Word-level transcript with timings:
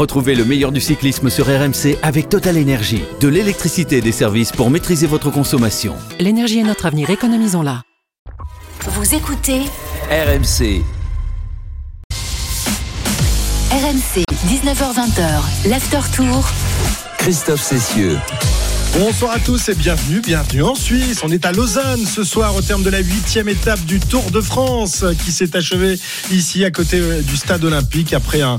Retrouvez 0.00 0.34
le 0.34 0.46
meilleur 0.46 0.72
du 0.72 0.80
cyclisme 0.80 1.28
sur 1.28 1.44
RMC 1.44 1.98
avec 2.02 2.30
Total 2.30 2.56
Énergie. 2.56 3.02
De 3.20 3.28
l'électricité 3.28 3.98
et 3.98 4.00
des 4.00 4.12
services 4.12 4.50
pour 4.50 4.70
maîtriser 4.70 5.06
votre 5.06 5.30
consommation. 5.30 5.94
L'énergie 6.18 6.58
est 6.58 6.62
notre 6.62 6.86
avenir, 6.86 7.10
économisons-la. 7.10 7.82
Vous 8.86 9.14
écoutez 9.14 9.60
RMC. 10.10 10.82
RMC 13.70 14.24
19h20h, 14.48 15.68
l'after 15.68 16.00
tour. 16.16 16.48
Christophe 17.18 17.60
Cessieux. 17.60 18.16
Bonsoir 18.98 19.30
à 19.30 19.38
tous 19.38 19.68
et 19.68 19.74
bienvenue, 19.74 20.20
bienvenue 20.20 20.64
en 20.64 20.74
Suisse. 20.74 21.20
On 21.22 21.30
est 21.30 21.46
à 21.46 21.52
Lausanne 21.52 22.04
ce 22.04 22.24
soir 22.24 22.56
au 22.56 22.60
terme 22.60 22.82
de 22.82 22.90
la 22.90 22.98
huitième 22.98 23.48
étape 23.48 23.80
du 23.86 24.00
Tour 24.00 24.32
de 24.32 24.40
France 24.40 25.04
qui 25.24 25.30
s'est 25.30 25.56
achevé 25.56 25.98
ici 26.32 26.64
à 26.64 26.72
côté 26.72 26.98
euh, 26.98 27.22
du 27.22 27.36
stade 27.36 27.64
olympique 27.64 28.12
après 28.12 28.42
un, 28.42 28.56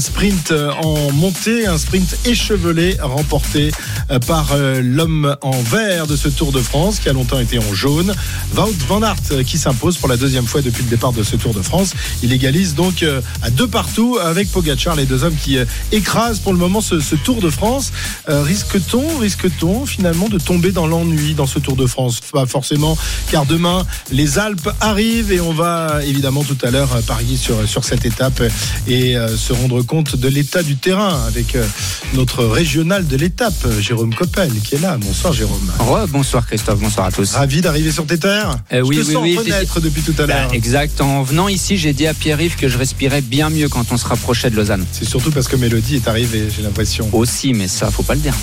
sprint 0.00 0.52
euh, 0.52 0.70
en 0.82 1.12
montée, 1.12 1.66
un 1.66 1.76
sprint 1.76 2.16
échevelé 2.24 2.96
remporté 3.00 3.72
euh, 4.10 4.18
par 4.20 4.56
l'homme 4.82 5.36
en 5.42 5.60
vert 5.62 6.06
de 6.06 6.16
ce 6.16 6.28
Tour 6.28 6.50
de 6.50 6.60
France 6.60 6.98
qui 6.98 7.10
a 7.10 7.12
longtemps 7.12 7.38
été 7.38 7.58
en 7.58 7.74
jaune. 7.74 8.14
Wout 8.56 8.86
van 8.88 9.02
Aert 9.02 9.44
qui 9.44 9.58
s'impose 9.58 9.98
pour 9.98 10.08
la 10.08 10.16
deuxième 10.16 10.46
fois 10.46 10.62
depuis 10.62 10.82
le 10.82 10.88
départ 10.88 11.12
de 11.12 11.22
ce 11.22 11.36
Tour 11.36 11.52
de 11.52 11.62
France. 11.62 11.92
Il 12.22 12.32
égalise 12.32 12.74
donc 12.74 13.04
à 13.42 13.50
deux 13.50 13.68
partout 13.68 14.18
avec 14.20 14.50
Pogacar, 14.50 14.96
les 14.96 15.04
deux 15.06 15.24
hommes 15.24 15.36
qui 15.36 15.58
écrasent 15.92 16.38
pour 16.38 16.54
le 16.54 16.58
moment 16.58 16.80
ce 16.80 17.14
Tour 17.16 17.40
de 17.40 17.50
France. 17.50 17.92
risque-t-on, 18.26 19.18
risque-t-on 19.18 19.73
finalement 19.86 20.28
de 20.28 20.38
tomber 20.38 20.72
dans 20.72 20.86
l'ennui 20.86 21.34
dans 21.34 21.46
ce 21.46 21.58
Tour 21.58 21.76
de 21.76 21.86
France? 21.86 22.20
Pas 22.32 22.46
forcément, 22.46 22.96
car 23.30 23.46
demain 23.46 23.84
les 24.12 24.38
Alpes 24.38 24.70
arrivent 24.80 25.32
et 25.32 25.40
on 25.40 25.52
va 25.52 26.00
évidemment 26.04 26.44
tout 26.44 26.58
à 26.62 26.70
l'heure 26.70 26.90
parier 27.06 27.36
sur, 27.36 27.68
sur 27.68 27.84
cette 27.84 28.04
étape 28.04 28.42
et 28.86 29.16
euh, 29.16 29.36
se 29.36 29.52
rendre 29.52 29.82
compte 29.82 30.16
de 30.16 30.28
l'état 30.28 30.62
du 30.62 30.76
terrain 30.76 31.24
avec 31.26 31.56
euh, 31.56 31.66
notre 32.14 32.44
régional 32.44 33.06
de 33.06 33.16
l'étape, 33.16 33.66
Jérôme 33.80 34.14
Coppel, 34.14 34.50
qui 34.62 34.76
est 34.76 34.80
là. 34.80 34.96
Bonsoir 34.98 35.32
Jérôme. 35.32 35.70
bonsoir 36.10 36.46
Christophe, 36.46 36.80
bonsoir 36.80 37.06
à 37.06 37.12
tous. 37.12 37.32
Ravi 37.32 37.60
d'arriver 37.60 37.90
sur 37.90 38.06
tes 38.06 38.18
terres? 38.18 38.56
Euh, 38.72 38.80
oui, 38.80 38.96
je 38.96 39.02
te 39.02 39.06
oui, 39.06 39.12
sens 39.12 39.22
oui, 39.22 39.36
renaître 39.38 39.80
depuis 39.80 40.02
tout 40.02 40.14
à 40.18 40.26
l'heure. 40.26 40.48
Bah, 40.48 40.54
exact. 40.54 41.00
En 41.00 41.22
venant 41.22 41.48
ici, 41.48 41.76
j'ai 41.76 41.92
dit 41.92 42.06
à 42.06 42.14
Pierre-Yves 42.14 42.56
que 42.56 42.68
je 42.68 42.78
respirais 42.78 43.20
bien 43.20 43.50
mieux 43.50 43.68
quand 43.68 43.90
on 43.90 43.96
se 43.96 44.06
rapprochait 44.06 44.50
de 44.50 44.56
Lausanne. 44.56 44.84
C'est 44.92 45.08
surtout 45.08 45.30
parce 45.30 45.48
que 45.48 45.56
Mélodie 45.56 45.96
est 45.96 46.08
arrivée, 46.08 46.48
j'ai 46.54 46.62
l'impression. 46.62 47.08
Aussi, 47.12 47.52
mais 47.52 47.68
ça, 47.68 47.90
faut 47.90 48.02
pas 48.02 48.14
le 48.14 48.20
dire. 48.20 48.34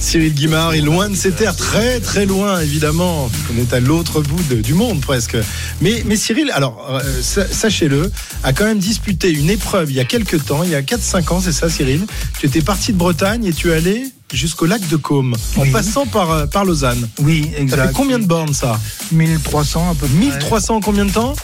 Cyril 0.00 0.32
Guimard 0.48 0.72
est 0.72 0.80
loin 0.80 1.10
de 1.10 1.14
ses 1.14 1.32
terres, 1.32 1.54
très 1.54 2.00
très 2.00 2.24
loin 2.24 2.60
évidemment. 2.62 3.30
On 3.54 3.60
est 3.60 3.70
à 3.74 3.80
l'autre 3.80 4.22
bout 4.22 4.42
de- 4.48 4.62
du 4.62 4.72
monde 4.72 5.02
presque. 5.02 5.36
Mais, 5.82 6.02
mais 6.06 6.16
Cyril, 6.16 6.50
alors 6.54 6.86
euh, 6.90 7.00
sa- 7.20 7.46
sachez-le, 7.46 8.10
a 8.44 8.54
quand 8.54 8.64
même 8.64 8.78
disputé 8.78 9.30
une 9.30 9.50
épreuve 9.50 9.90
il 9.90 9.96
y 9.96 10.00
a 10.00 10.06
quelques 10.06 10.42
temps, 10.46 10.62
il 10.62 10.70
y 10.70 10.74
a 10.74 10.80
4-5 10.80 11.32
ans, 11.34 11.40
c'est 11.42 11.52
ça 11.52 11.68
Cyril? 11.68 12.06
Tu 12.40 12.46
étais 12.46 12.62
parti 12.62 12.94
de 12.94 12.96
Bretagne 12.98 13.44
et 13.44 13.52
tu 13.52 13.70
es 13.70 13.74
allé 13.74 14.04
jusqu'au 14.32 14.64
lac 14.64 14.80
de 14.88 14.96
Caume, 14.96 15.34
en 15.58 15.60
Oui. 15.60 15.70
passant 15.70 16.06
par, 16.06 16.30
euh, 16.30 16.46
par 16.46 16.64
Lausanne. 16.64 17.06
Oui, 17.20 17.50
Ça 17.54 17.60
exact. 17.60 17.86
fait 17.88 17.92
combien 17.92 18.18
de 18.18 18.24
bornes 18.24 18.54
ça? 18.54 18.80
1300 19.12 19.90
à 19.90 19.94
peu 19.94 20.06
près. 20.06 20.16
1300 20.16 20.76
en 20.76 20.80
combien 20.80 21.04
de 21.04 21.12
temps? 21.12 21.34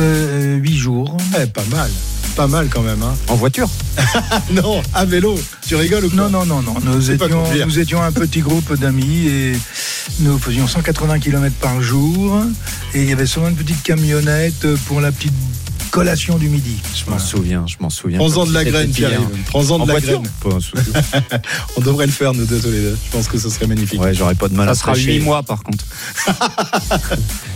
Euh, 0.00 0.56
8 0.56 0.76
jours. 0.76 1.16
Eh, 1.40 1.46
pas 1.46 1.62
mal. 1.70 1.90
Pas 2.40 2.46
mal 2.46 2.70
quand 2.70 2.80
même. 2.80 3.02
Hein. 3.02 3.14
En 3.28 3.34
voiture 3.34 3.68
Non, 4.50 4.80
à 4.94 5.04
vélo. 5.04 5.38
Tu 5.60 5.76
rigoles 5.76 6.06
ou 6.06 6.08
quoi 6.08 6.30
Non, 6.30 6.30
non, 6.30 6.46
non, 6.46 6.62
non. 6.62 6.74
Nous 6.82 7.10
étions, 7.10 7.44
nous 7.66 7.78
étions 7.78 8.02
un 8.02 8.12
petit 8.12 8.40
groupe 8.40 8.78
d'amis 8.78 9.26
et 9.26 9.52
nous 10.20 10.38
faisions 10.38 10.66
180 10.66 11.18
km 11.18 11.54
par 11.56 11.82
jour. 11.82 12.42
Et 12.94 13.02
il 13.02 13.10
y 13.10 13.12
avait 13.12 13.26
souvent 13.26 13.48
une 13.50 13.56
petite 13.56 13.82
camionnette 13.82 14.66
pour 14.86 15.02
la 15.02 15.12
petite 15.12 15.34
collation 15.90 16.38
du 16.38 16.48
midi. 16.48 16.76
Je 16.94 17.10
m'en 17.10 17.18
souviens, 17.18 17.64
je 17.66 17.76
m'en 17.80 17.90
souviens. 17.90 18.18
Prends-en 18.18 18.46
de 18.46 18.52
la 18.54 18.64
graine. 18.64 18.90
Pierre. 18.90 19.20
Prends-en 19.46 19.78
de 19.78 19.82
En 19.82 19.86
la 19.86 19.92
voiture 19.94 20.22
graine. 20.44 20.60
On 21.76 21.80
devrait 21.80 22.06
le 22.06 22.12
faire, 22.12 22.32
nous 22.32 22.44
deux, 22.44 22.60
tous 22.60 22.70
les 22.70 22.80
deux. 22.80 22.98
Je 23.06 23.10
pense 23.10 23.28
que 23.28 23.38
ce 23.38 23.50
serait 23.50 23.66
magnifique. 23.66 24.00
Ouais, 24.00 24.14
j'aurais 24.14 24.34
pas 24.34 24.48
de 24.48 24.54
mal 24.54 24.66
Ça 24.66 24.72
à 24.72 24.74
sera 24.74 24.92
prêcher. 24.92 25.14
8 25.14 25.20
mois 25.20 25.42
par 25.42 25.62
contre. 25.62 25.84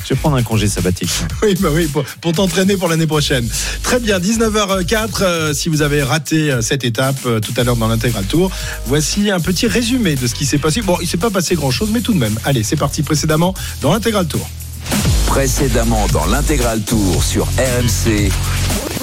Je 0.05 0.11
vais 0.11 0.17
prendre 0.17 0.37
un 0.37 0.43
congé 0.43 0.67
sabbatique. 0.69 1.11
Oui, 1.43 1.55
bah 1.61 1.69
oui, 1.73 1.87
pour, 1.87 2.05
pour 2.05 2.33
t'entraîner 2.33 2.77
pour 2.77 2.89
l'année 2.89 3.07
prochaine. 3.07 3.49
Très 3.83 4.01
bien, 4.01 4.19
19h04. 4.19 5.09
euh, 5.23 5.55
si 5.55 5.69
vous 5.69 5.83
avez 5.83 6.03
raté 6.03 6.51
euh, 6.51 6.61
cette 6.61 6.85
étape 6.85 7.17
euh, 7.27 7.41
tout 7.41 7.55
à 7.57 7.65
l'heure 7.65 7.77
dans 7.77 7.89
l'intégral 7.89 8.25
tour, 8.25 8.51
voici 8.87 9.31
un 9.31 9.41
petit 9.41 9.67
résumé 9.67 10.15
de 10.17 10.27
ce 10.27 10.35
qui 10.35 10.45
s'est 10.45 10.59
passé. 10.59 10.83
Bon, 10.83 10.99
il 11.01 11.09
s'est 11.09 11.17
pas 11.17 11.31
passé 11.31 11.55
grand 11.55 11.71
chose, 11.71 11.91
mais 11.93 12.01
tout 12.01 12.13
de 12.13 12.19
même. 12.19 12.39
Allez, 12.45 12.63
c'est 12.63 12.77
parti 12.77 13.03
précédemment 13.03 13.55
dans 13.81 13.93
l'intégral 13.93 14.27
tour. 14.27 14.47
Précédemment 15.27 16.07
dans 16.13 16.27
l'intégral 16.27 16.81
tour 16.83 17.23
sur 17.23 17.47
RMC. 17.59 18.31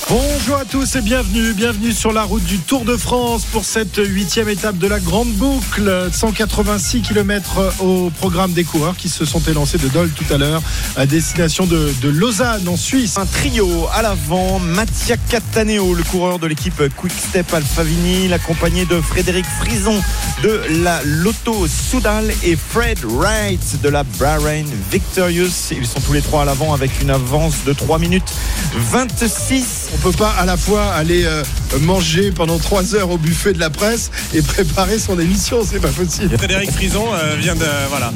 Bonjour 0.09 0.58
à 0.58 0.66
tous 0.66 0.97
et 0.97 1.02
bienvenue, 1.02 1.53
bienvenue 1.53 1.94
sur 1.94 2.12
la 2.12 2.24
route 2.24 2.44
du 2.44 2.58
Tour 2.58 2.84
de 2.84 2.97
France 2.97 3.46
pour 3.46 3.64
cette 3.64 3.96
huitième 3.96 4.50
étape 4.50 4.78
de 4.78 4.88
la 4.88 5.00
Grande 5.00 5.31
Boucle. 5.36 6.09
186 6.12 7.02
km 7.02 7.74
au 7.80 8.09
programme 8.09 8.52
des 8.52 8.66
coureurs 8.66 8.97
qui 8.97 9.08
se 9.08 9.24
sont 9.24 9.40
élancés 9.44 9.78
de 9.78 9.88
Dole 9.88 10.09
tout 10.09 10.25
à 10.34 10.38
l'heure 10.38 10.62
à 10.97 11.06
destination 11.06 11.66
de, 11.66 11.94
de 12.02 12.09
Lausanne 12.09 12.68
en 12.68 12.75
Suisse. 12.75 13.18
Un 13.18 13.25
trio 13.25 13.88
à 13.94 14.02
l'avant, 14.02 14.59
Mattia 14.59 15.16
Cataneo, 15.16 15.94
le 15.94 16.03
coureur 16.03 16.40
de 16.40 16.48
l'équipe 16.48 16.84
Quick 16.98 17.13
Step 17.13 17.53
Alpha 17.53 17.84
Vinyl, 17.84 18.34
accompagné 18.34 18.86
de 18.86 19.00
Frédéric 19.00 19.46
Frison 19.62 19.96
de 20.44 20.62
la 20.84 21.02
Lotto 21.06 21.68
Soudal 21.68 22.34
et 22.44 22.58
Fred 22.58 23.00
Wright 23.06 23.81
de 23.81 23.88
la 23.88 24.03
Bahrain 24.03 24.66
Victorious. 24.92 25.70
Ils 25.77 25.87
sont 25.87 25.99
tous 26.01 26.13
les 26.13 26.21
trois 26.21 26.41
à 26.43 26.45
l'avant 26.45 26.73
avec 26.73 27.01
une 27.01 27.09
avance 27.09 27.63
de 27.65 27.73
3 27.73 27.99
minutes 27.99 28.33
26. 28.73 29.81
On 29.94 29.97
peut 29.97 30.12
pas 30.18 30.34
à 30.40 30.46
la 30.46 30.57
fois 30.57 30.85
aller 30.94 31.25
euh, 31.25 31.44
manger 31.81 32.31
pendant 32.31 32.57
trois 32.59 32.96
heures 32.96 33.09
au 33.12 33.18
buffet 33.18 33.53
de 33.53 33.59
la 33.59 33.69
presse 33.69 34.09
et 34.34 34.41
préparer 34.41 34.97
son 35.00 35.19
émission, 35.19 35.59
c'est 35.69 35.79
pas 35.79 35.90
possible. 35.90 36.38
Frédéric 36.38 36.72
Frison 36.72 37.06
euh, 37.13 37.35
vient 37.38 37.56
de 37.56 37.66
voilà 37.90 38.12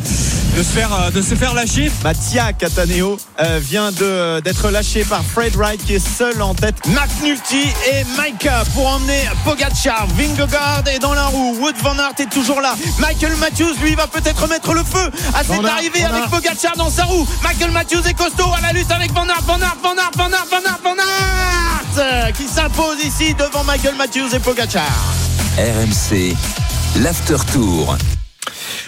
de 0.58 0.64
se 0.64 0.70
faire 0.70 0.94
euh, 0.94 1.12
de 1.12 1.22
se 1.22 1.36
faire 1.36 1.54
lâcher. 1.54 1.92
Mattia 2.04 2.54
Cataneo 2.54 3.18
euh, 3.42 3.60
vient 3.62 3.92
de- 3.92 4.40
d'être 4.40 4.70
lâché 4.72 5.04
par 5.04 5.22
Fred 5.24 5.56
Wright 5.56 5.84
qui 5.86 5.96
est 5.96 6.18
seul 6.18 6.42
en 6.42 6.54
tête. 6.56 6.76
McNulty 6.88 7.68
et 7.92 8.04
Maika 8.18 8.64
pour 8.74 8.88
emmener 8.88 9.20
Pogacar. 9.44 10.08
Vingegaard 10.18 10.84
est 10.88 11.00
dans 11.00 11.14
la 11.14 11.26
roue. 11.26 11.58
Wood 11.60 11.76
Van 11.84 11.98
Aert 12.00 12.14
est 12.20 12.30
toujours 12.30 12.62
là. 12.62 12.76
Michael 13.00 13.36
Matthews 13.36 13.74
lui 13.84 13.96
va 13.96 14.08
peut-être 14.08 14.48
mettre 14.48 14.74
le 14.74 14.84
feu 14.84 15.12
à 15.34 15.40
cette 15.44 15.48
Van 15.58 15.66
arrivée 15.66 16.02
Van 16.02 16.16
avec 16.16 16.30
Pogacar 16.30 16.76
dans 16.78 16.90
sa 16.90 17.04
roue. 17.04 17.28
Michael 17.44 17.72
Matthews 17.72 18.08
est 18.08 18.14
costaud 18.14 18.50
à 18.58 18.62
la 18.62 18.72
lutte 18.72 18.92
avec 18.92 19.12
Van 19.14 19.28
Aert. 19.28 19.44
Van 19.46 19.60
Aert, 19.60 19.78
Van 19.84 19.90
Aert, 19.90 20.12
Van 20.16 20.24
Aert, 20.32 20.48
Van 20.50 20.58
Aert, 20.66 20.80
Van 20.84 20.92
Aert 20.92 21.65
euh, 21.98 22.32
qui 22.32 22.48
s'impose 22.48 23.04
ici 23.04 23.34
devant 23.34 23.64
Michael 23.64 23.96
Matthews 23.96 24.36
et 24.36 24.40
Pogacar. 24.40 24.84
RMC. 25.58 26.36
L'after 27.02 27.38
tour. 27.52 27.98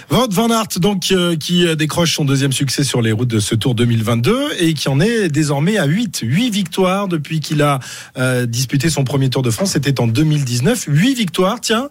Wout 0.09 0.31
van 0.31 0.49
Aert, 0.49 0.79
donc, 0.79 1.11
euh, 1.11 1.35
qui 1.35 1.67
euh, 1.67 1.75
décroche 1.75 2.15
son 2.15 2.23
deuxième 2.23 2.53
succès 2.53 2.85
sur 2.85 3.01
les 3.01 3.11
routes 3.11 3.27
de 3.27 3.39
ce 3.39 3.55
Tour 3.55 3.75
2022 3.75 4.53
et 4.59 4.73
qui 4.73 4.87
en 4.87 5.01
est 5.01 5.27
désormais 5.27 5.77
à 5.77 5.85
8. 5.85 6.21
8 6.23 6.49
victoires 6.49 7.09
depuis 7.09 7.41
qu'il 7.41 7.61
a 7.61 7.79
euh, 8.17 8.45
disputé 8.45 8.89
son 8.89 9.03
premier 9.03 9.29
Tour 9.29 9.41
de 9.41 9.51
France. 9.51 9.71
C'était 9.71 9.99
en 9.99 10.07
2019. 10.07 10.85
8 10.87 11.13
victoires, 11.13 11.59
tiens. 11.59 11.89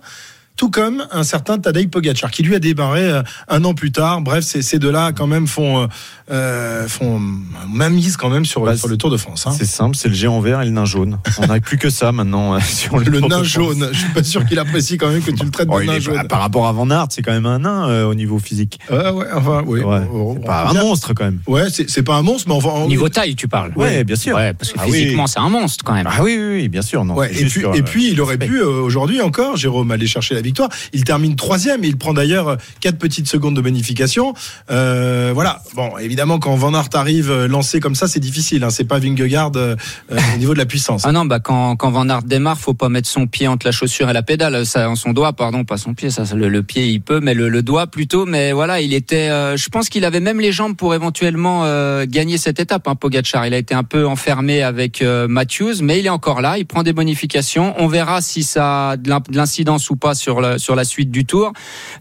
Tout 0.56 0.71
comme 0.71 1.06
un 1.11 1.22
certain 1.22 1.59
Tadej 1.59 1.89
Pogacar 1.89 2.31
qui 2.31 2.43
lui 2.43 2.55
a 2.55 2.59
démarré 2.59 3.03
euh, 3.11 3.22
un 3.49 3.62
an 3.65 3.75
plus 3.75 3.93
tard. 3.93 4.21
Bref, 4.22 4.43
ces, 4.44 4.62
ces 4.62 4.78
deux-là 4.78 5.12
quand 5.12 5.27
même 5.27 5.47
font 5.47 5.83
euh, 5.83 5.87
euh, 6.31 6.89
font 6.89 7.21
mamise 7.69 8.17
quand 8.17 8.31
même 8.31 8.44
sur, 8.44 8.62
Bah, 8.65 8.77
sur 8.77 8.89
le 8.89 8.97
Tour 8.97 9.11
de 9.11 9.17
France. 9.17 9.47
hein. 9.47 9.53
C'est 9.56 9.67
simple, 9.67 9.97
c'est 9.97 10.09
le 10.09 10.15
géant 10.15 10.41
vert 10.41 10.62
et 10.62 10.65
le 10.65 10.71
nain 10.71 10.84
jaune. 10.84 11.19
On 11.39 11.47
n'a 11.47 11.61
plus 11.61 11.77
que 11.78 11.91
ça 11.91 12.11
maintenant 12.12 12.55
euh, 12.55 12.61
sur 12.67 12.99
le, 12.99 13.05
Le 13.05 13.21
Tour 13.21 13.28
de 13.28 13.34
nain 13.34 13.43
jaune. 13.44 13.89
Je 13.93 13.99
suis 13.99 14.09
pas 14.12 14.22
sûr 14.25 14.44
qu'il 14.47 14.59
apprécie 14.59 14.97
quand 14.99 15.09
même 15.11 15.22
que 15.22 15.31
tu 15.31 15.44
le 15.44 15.50
traites 15.50 15.69
Oh, 15.71 15.78
de 15.78 15.84
il 15.84 15.87
nain 15.89 15.94
est- 15.97 16.00
jaune. 16.00 16.27
par 16.28 16.41
rapport 16.41 16.67
à 16.67 16.73
Van 16.73 16.88
Aert, 16.91 17.06
c'est 17.11 17.23
quand 17.23 17.33
même 17.33 17.47
un 17.47 17.59
nain 17.61 17.88
euh, 17.88 18.05
au 18.06 18.15
niveau 18.15 18.38
physique. 18.38 18.78
Ouais, 18.91 19.11
ouais, 19.11 19.27
enfin, 19.34 19.62
oui. 19.67 19.81
Ouais, 19.83 20.00
On- 20.12 20.33
c'est 20.34 20.41
on- 20.41 20.43
pas 20.43 20.71
on- 20.73 20.77
un 20.77 20.81
monstre 20.83 21.12
quand 21.15 21.25
même. 21.25 21.41
Ouais, 21.47 21.65
c'est 21.71 22.03
pas 22.03 22.17
un 22.17 22.23
monstre, 22.23 22.49
mais 22.49 22.55
enfin. 22.55 22.71
on- 22.73 22.88
Niveau 22.88 23.09
taille, 23.09 23.37
tu 23.37 23.47
parles. 23.47 23.73
Ouais, 23.77 24.05
bien 24.05 24.17
sûr. 24.17 24.34
Ouais, 24.37 24.53
parce 24.55 24.73
que 24.73 24.78
Ah 24.81 24.84
oui. 24.88 24.93
physiquement, 25.03 25.27
c'est 25.27 25.38
un 25.41 25.49
monstre 25.50 25.84
quand 25.84 25.93
même. 25.94 26.09
Ah 26.11 26.23
oui, 26.23 26.37
oui, 26.38 26.55
oui, 26.62 26.69
bien 26.69 26.83
sûr. 26.83 27.05
Non, 27.05 27.15
Ouais, 27.15 27.31
et 27.31 27.37
puis, 27.44 27.50
sur, 27.50 27.75
et 27.75 27.83
puis 27.83 28.11
il 28.11 28.21
aurait 28.21 28.38
pu 28.38 28.59
euh, 28.61 28.81
aujourd'hui 28.81 29.21
encore, 29.21 29.56
Jérôme, 29.56 29.91
aller 29.91 30.06
chercher 30.06 30.35
la 30.35 30.43
victoire. 30.46 30.70
Il 30.93 31.04
termine 31.04 31.37
troisième 31.37 31.84
et 31.84 31.88
il 31.88 31.98
prend 31.98 32.14
d'ailleurs 32.14 32.48
euh, 32.48 32.56
quatre 32.81 32.98
petites 32.98 33.28
secondes 33.28 33.54
de 33.54 33.60
bonification. 33.60 34.32
Euh, 34.70 35.32
voilà. 35.34 35.60
Bon, 35.75 35.98
évidemment, 35.98 36.38
quand 36.38 36.54
Van 36.56 36.72
Aert 36.75 36.88
arrive 36.94 37.31
euh, 37.31 37.48
lancé 37.48 37.81
comme 37.81 37.94
ça, 37.94 38.08
c'est 38.08 38.20
difficile. 38.20 38.64
Hein. 38.64 38.70
C'est 38.70 38.84
pas 38.84 38.98
Vingegaard 38.98 39.52
euh, 39.56 39.76
euh, 40.10 40.19
au 40.34 40.38
niveau 40.38 40.54
de 40.54 40.58
la 40.58 40.66
puissance. 40.66 41.02
Ah 41.04 41.12
non, 41.12 41.25
bah 41.25 41.40
quand, 41.40 41.76
quand 41.76 41.90
Van 41.90 42.08
Aert 42.08 42.22
démarre, 42.22 42.58
faut 42.58 42.75
pas 42.75 42.88
mettre 42.88 43.08
son 43.08 43.26
pied 43.26 43.48
entre 43.48 43.66
la 43.66 43.72
chaussure 43.72 44.08
et 44.08 44.12
la 44.12 44.22
pédale, 44.22 44.64
ça, 44.64 44.93
son 44.94 45.12
doigt, 45.12 45.32
pardon, 45.32 45.64
pas 45.64 45.76
son 45.76 45.94
pied, 45.94 46.10
ça, 46.10 46.22
le, 46.34 46.48
le 46.48 46.62
pied 46.62 46.87
il 46.87 47.00
peut, 47.00 47.20
mais 47.20 47.34
le, 47.34 47.48
le 47.48 47.62
doigt 47.62 47.87
plutôt. 47.87 48.26
Mais 48.26 48.52
voilà, 48.52 48.81
il 48.81 48.94
était, 48.94 49.28
euh, 49.28 49.56
je 49.56 49.69
pense 49.69 49.88
qu'il 49.88 50.04
avait 50.04 50.20
même 50.20 50.40
les 50.40 50.52
jambes 50.52 50.76
pour 50.76 50.94
éventuellement 50.94 51.64
gagner 52.06 52.38
cette 52.38 52.60
étape. 52.60 52.87
Hein, 52.88 52.94
Pogacar, 52.94 53.46
il 53.46 53.54
a 53.54 53.58
été 53.58 53.75
un 53.75 53.84
peu 53.84 54.06
enfermé 54.06 54.62
avec 54.62 55.02
Matthews, 55.02 55.82
mais 55.82 55.98
il 55.98 56.06
est 56.06 56.10
encore 56.10 56.40
là, 56.40 56.58
il 56.58 56.66
prend 56.66 56.82
des 56.82 56.93
bonifications. 56.93 57.75
On 57.78 57.88
verra 57.88 58.20
si 58.20 58.43
ça 58.43 58.90
a 58.90 58.96
de 58.96 59.10
l'incidence 59.32 59.90
ou 59.90 59.96
pas 59.96 60.14
sur 60.14 60.36
sur 60.37 60.41
la 60.43 60.59
sur 60.59 60.75
la 60.75 60.85
suite 60.85 61.11
du 61.11 61.25
Tour. 61.25 61.53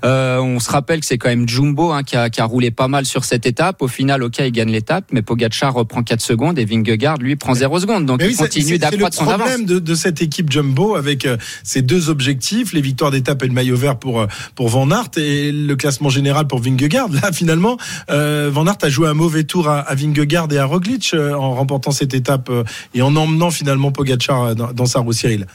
Euh, 0.04 0.40
on 0.40 0.60
se 0.60 0.70
rappelle 0.70 1.00
que 1.00 1.06
c'est 1.06 1.18
quand 1.18 1.30
même 1.30 1.48
Jumbo 1.48 1.92
hein, 1.92 2.04
qui, 2.04 2.16
a, 2.18 2.30
qui 2.30 2.42
a 2.42 2.46
roulé 2.46 2.70
pas 2.72 2.88
mal 2.90 3.06
sur 3.06 3.24
cette 3.24 3.46
étape. 3.46 3.82
Au 3.82 3.88
final, 3.88 4.24
ok, 4.24 4.40
il 4.40 4.52
gagne 4.52 4.72
l'étape, 4.72 5.06
mais 5.12 5.22
Pogacar 5.22 5.74
reprend 5.74 6.04
4 6.04 6.20
secondes 6.22 6.60
et 6.60 6.66
Vingegaard 6.66 7.18
lui 7.18 7.36
prend 7.38 7.54
0 7.54 7.80
secondes. 7.80 8.06
Donc 8.06 8.20
oui, 8.22 8.28
il 8.32 8.36
c'est- 8.36 8.44
continue 8.44 8.66
c'est- 8.66 8.72
c'est 8.74 8.78
d'accroître 8.80 9.16
son 9.16 9.24
le 9.26 9.30
avance. 9.32 9.48
problème 9.48 9.66
de, 9.66 9.80
de 9.80 9.96
cette 9.96 10.22
équipe 10.22 10.52
Jumbo 10.52 10.96
avec 10.96 11.26
euh, 11.26 11.38
ces 11.64 11.82
deux 11.82 12.10
objectifs, 12.10 12.74
les 12.74 12.82
victoires 12.82 13.12
d'étape 13.12 13.42
et 13.44 13.48
le 13.48 13.54
maillot 13.54 13.78
vert 13.78 13.98
pour 13.98 14.20
euh, 14.20 14.28
pour 14.56 14.68
Van 14.70 14.90
Aert 14.92 15.12
et 15.18 15.52
le 15.54 15.76
classement 15.78 16.10
général 16.10 16.48
pour 16.48 16.60
Vingegaard. 16.60 17.10
Là, 17.12 17.32
finalement, 17.32 17.78
euh, 18.10 18.50
Van 18.52 18.66
Aert 18.68 18.78
a 18.82 18.90
joué 18.90 19.08
un 19.08 19.14
mauvais 19.14 19.46
tour 19.46 19.70
à, 19.70 19.80
à 19.80 19.96
Vingegaard 19.96 20.52
et 20.52 20.58
à 20.58 20.66
Roglic 20.66 21.14
en 21.16 21.54
remportant 21.56 21.92
cette 21.92 22.14
étape 22.14 22.52
et 22.94 23.02
en 23.02 23.16
emmenant 23.16 23.52
finalement 23.52 23.92
Pogacar 23.92 24.56
dans, 24.56 24.74
dans 24.74 24.86
sa 24.86 25.00
roue 25.00 25.14
Cyril. 25.14 25.46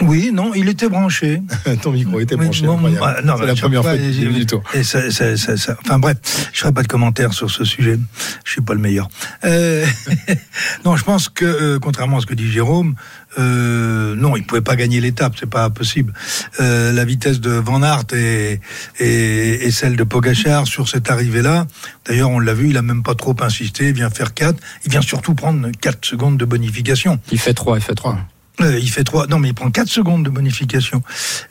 Oui, 0.00 0.30
non, 0.32 0.54
il 0.54 0.70
était 0.70 0.88
branché. 0.88 1.42
Ton 1.82 1.92
micro 1.92 2.18
était 2.18 2.34
Oui, 2.34 2.44
branché. 2.44 2.64
bon, 2.64 2.78
bah, 2.78 3.18
non, 3.22 3.34
C'est 3.36 3.40
bah, 3.42 3.46
la 3.46 3.54
première 3.54 3.82
fois 3.82 3.94
du 3.96 4.46
tour. 4.46 4.62
Et 4.72 4.84
ça, 4.84 5.10
ça, 5.10 5.36
ça, 5.36 5.58
ça- 5.58 5.76
Enfin 5.84 5.98
bref, 5.98 6.16
je 6.54 6.60
ferai 6.60 6.72
pas 6.72 6.82
de 6.82 6.88
commentaires 6.88 7.34
sur 7.34 7.50
ce 7.50 7.62
sujet. 7.66 7.98
Je 8.44 8.50
suis 8.50 8.62
pas 8.62 8.72
le 8.72 8.80
meilleur. 8.80 9.08
Euh, 9.44 9.84
non, 10.86 10.96
je 10.96 11.04
pense 11.04 11.28
que 11.28 11.44
euh, 11.44 11.78
contrairement 11.78 12.16
à 12.16 12.20
ce 12.22 12.26
que 12.26 12.32
dit 12.34 12.50
Jérôme, 12.50 12.94
euh, 13.38 14.14
non, 14.16 14.34
il 14.34 14.44
pouvait 14.44 14.62
pas 14.62 14.76
gagner 14.76 14.98
l'étape, 15.02 15.34
c'est 15.38 15.48
pas 15.48 15.68
possible. 15.68 16.14
Euh, 16.60 16.90
la 16.92 17.04
vitesse 17.04 17.40
de 17.40 17.50
Van 17.50 17.82
Aert 17.82 18.04
et, 18.14 18.60
et, 18.98 19.66
et 19.66 19.70
celle 19.70 19.96
de 19.96 20.04
Pogachar 20.04 20.66
sur 20.66 20.88
cette 20.88 21.10
arrivée-là. 21.10 21.66
D'ailleurs, 22.06 22.30
on 22.30 22.38
l'a 22.40 22.54
vu, 22.54 22.70
il 22.70 22.78
a 22.78 22.82
même 22.82 23.02
pas 23.02 23.14
trop 23.14 23.36
insisté. 23.42 23.88
Il 23.88 23.94
vient 23.94 24.08
faire 24.08 24.32
4 24.32 24.58
Il 24.86 24.90
vient 24.90 25.02
surtout 25.02 25.34
prendre 25.34 25.68
4 25.82 26.06
secondes 26.06 26.38
de 26.38 26.46
bonification. 26.46 27.20
Il 27.30 27.38
fait 27.38 27.52
3, 27.54 27.76
il 27.76 27.82
fait 27.82 27.94
3. 27.94 28.18
Euh, 28.60 28.78
il 28.78 28.90
fait 28.90 29.02
trois. 29.02 29.26
Non, 29.26 29.38
mais 29.38 29.48
il 29.48 29.54
prend 29.54 29.70
4 29.70 29.88
secondes 29.88 30.24
de 30.24 30.30
bonification. 30.30 31.02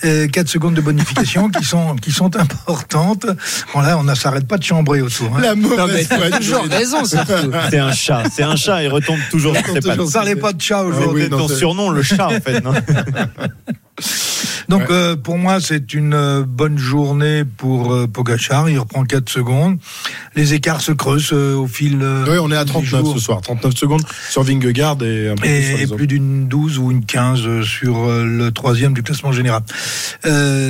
Euh, 0.06 0.28
4 0.28 0.48
secondes 0.48 0.76
de 0.76 0.82
bonification 0.82 1.50
qui 1.50 1.64
sont 1.66 1.96
qui 1.96 2.12
sont 2.12 2.36
importantes. 2.38 3.26
Bon 3.74 3.82
là, 3.82 3.98
on 3.98 4.04
ne 4.04 4.14
s'arrête 4.14 4.48
pas 4.48 4.58
de 4.58 4.64
chambrer 4.64 5.02
autour. 5.02 5.36
hein. 5.36 5.42
La 5.42 5.56
Non, 5.56 5.70
mais 5.70 5.78
mauvaise 5.78 6.08
t'as 6.08 6.18
foi. 6.20 6.38
toujours 6.38 6.64
raison, 6.66 7.04
surtout. 7.04 7.34
C'est 7.72 7.80
un 7.80 7.92
chat, 7.92 8.24
c'est 8.32 8.44
un 8.44 8.56
chat, 8.56 8.84
il 8.84 8.90
retombe 8.90 9.20
toujours 9.32 9.56
sur 9.56 9.66
ses 9.66 9.74
pattes. 9.74 9.82
toujours 9.84 10.06
Ne 10.08 10.12
parlez 10.14 10.36
pas 10.36 10.54
de 10.54 10.62
chat 10.62 10.84
aujourd'hui. 10.84 11.24
oui, 11.24 11.30
non, 11.30 11.40
ton 11.40 11.48
c'est- 11.48 11.56
surnom, 11.56 11.90
le 11.90 12.04
chat, 12.04 12.28
en 12.28 12.40
fait. 12.40 12.62
Non 12.64 12.74
Donc 14.72 14.90
euh, 14.90 15.18
pour 15.18 15.38
moi, 15.38 15.60
c'est 15.60 15.94
une 15.94 16.14
euh, 16.14 16.44
bonne 16.48 16.78
journée 16.78 17.44
pour 17.44 17.94
euh, 17.94 18.08
Pogachar. 18.08 18.70
Il 18.70 18.80
reprend 18.80 19.04
4 19.04 19.30
secondes. 19.30 19.78
Les 20.34 20.54
écarts 20.54 20.80
se 20.80 20.94
creusent 20.94 21.34
euh, 21.34 21.56
au 21.56 21.68
fil. 21.68 21.98
Oui, 22.02 22.38
on 22.42 22.50
est 22.52 22.56
à 22.56 22.64
des 22.64 22.72
39 22.72 23.02
jours. 23.02 23.14
ce 23.14 23.20
soir. 23.20 23.42
39 23.42 23.76
secondes 23.76 24.04
sur 24.30 24.44
Vingegaard 24.44 25.04
et 25.04 25.28
un 25.28 25.36
peu 25.36 25.46
sur 25.46 25.54
Et, 25.54 25.78
les 25.78 25.84
et 25.84 25.88
plus 25.88 26.08
d'une 26.08 26.48
12 26.48 26.80
ou 26.80 26.90
une 26.90 27.04
15 27.06 27.64
sur 27.64 28.08
le 28.08 28.50
troisième 28.52 28.94
du 28.94 29.04
classement 29.04 29.34
général. 29.34 29.62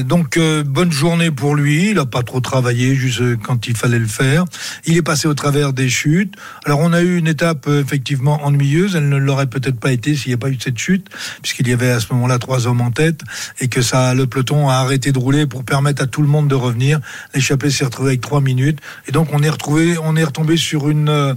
Donc 0.05 0.39
bonne 0.65 0.91
journée 0.91 1.29
pour 1.29 1.55
lui. 1.55 1.91
Il 1.91 1.99
a 1.99 2.05
pas 2.05 2.23
trop 2.23 2.39
travaillé 2.39 2.95
juste 2.95 3.21
quand 3.43 3.67
il 3.67 3.77
fallait 3.77 3.99
le 3.99 4.07
faire. 4.07 4.45
Il 4.85 4.97
est 4.97 5.01
passé 5.03 5.27
au 5.27 5.33
travers 5.35 5.73
des 5.73 5.89
chutes. 5.89 6.33
Alors 6.65 6.79
on 6.79 6.91
a 6.93 7.01
eu 7.01 7.17
une 7.17 7.27
étape 7.27 7.67
effectivement 7.67 8.43
ennuyeuse. 8.43 8.95
Elle 8.95 9.09
ne 9.09 9.17
l'aurait 9.17 9.47
peut-être 9.47 9.79
pas 9.79 9.91
été 9.91 10.15
s'il 10.15 10.29
n'y 10.29 10.35
a 10.35 10.37
pas 10.37 10.49
eu 10.49 10.57
cette 10.59 10.77
chute, 10.77 11.07
puisqu'il 11.43 11.67
y 11.67 11.73
avait 11.73 11.91
à 11.91 11.99
ce 11.99 12.11
moment-là 12.13 12.39
trois 12.39 12.65
hommes 12.65 12.81
en 12.81 12.91
tête 12.91 13.21
et 13.59 13.67
que 13.67 13.81
le 13.93 14.25
peloton 14.25 14.69
a 14.69 14.75
arrêté 14.75 15.11
de 15.11 15.19
rouler 15.19 15.45
pour 15.45 15.63
permettre 15.63 16.03
à 16.03 16.07
tout 16.07 16.21
le 16.21 16.27
monde 16.27 16.47
de 16.47 16.55
revenir. 16.55 16.99
L'échappée 17.33 17.69
s'est 17.69 17.85
retrouvée 17.85 18.09
avec 18.09 18.21
trois 18.21 18.41
minutes 18.41 18.79
et 19.07 19.11
donc 19.11 19.29
on 19.33 19.43
est 19.43 19.49
retrouvé, 19.49 19.97
on 20.03 20.15
est 20.15 20.23
retombé 20.23 20.57
sur 20.57 20.89
une 20.89 21.09
euh, 21.09 21.33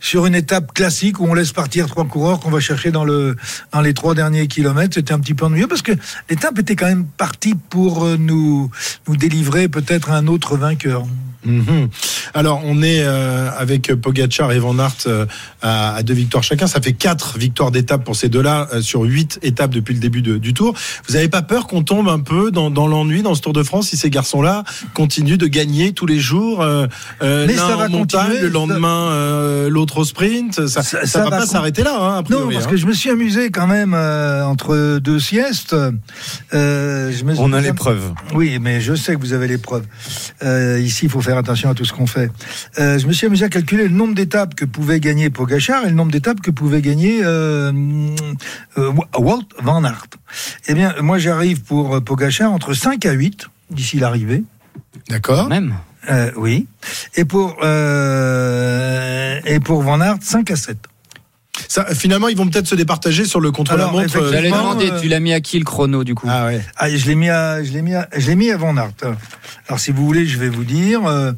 sur 0.00 0.26
une 0.26 0.34
étape 0.34 0.72
classique 0.72 1.20
où 1.20 1.26
on 1.26 1.34
laisse 1.34 1.52
partir 1.52 1.86
trois 1.86 2.04
coureurs 2.04 2.40
qu'on 2.40 2.50
va 2.50 2.60
chercher 2.60 2.90
dans 2.90 3.04
le 3.04 3.36
dans 3.72 3.80
les 3.80 3.94
trois 3.94 4.14
derniers 4.14 4.46
kilomètres. 4.46 4.94
C'était 4.94 5.12
un 5.12 5.20
petit 5.20 5.34
peu 5.34 5.46
ennuyeux 5.46 5.68
parce 5.68 5.82
que 5.82 5.92
l'étape 6.28 6.58
était 6.58 6.76
quand 6.76 6.86
même 6.86 7.06
partie 7.06 7.54
pour 7.54 8.04
euh, 8.04 8.16
nous 8.18 8.70
nous 9.08 9.16
délivrer 9.16 9.68
peut-être 9.68 10.10
un 10.10 10.26
autre 10.26 10.56
vainqueur. 10.56 11.06
Mhm. 11.46 11.88
Alors, 12.34 12.60
on 12.64 12.82
est 12.82 13.02
euh, 13.04 13.48
avec 13.56 13.94
Pogachar 13.94 14.52
et 14.52 14.58
Van 14.58 14.78
Aert 14.78 14.92
euh, 15.06 15.26
à, 15.62 15.94
à 15.96 16.02
deux 16.02 16.14
victoires 16.14 16.42
chacun. 16.42 16.66
Ça 16.66 16.80
fait 16.80 16.92
quatre 16.92 17.38
victoires 17.38 17.70
d'étape 17.70 18.04
pour 18.04 18.16
ces 18.16 18.28
deux-là 18.28 18.68
euh, 18.74 18.82
sur 18.82 19.02
huit 19.02 19.38
étapes 19.42 19.70
depuis 19.70 19.94
le 19.94 20.00
début 20.00 20.22
de- 20.22 20.38
du 20.38 20.52
Tour. 20.54 20.74
Vous 21.08 21.14
n'avez 21.14 21.28
pas 21.28 21.42
peur 21.42 21.66
qu'on 21.66 21.82
tombe 21.82 22.08
un 22.08 22.18
peu 22.20 22.50
dans, 22.50 22.70
dans 22.70 22.86
l'ennui 22.88 23.22
dans 23.22 23.34
ce 23.34 23.40
Tour 23.42 23.52
de 23.52 23.62
France 23.62 23.88
si 23.88 23.96
ces 23.96 24.10
garçons-là 24.10 24.64
continuent 24.94 25.36
de 25.38 25.46
gagner 25.46 25.92
tous 25.92 26.06
les 26.06 26.18
jours 26.18 26.64
Mais 27.22 27.56
ça 27.56 27.76
va 27.76 27.88
montagne, 27.88 28.22
continuer, 28.26 28.40
le 28.42 28.48
lendemain 28.48 29.68
l'autre 29.68 29.98
au 29.98 30.04
sprint. 30.04 30.66
Ça, 30.66 30.82
ça, 30.82 31.00
Ça- 31.02 31.06
ça 31.06 31.18
va, 31.24 31.30
va 31.30 31.38
pas 31.38 31.46
s'arrêter 31.46 31.82
là, 31.82 31.96
hein, 32.00 32.22
priori, 32.22 32.44
Non, 32.46 32.52
parce 32.52 32.66
hein. 32.66 32.70
que 32.70 32.76
je 32.76 32.86
me 32.86 32.92
suis 32.92 33.10
amusé 33.10 33.50
quand 33.50 33.66
même 33.66 33.94
entre 33.94 34.98
deux 34.98 35.20
siestes. 35.20 35.74
Je 36.52 37.24
me 37.24 37.34
suis- 37.34 37.42
On 37.42 37.52
a 37.52 37.60
les 37.60 37.72
preuves. 37.72 38.12
Oui, 38.34 38.58
mais 38.60 38.80
je 38.80 38.94
sais 38.94 39.14
que 39.14 39.20
vous 39.20 39.32
avez 39.32 39.48
les 39.48 39.58
preuves. 39.58 39.84
Ici, 40.80 41.04
il 41.06 41.10
faut 41.10 41.20
faire 41.20 41.35
attention 41.36 41.70
à 41.70 41.74
tout 41.74 41.84
ce 41.84 41.92
qu'on 41.92 42.06
fait. 42.06 42.30
Euh, 42.78 42.98
je 42.98 43.06
me 43.06 43.12
suis 43.12 43.26
amusé 43.26 43.44
à 43.44 43.48
calculer 43.48 43.84
le 43.84 43.94
nombre 43.94 44.14
d'étapes 44.14 44.54
que 44.54 44.64
pouvait 44.64 45.00
gagner 45.00 45.30
Pogachar 45.30 45.84
et 45.84 45.88
le 45.88 45.94
nombre 45.94 46.12
d'étapes 46.12 46.40
que 46.40 46.50
pouvait 46.50 46.82
gagner 46.82 47.20
euh, 47.24 47.72
euh, 48.78 48.92
Walt 49.18 49.48
Van 49.60 49.84
Aert. 49.84 50.06
Eh 50.68 50.74
bien, 50.74 50.94
moi, 51.00 51.18
j'arrive 51.18 51.62
pour 51.62 52.02
Pogachar 52.02 52.52
entre 52.52 52.74
5 52.74 53.04
à 53.06 53.12
8 53.12 53.48
d'ici 53.70 53.98
l'arrivée. 53.98 54.44
D'accord. 55.08 55.48
Même. 55.48 55.74
Euh, 56.08 56.30
oui. 56.36 56.66
Et 57.16 57.24
pour, 57.24 57.56
euh, 57.62 59.40
et 59.44 59.60
pour 59.60 59.82
Van 59.82 60.00
Aert, 60.00 60.18
5 60.20 60.50
à 60.50 60.56
7. 60.56 60.78
Ça, 61.68 61.86
finalement, 61.94 62.28
ils 62.28 62.36
vont 62.36 62.48
peut-être 62.48 62.66
se 62.66 62.74
départager 62.74 63.24
sur 63.24 63.40
le 63.40 63.50
contre-la-montre. 63.50 64.16
euh, 64.16 64.30
J'allais 64.32 64.50
demander, 64.50 64.90
euh, 64.90 65.00
tu 65.00 65.08
l'as 65.08 65.20
mis 65.20 65.32
à 65.32 65.40
qui 65.40 65.58
le 65.58 65.64
chrono 65.64 66.04
du 66.04 66.14
coup? 66.14 66.26
Ah 66.30 66.46
ouais. 66.46 66.60
Ah, 66.76 66.88
je 66.90 67.06
l'ai 67.06 67.14
mis 67.14 67.30
à, 67.30 67.62
je 67.62 67.72
l'ai 67.72 67.82
mis 67.82 67.94
à, 67.94 68.08
je 68.16 68.26
l'ai 68.26 68.36
mis 68.36 68.50
à 68.50 68.56
Van 68.56 68.76
Aert. 68.76 68.92
Alors, 69.68 69.80
si 69.80 69.90
vous 69.90 70.04
voulez, 70.04 70.26
je 70.26 70.38
vais 70.38 70.48
vous 70.48 70.64
dire, 70.64 71.06
euh, 71.06 71.32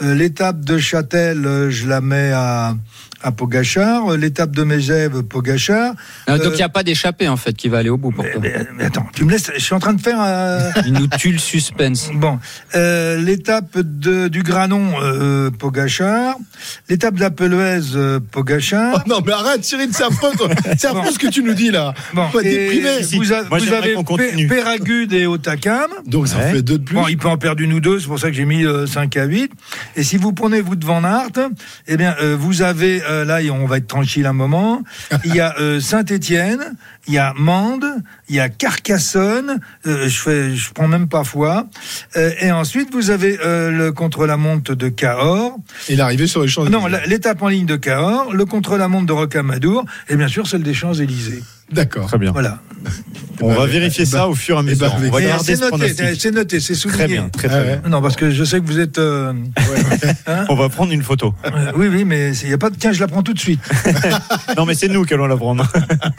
l'étape 0.00 0.60
de 0.64 0.78
Châtel, 0.78 1.68
je 1.70 1.86
la 1.88 2.00
mets 2.00 2.32
à, 2.32 2.74
à 3.22 3.32
Pogachar. 3.32 4.12
Euh, 4.12 4.16
L'étape 4.16 4.50
de 4.52 4.62
Megève, 4.62 5.22
Pogachar. 5.22 5.94
Ah, 6.26 6.38
Donc 6.38 6.46
Euh, 6.46 6.50
il 6.52 6.56
n'y 6.56 6.62
a 6.62 6.68
pas 6.68 6.82
d'échappée 6.82 7.28
en 7.28 7.36
fait 7.36 7.52
qui 7.54 7.68
va 7.68 7.78
aller 7.78 7.88
au 7.90 7.96
bout 7.98 8.10
pour 8.12 8.24
Mais, 8.24 8.32
toi. 8.32 8.40
mais- 8.42 8.66
mais 8.76 8.84
attends, 8.84 9.06
tu 9.14 9.24
me 9.24 9.30
laisses, 9.30 9.50
je 9.54 9.60
suis 9.60 9.74
en 9.74 9.78
train 9.80 9.92
de 9.94 10.00
faire. 10.00 10.18
euh, 10.20 10.70
Il 10.86 10.92
nous 10.92 11.06
tue 11.06 11.32
le 11.32 11.38
suspense. 11.38 12.10
Bon, 12.14 12.38
euh, 12.74 13.18
l'étape 13.20 13.78
du 13.78 14.42
Granon, 14.42 14.92
euh, 15.02 15.50
Pogachar. 15.50 16.36
L'étape 16.88 17.14
de 17.14 17.20
la 17.20 17.30
Peloise, 17.30 17.92
euh, 17.94 18.20
Pogachar. 18.30 18.94
Oh 19.04 19.08
non, 19.08 19.20
mais 19.24 19.32
arrête, 19.32 19.64
Cyril, 19.64 19.88
c'est 19.92 20.04
affreux. 20.04 20.30
C'est 20.78 20.86
affreux 20.86 21.10
ce 21.12 21.18
que 21.18 21.28
tu 21.28 21.42
nous 21.42 21.54
dis 21.54 21.70
là. 21.70 21.94
Bon, 22.14 22.26
déprimer. 22.42 23.00
vous, 23.14 23.32
a- 23.32 23.44
Moi, 23.44 23.58
vous 23.58 23.72
avez 23.72 23.94
Péragude 24.48 25.12
et 25.12 25.26
Otakam. 25.26 25.90
Donc 26.06 26.28
ça 26.28 26.38
Ouais. 26.38 26.52
fait 26.52 26.62
deux 26.62 26.78
de 26.78 26.84
plus. 26.84 26.94
Bon, 26.96 27.06
il 27.08 27.16
peut 27.18 27.28
en 27.28 27.36
perdre 27.36 27.60
une 27.62 27.72
ou 27.72 27.80
deux, 27.80 28.00
c'est 28.00 28.06
pour 28.06 28.18
ça 28.18 28.28
que 28.28 28.34
j'ai 28.34 28.44
mis 28.44 28.64
euh, 28.64 28.86
5 28.86 29.16
à 29.16 29.24
8. 29.24 29.52
Et 29.96 30.02
si 30.02 30.16
vous 30.16 30.32
prenez 30.32 30.60
vous 30.60 30.76
de 30.76 30.84
Van 30.84 31.04
Aert, 31.04 31.30
eh 31.86 31.96
bien, 31.96 32.14
euh, 32.20 32.36
vous 32.38 32.62
avez, 32.62 33.02
euh, 33.12 33.24
là, 33.24 33.42
et 33.42 33.50
on 33.50 33.66
va 33.66 33.76
être 33.78 33.86
tranquille 33.86 34.26
un 34.26 34.32
moment, 34.32 34.82
il 35.24 35.34
y 35.34 35.40
a 35.40 35.54
euh, 35.60 35.80
Saint-Étienne, 35.80 36.74
il 37.06 37.14
y 37.14 37.18
a 37.18 37.32
Mende, 37.36 37.84
il 38.28 38.36
y 38.36 38.40
a 38.40 38.48
Carcassonne, 38.48 39.60
euh, 39.86 40.08
je 40.08 40.18
fais, 40.20 40.54
je 40.56 40.72
prends 40.72 40.88
même 40.88 41.08
pas 41.08 41.24
foi. 41.24 41.66
Et 42.40 42.50
ensuite, 42.52 42.92
vous 42.92 43.10
avez 43.10 43.38
le 43.42 43.90
contre-la-montre 43.90 44.74
de 44.74 44.88
Cahors. 44.88 45.56
Il 45.88 45.98
est 45.98 46.02
arrivé 46.02 46.26
sur 46.26 46.42
les 46.42 46.48
champs. 46.48 46.64
Non, 46.64 46.86
la- 46.86 47.04
l'étape 47.06 47.42
en 47.42 47.48
ligne 47.48 47.66
de 47.66 47.76
Cahors, 47.76 48.32
le 48.32 48.44
contre-la-montre 48.44 49.06
de 49.06 49.12
Rocamadour, 49.12 49.84
et 50.08 50.16
bien 50.16 50.28
sûr 50.28 50.46
celle 50.46 50.62
des 50.62 50.74
Champs-Élysées. 50.74 51.42
D'accord. 51.72 52.06
Très 52.06 52.18
bien. 52.18 52.32
Voilà. 52.32 52.60
On 53.40 53.52
va 53.54 53.66
vérifier 53.66 54.04
ça 54.04 54.28
au 54.28 54.34
fur 54.34 54.56
et 54.56 54.58
à 54.58 54.62
eh 54.62 54.64
mesure. 54.66 54.94
ben, 54.98 55.10
garder 55.26 55.56
C'est 55.56 55.60
noté, 55.70 56.14
c'est- 56.16 56.30
noté, 56.30 56.60
c'est 56.60 56.74
souligné. 56.74 56.98
Très 56.98 57.08
bien, 57.08 57.28
très, 57.28 57.48
très 57.48 57.58
Ah 57.58 57.62
bien. 57.80 57.90
Non, 57.90 58.00
parce 58.02 58.14
que 58.14 58.30
je 58.30 58.44
sais 58.44 58.60
que 58.60 58.66
vous 58.66 58.78
êtes. 58.78 58.98
euh, 58.98 59.32
On 60.48 60.54
va 60.54 60.68
prendre 60.68 60.92
une 60.92 61.02
photo. 61.02 61.34
euh, 61.44 61.72
oui, 61.76 61.88
oui, 61.88 62.04
mais 62.04 62.32
il 62.42 62.48
n'y 62.48 62.54
a 62.54 62.58
pas 62.58 62.70
de. 62.70 62.76
Tiens, 62.76 62.92
je 62.92 63.00
la 63.00 63.08
prends 63.08 63.22
tout 63.22 63.34
de 63.34 63.38
suite. 63.40 63.60
Non, 64.56 64.66
mais 64.66 64.74
c'est 64.74 64.88
nous 64.88 65.04
qui 65.04 65.14
allons 65.14 65.26
la 65.26 65.36
prendre. 65.36 65.66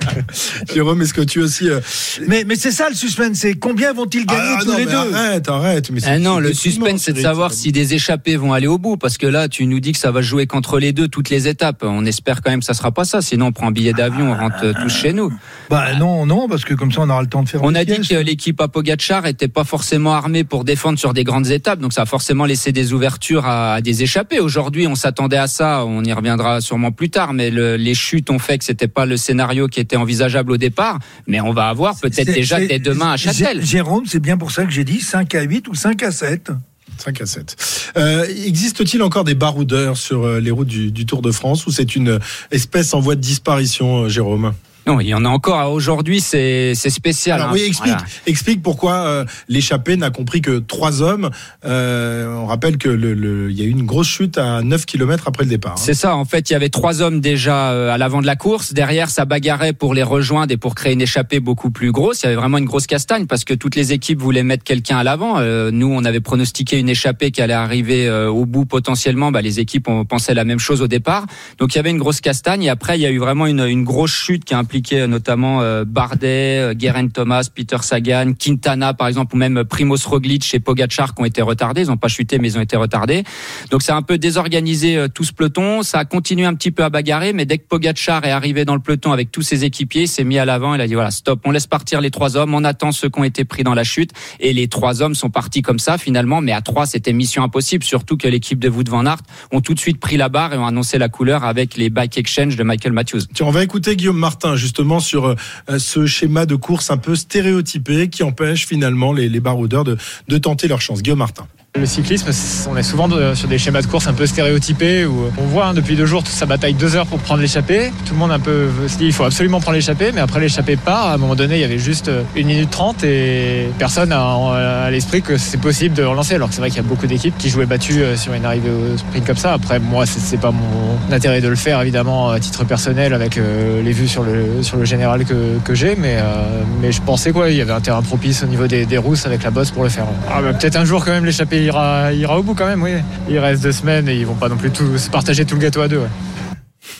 Jérôme, 0.73 1.01
est-ce 1.01 1.13
que 1.13 1.21
tu 1.21 1.39
aussi. 1.39 1.69
euh, 1.69 1.79
Mais, 2.27 2.43
mais 2.47 2.55
c'est 2.55 2.71
ça 2.71 2.89
le 2.89 2.95
suspense, 2.95 3.37
c'est 3.37 3.53
combien 3.53 3.93
vont-ils 3.93 4.25
gagner 4.25 4.55
ah, 4.57 4.59
tous 4.61 4.71
non, 4.71 4.77
les 4.77 4.85
deux 4.85 4.91
Arrête, 5.15 5.49
arrête. 5.49 5.91
Mais 5.91 5.99
Ah 6.05 6.19
non, 6.19 6.39
le 6.39 6.53
suspense, 6.53 7.03
c'est 7.03 7.13
de 7.13 7.21
savoir 7.21 7.53
si 7.53 7.71
des 7.71 7.93
échappés 7.93 8.35
vont 8.37 8.53
aller 8.53 8.67
au 8.67 8.77
bout. 8.77 8.97
Parce 8.97 9.17
que 9.17 9.27
là, 9.27 9.47
tu 9.47 9.65
nous 9.65 9.79
dis 9.79 9.91
que 9.91 9.99
ça 9.99 10.11
va 10.11 10.21
jouer 10.21 10.47
qu'entre 10.47 10.79
les 10.79 10.93
deux 10.93 11.07
toutes 11.07 11.29
les 11.29 11.47
étapes. 11.47 11.83
On 11.83 12.05
espère 12.05 12.41
quand 12.41 12.51
même 12.51 12.59
que 12.61 12.65
ça 12.65 12.73
sera 12.73 12.91
pas 12.91 13.05
ça. 13.05 13.21
Sinon, 13.21 13.47
on 13.47 13.51
prend 13.51 13.67
un 13.67 13.71
billet 13.71 13.93
d'avion, 13.93 14.31
on 14.31 14.35
rentre 14.37 14.73
tous 14.81 14.89
chez 14.89 15.13
nous. 15.13 15.31
Bah 15.69 15.93
non, 15.95 16.25
non, 16.25 16.47
parce 16.47 16.65
que 16.65 16.73
comme 16.73 16.91
ça 16.91 17.01
on 17.01 17.09
aura 17.09 17.21
le 17.21 17.27
temps 17.27 17.43
de 17.43 17.49
faire. 17.49 17.61
On 17.63 17.73
a 17.75 17.85
dit 17.85 18.07
que 18.07 18.15
l'équipe 18.15 18.59
à 18.61 18.67
Pogacar 18.67 19.25
était 19.25 19.47
pas 19.47 19.63
forcément 19.63 20.13
armée 20.13 20.43
pour 20.43 20.63
défendre 20.63 20.99
sur 20.99 21.13
des 21.13 21.23
grandes 21.23 21.47
étapes, 21.47 21.79
donc 21.79 21.93
ça 21.93 22.03
a 22.03 22.05
forcément 22.05 22.45
laissé 22.45 22.71
des 22.71 22.93
ouvertures 22.93 23.45
à, 23.45 23.75
à 23.75 23.81
des 23.81 24.03
échappés. 24.03 24.39
Aujourd'hui, 24.39 24.87
on 24.87 24.95
s'attendait 24.95 25.37
à 25.37 25.47
ça, 25.47 25.85
on 25.85 26.03
y 26.03 26.13
reviendra 26.13 26.61
sûrement 26.61 26.91
plus 26.91 27.09
tard, 27.09 27.33
mais 27.33 27.49
le- 27.49 27.75
les 27.77 27.93
chutes 27.95 28.29
ont 28.29 28.39
fait 28.39 28.57
que 28.57 28.63
c'était 28.65 28.87
pas 28.87 29.05
le 29.05 29.17
scénario 29.17 29.67
qui 29.67 29.79
était 29.79 29.95
envisageable 29.97 30.51
au 30.51 30.57
départ. 30.57 30.99
Mais 31.27 31.39
on 31.41 31.53
va 31.53 31.69
avoir 31.69 31.97
peut-être 31.99 32.33
déjà 32.33 32.59
dès 32.59 32.79
demain 32.79 33.13
à 33.13 33.17
Châtel. 33.17 33.61
Jé- 33.61 33.65
Jérôme, 33.65 34.03
c'est 34.05 34.19
bien 34.19 34.37
pour 34.37 34.51
ça 34.51 34.65
que 34.65 34.71
j'ai 34.71 34.83
dit 34.83 34.99
5 35.01 35.33
à 35.35 35.41
8 35.41 35.67
ou 35.67 35.75
5 35.75 36.03
à 36.03 36.11
7. 36.11 36.51
5 36.97 37.21
à 37.21 37.25
7. 37.25 37.55
Euh, 37.97 38.25
Existe-t-il 38.45 39.01
encore 39.01 39.23
des 39.23 39.33
baroudeurs 39.35 39.97
sur 39.97 40.23
euh, 40.25 40.39
les 40.39 40.51
routes 40.51 40.67
du, 40.67 40.91
du 40.91 41.05
Tour 41.07 41.21
de 41.23 41.31
France 41.31 41.65
ou 41.65 41.71
c'est 41.71 41.95
une 41.95 42.19
espèce 42.51 42.93
en 42.93 42.99
voie 42.99 43.15
de 43.15 43.21
disparition, 43.21 44.03
euh, 44.03 44.09
Jérôme? 44.09 44.53
Non, 44.85 44.99
il 44.99 45.07
y 45.07 45.13
en 45.13 45.23
a 45.23 45.29
encore. 45.29 45.71
Aujourd'hui, 45.71 46.19
c'est 46.19 46.73
spécial. 46.75 47.39
Alors 47.39 47.51
hein. 47.51 47.53
oui, 47.55 47.61
explique, 47.61 47.93
Voilà. 47.93 48.05
explique 48.25 48.61
pourquoi 48.61 48.93
euh, 49.05 49.25
l'échappée 49.47 49.95
n'a 49.95 50.09
compris 50.09 50.41
que 50.41 50.59
trois 50.59 51.01
hommes. 51.01 51.29
Euh, 51.65 52.35
on 52.35 52.45
rappelle 52.45 52.77
que 52.77 52.89
le, 52.89 53.51
y 53.51 53.61
a 53.61 53.65
eu 53.65 53.69
une 53.69 53.85
grosse 53.85 54.07
chute 54.07 54.37
à 54.37 54.61
9 54.61 54.85
km 54.85 55.23
après 55.27 55.43
le 55.45 55.49
départ. 55.49 55.73
hein. 55.73 55.77
C'est 55.77 55.93
ça, 55.93 56.15
en 56.15 56.25
fait, 56.25 56.49
il 56.49 56.53
y 56.53 56.55
avait 56.55 56.69
trois 56.69 57.01
hommes 57.01 57.21
déjà 57.21 57.71
euh, 57.71 57.93
à 57.93 57.97
l'avant 57.97 58.21
de 58.21 58.25
la 58.25 58.35
course. 58.35 58.73
Derrière, 58.73 59.09
ça 59.09 59.23
bagarrait 59.25 59.71
pour 59.73 59.93
les 59.93 60.03
rejoindre 60.03 60.51
et 60.51 60.57
pour 60.57 60.75
créer 60.75 60.93
une 60.93 61.01
échappée 61.01 61.39
beaucoup 61.39 61.71
plus 61.71 61.91
grosse. 61.93 62.21
Il 62.21 62.25
y 62.25 62.27
avait 62.27 62.35
vraiment 62.35 62.57
une 62.57 62.65
grosse 62.65 62.87
castagne 62.87 63.25
parce 63.25 63.45
que 63.45 63.53
toutes 63.53 63.75
les 63.75 63.93
équipes 63.93 64.19
voulaient 64.21 64.43
mettre 64.43 64.65
quelqu'un 64.65 64.97
à 64.97 65.03
l'avant. 65.03 65.35
Euh, 65.37 65.71
nous, 65.71 65.87
on 65.87 66.03
avait 66.03 66.19
pronostiqué 66.19 66.77
une 66.77 66.89
échappée 66.89 67.31
qui 67.31 67.41
allait 67.41 67.53
arriver 67.53 68.09
au 68.09 68.45
bout 68.45 68.65
potentiellement. 68.65 69.31
Bah, 69.31 69.41
les 69.41 69.61
équipes 69.61 69.87
ont 69.87 70.03
pensé 70.03 70.33
la 70.33 70.43
même 70.43 70.59
chose 70.59 70.81
au 70.81 70.87
départ. 70.87 71.25
Donc 71.57 71.73
il 71.73 71.77
y 71.77 71.79
avait 71.79 71.91
une 71.91 71.97
grosse 71.97 72.19
castagne 72.19 72.63
et 72.63 72.69
après, 72.69 72.97
il 72.97 73.01
y 73.01 73.05
a 73.05 73.11
eu 73.11 73.19
vraiment 73.19 73.45
une, 73.47 73.61
une 73.61 73.83
grosse 73.85 74.11
chute 74.11 74.43
qui 74.43 74.53
a 74.53 74.57
impliqué 74.57 74.72
euh, 74.93 75.07
notamment 75.07 75.61
euh, 75.61 75.85
Bardet, 75.85 76.59
euh, 76.59 76.73
Geraint 76.77 77.07
Thomas, 77.07 77.47
Peter 77.53 77.77
Sagan, 77.81 78.33
Quintana 78.33 78.93
par 78.93 79.07
exemple, 79.07 79.35
ou 79.35 79.37
même 79.37 79.63
Primoz 79.63 80.05
Roglic 80.05 80.53
et 80.53 80.59
Pogacar 80.59 81.13
qui 81.13 81.21
ont 81.21 81.25
été 81.25 81.41
retardés. 81.41 81.81
Ils 81.81 81.87
n'ont 81.87 81.97
pas 81.97 82.07
chuté, 82.07 82.39
mais 82.39 82.49
ils 82.49 82.57
ont 82.57 82.61
été 82.61 82.75
retardés. 82.75 83.23
Donc 83.71 83.81
a 83.87 83.95
un 83.95 84.01
peu 84.01 84.17
désorganisé 84.17 85.05
tout 85.13 85.23
ce 85.23 85.33
peloton. 85.33 85.83
Ça 85.83 85.99
a 85.99 86.05
continué 86.05 86.45
un 86.45 86.53
petit 86.55 86.71
peu 86.71 86.83
à 86.83 86.89
bagarrer, 86.89 87.33
mais 87.33 87.45
dès 87.45 87.57
que 87.57 87.67
Pogacar 87.67 88.25
est 88.25 88.31
arrivé 88.31 88.65
dans 88.65 88.75
le 88.75 88.79
peloton 88.79 89.11
avec 89.11 89.31
tous 89.31 89.41
ses 89.41 89.65
équipiers, 89.65 90.03
il 90.03 90.07
s'est 90.07 90.23
mis 90.23 90.39
à 90.39 90.45
l'avant. 90.45 90.73
Il 90.73 90.81
a 90.81 90.87
dit 90.87 90.93
voilà, 90.93 91.11
stop, 91.11 91.41
on 91.45 91.51
laisse 91.51 91.67
partir 91.67 92.01
les 92.01 92.09
trois 92.09 92.37
hommes, 92.37 92.53
on 92.53 92.63
attend 92.63 92.91
ceux 92.91 93.09
qui 93.09 93.19
ont 93.19 93.23
été 93.23 93.45
pris 93.45 93.63
dans 93.63 93.73
la 93.73 93.83
chute. 93.83 94.11
Et 94.39 94.53
les 94.53 94.67
trois 94.67 95.01
hommes 95.01 95.15
sont 95.15 95.29
partis 95.29 95.61
comme 95.61 95.79
ça 95.79 95.97
finalement, 95.97 96.41
mais 96.41 96.53
à 96.53 96.61
trois 96.61 96.85
c'était 96.85 97.13
mission 97.13 97.43
impossible, 97.43 97.83
surtout 97.83 98.17
que 98.17 98.27
l'équipe 98.27 98.59
de 98.59 98.69
Wout 98.69 98.89
van 98.89 99.05
Aert 99.05 99.21
ont 99.51 99.61
tout 99.61 99.73
de 99.73 99.79
suite 99.79 99.99
pris 99.99 100.17
la 100.17 100.29
barre 100.29 100.53
et 100.53 100.57
ont 100.57 100.65
annoncé 100.65 100.97
la 100.97 101.09
couleur 101.09 101.43
avec 101.43 101.75
les 101.77 101.89
bike 101.89 102.17
exchange 102.17 102.55
de 102.55 102.63
Michael 102.63 102.93
Matthews. 102.93 103.21
On 103.41 103.51
va 103.51 103.63
écouter 103.63 103.95
Guillaume 103.95 104.17
Martin 104.17 104.55
justement 104.63 105.01
sur 105.01 105.27
euh, 105.27 105.35
ce 105.77 106.05
schéma 106.05 106.45
de 106.45 106.55
course 106.55 106.89
un 106.89 106.97
peu 106.97 107.15
stéréotypé 107.15 108.09
qui 108.09 108.23
empêche 108.23 108.65
finalement 108.65 109.11
les, 109.11 109.27
les 109.27 109.39
baroudeurs 109.41 109.83
de, 109.83 109.97
de 110.29 110.37
tenter 110.37 110.67
leur 110.67 110.81
chance. 110.81 111.03
Guillaume 111.03 111.19
Martin. 111.19 111.45
Le 111.75 111.87
cyclisme, 111.87 112.29
on 112.69 112.77
est 112.77 112.83
souvent 112.83 113.09
sur 113.33 113.47
des 113.47 113.57
schémas 113.57 113.81
de 113.81 113.87
course 113.87 114.05
un 114.05 114.13
peu 114.13 114.27
stéréotypés 114.27 115.07
où 115.07 115.31
on 115.39 115.45
voit 115.45 115.65
hein, 115.65 115.73
depuis 115.73 115.95
deux 115.95 116.05
jours 116.05 116.21
sa 116.27 116.45
bataille 116.45 116.75
deux 116.75 116.95
heures 116.95 117.07
pour 117.07 117.17
prendre 117.17 117.41
l'échappée. 117.41 117.91
Tout 118.05 118.13
le 118.13 118.19
monde 118.19 118.31
un 118.31 118.37
peu 118.39 118.67
se 118.87 118.95
dit 118.99 119.05
il 119.05 119.11
faut 119.11 119.23
absolument 119.23 119.59
prendre 119.59 119.75
l'échappée, 119.75 120.11
mais 120.13 120.21
après 120.21 120.39
l'échappée 120.39 120.75
part. 120.75 121.07
À 121.07 121.13
un 121.15 121.17
moment 121.17 121.33
donné, 121.33 121.55
il 121.55 121.61
y 121.61 121.63
avait 121.63 121.79
juste 121.79 122.09
euh, 122.09 122.21
une 122.35 122.45
minute 122.45 122.69
trente 122.69 123.03
et 123.03 123.69
personne 123.79 124.11
a 124.11 124.23
en- 124.23 124.51
à 124.51 124.91
l'esprit 124.91 125.23
que 125.23 125.35
c'est 125.37 125.57
possible 125.59 125.95
de 125.95 126.03
relancer. 126.03 126.35
Alors 126.35 126.49
que 126.49 126.53
c'est 126.53 126.61
vrai 126.61 126.69
qu'il 126.69 126.77
y 126.77 126.85
a 126.85 126.87
beaucoup 126.87 127.07
d'équipes 127.07 127.35
qui 127.39 127.49
jouaient 127.49 127.65
battues 127.65 128.03
euh, 128.03 128.15
sur 128.17 128.33
une 128.35 128.45
arrivée 128.45 128.69
au 128.69 128.95
sprint 128.95 129.25
comme 129.25 129.37
ça. 129.37 129.53
Après, 129.53 129.79
moi, 129.79 130.05
c'est 130.05 130.39
pas 130.39 130.51
mon 130.51 131.11
intérêt 131.11 131.41
de 131.41 131.47
le 131.47 131.55
faire 131.55 131.81
évidemment 131.81 132.29
à 132.29 132.39
titre 132.39 132.65
personnel 132.65 133.15
avec 133.15 133.39
euh, 133.39 133.81
les 133.81 133.93
vues 133.93 134.07
sur 134.07 134.21
le 134.21 134.61
sur 134.61 134.77
le 134.77 134.85
général 134.85 135.25
que, 135.25 135.57
que 135.65 135.73
j'ai, 135.73 135.95
mais 135.95 136.17
euh, 136.19 136.61
mais 136.83 136.91
je 136.91 137.01
pensais 137.01 137.31
quoi, 137.31 137.49
il 137.49 137.57
y 137.57 137.61
avait 137.61 137.73
un 137.73 137.81
terrain 137.81 138.03
propice 138.03 138.43
au 138.43 138.47
niveau 138.47 138.67
des, 138.67 138.85
des 138.85 138.99
rousses 138.99 139.25
avec 139.25 139.41
la 139.41 139.49
bosse 139.49 139.71
pour 139.71 139.81
le 139.81 139.89
faire. 139.89 140.05
Ah, 140.29 140.39
bah, 140.39 140.53
peut-être 140.53 140.75
un 140.75 140.85
jour 140.85 141.03
quand 141.03 141.11
même 141.11 141.25
l'échappée 141.25 141.62
ira 141.63 142.13
ira 142.13 142.37
au 142.37 142.43
bout 142.43 142.53
quand 142.53 142.67
même, 142.67 142.83
oui. 142.83 142.91
Il 143.29 143.39
reste 143.39 143.63
deux 143.63 143.71
semaines 143.71 144.07
et 144.07 144.15
ils 144.15 144.25
vont 144.25 144.35
pas 144.35 144.49
non 144.49 144.57
plus 144.57 144.71
tout 144.71 144.97
se 144.97 145.09
partager 145.09 145.45
tout 145.45 145.55
le 145.55 145.61
gâteau 145.61 145.81
à 145.81 145.87
deux. 145.87 146.01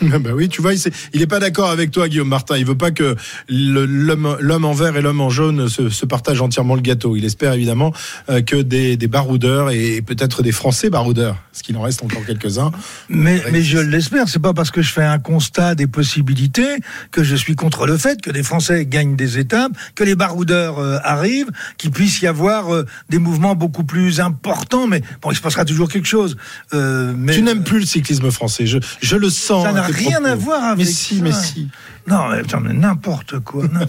bah 0.19 0.31
oui, 0.35 0.49
tu 0.49 0.61
vois, 0.61 0.73
il, 0.73 0.79
s'est- 0.79 0.91
il 1.13 1.21
est 1.21 1.27
pas 1.27 1.39
d'accord 1.39 1.69
avec 1.71 1.91
toi, 1.91 2.07
Guillaume 2.07 2.27
Martin. 2.29 2.57
Il 2.57 2.65
veut 2.65 2.77
pas 2.77 2.91
que 2.91 3.15
l'homme 3.49 4.65
en 4.65 4.73
vert 4.73 4.95
et 4.97 5.01
l'homme 5.01 5.21
en 5.21 5.29
jaune 5.29 5.67
se, 5.69 5.89
se 5.89 6.05
partagent 6.05 6.41
entièrement 6.41 6.75
le 6.75 6.81
gâteau. 6.81 7.15
Il 7.15 7.25
espère 7.25 7.53
évidemment 7.53 7.93
euh, 8.29 8.41
que 8.41 8.55
des, 8.57 8.97
des 8.97 9.07
baroudeurs 9.07 9.71
et 9.71 10.01
peut-être 10.01 10.43
des 10.43 10.51
Français 10.51 10.89
baroudeurs, 10.89 11.37
parce 11.51 11.61
qu'il 11.61 11.75
en 11.77 11.81
reste 11.81 12.03
encore 12.03 12.25
quelques-uns. 12.25 12.71
Mais, 13.09 13.39
c'est- 13.39 13.61
je 13.63 13.77
l'espère, 13.77 14.27
c'est 14.27 14.39
pas 14.41 14.53
parce 14.53 14.71
que 14.71 14.81
je 14.81 14.91
fais 14.91 15.03
un 15.03 15.19
constat 15.19 15.75
des 15.75 15.87
possibilités 15.87 16.77
que 17.11 17.23
je 17.23 17.35
suis 17.35 17.55
contre 17.55 17.85
le 17.85 17.97
fait 17.97 18.21
que 18.21 18.29
des 18.31 18.43
Français 18.43 18.85
gagnent 18.85 19.15
des 19.15 19.39
étapes, 19.39 19.71
que 19.95 20.03
les 20.03 20.15
baroudeurs 20.15 20.79
euh, 20.79 20.97
arrivent, 21.03 21.49
qu'il 21.77 21.91
puisse 21.91 22.21
y 22.21 22.27
avoir 22.27 22.73
euh, 22.73 22.85
des 23.09 23.19
mouvements 23.19 23.55
beaucoup 23.55 23.83
plus 23.83 24.19
importants. 24.19 24.87
Mais 24.87 25.01
bon, 25.21 25.31
il 25.31 25.35
se 25.35 25.41
passera 25.41 25.65
toujours 25.65 25.89
quelque 25.89 26.07
chose. 26.07 26.35
Euh, 26.73 27.13
mais 27.17 27.33
Tu 27.33 27.41
n'aimes 27.41 27.63
plus 27.63 27.79
le 27.79 27.85
cyclisme 27.85 28.29
français, 28.31 28.65
je, 28.65 28.79
je 29.01 29.15
le 29.15 29.29
sens. 29.29 29.63
Ça 29.63 29.71
n'a 29.91 29.97
rien 29.97 30.11
propos. 30.19 30.27
à 30.27 30.35
voir 30.35 30.63
avec 30.63 30.85
Mais 30.85 30.91
si, 30.91 31.17
ça. 31.17 31.23
mais 31.23 31.31
si. 31.31 31.67
Non, 32.05 32.27
mais, 32.29 32.41
putain, 32.41 32.59
mais 32.59 32.73
n'importe 32.73 33.39
quoi. 33.39 33.63
Vous 33.63 33.69
voulez 33.69 33.87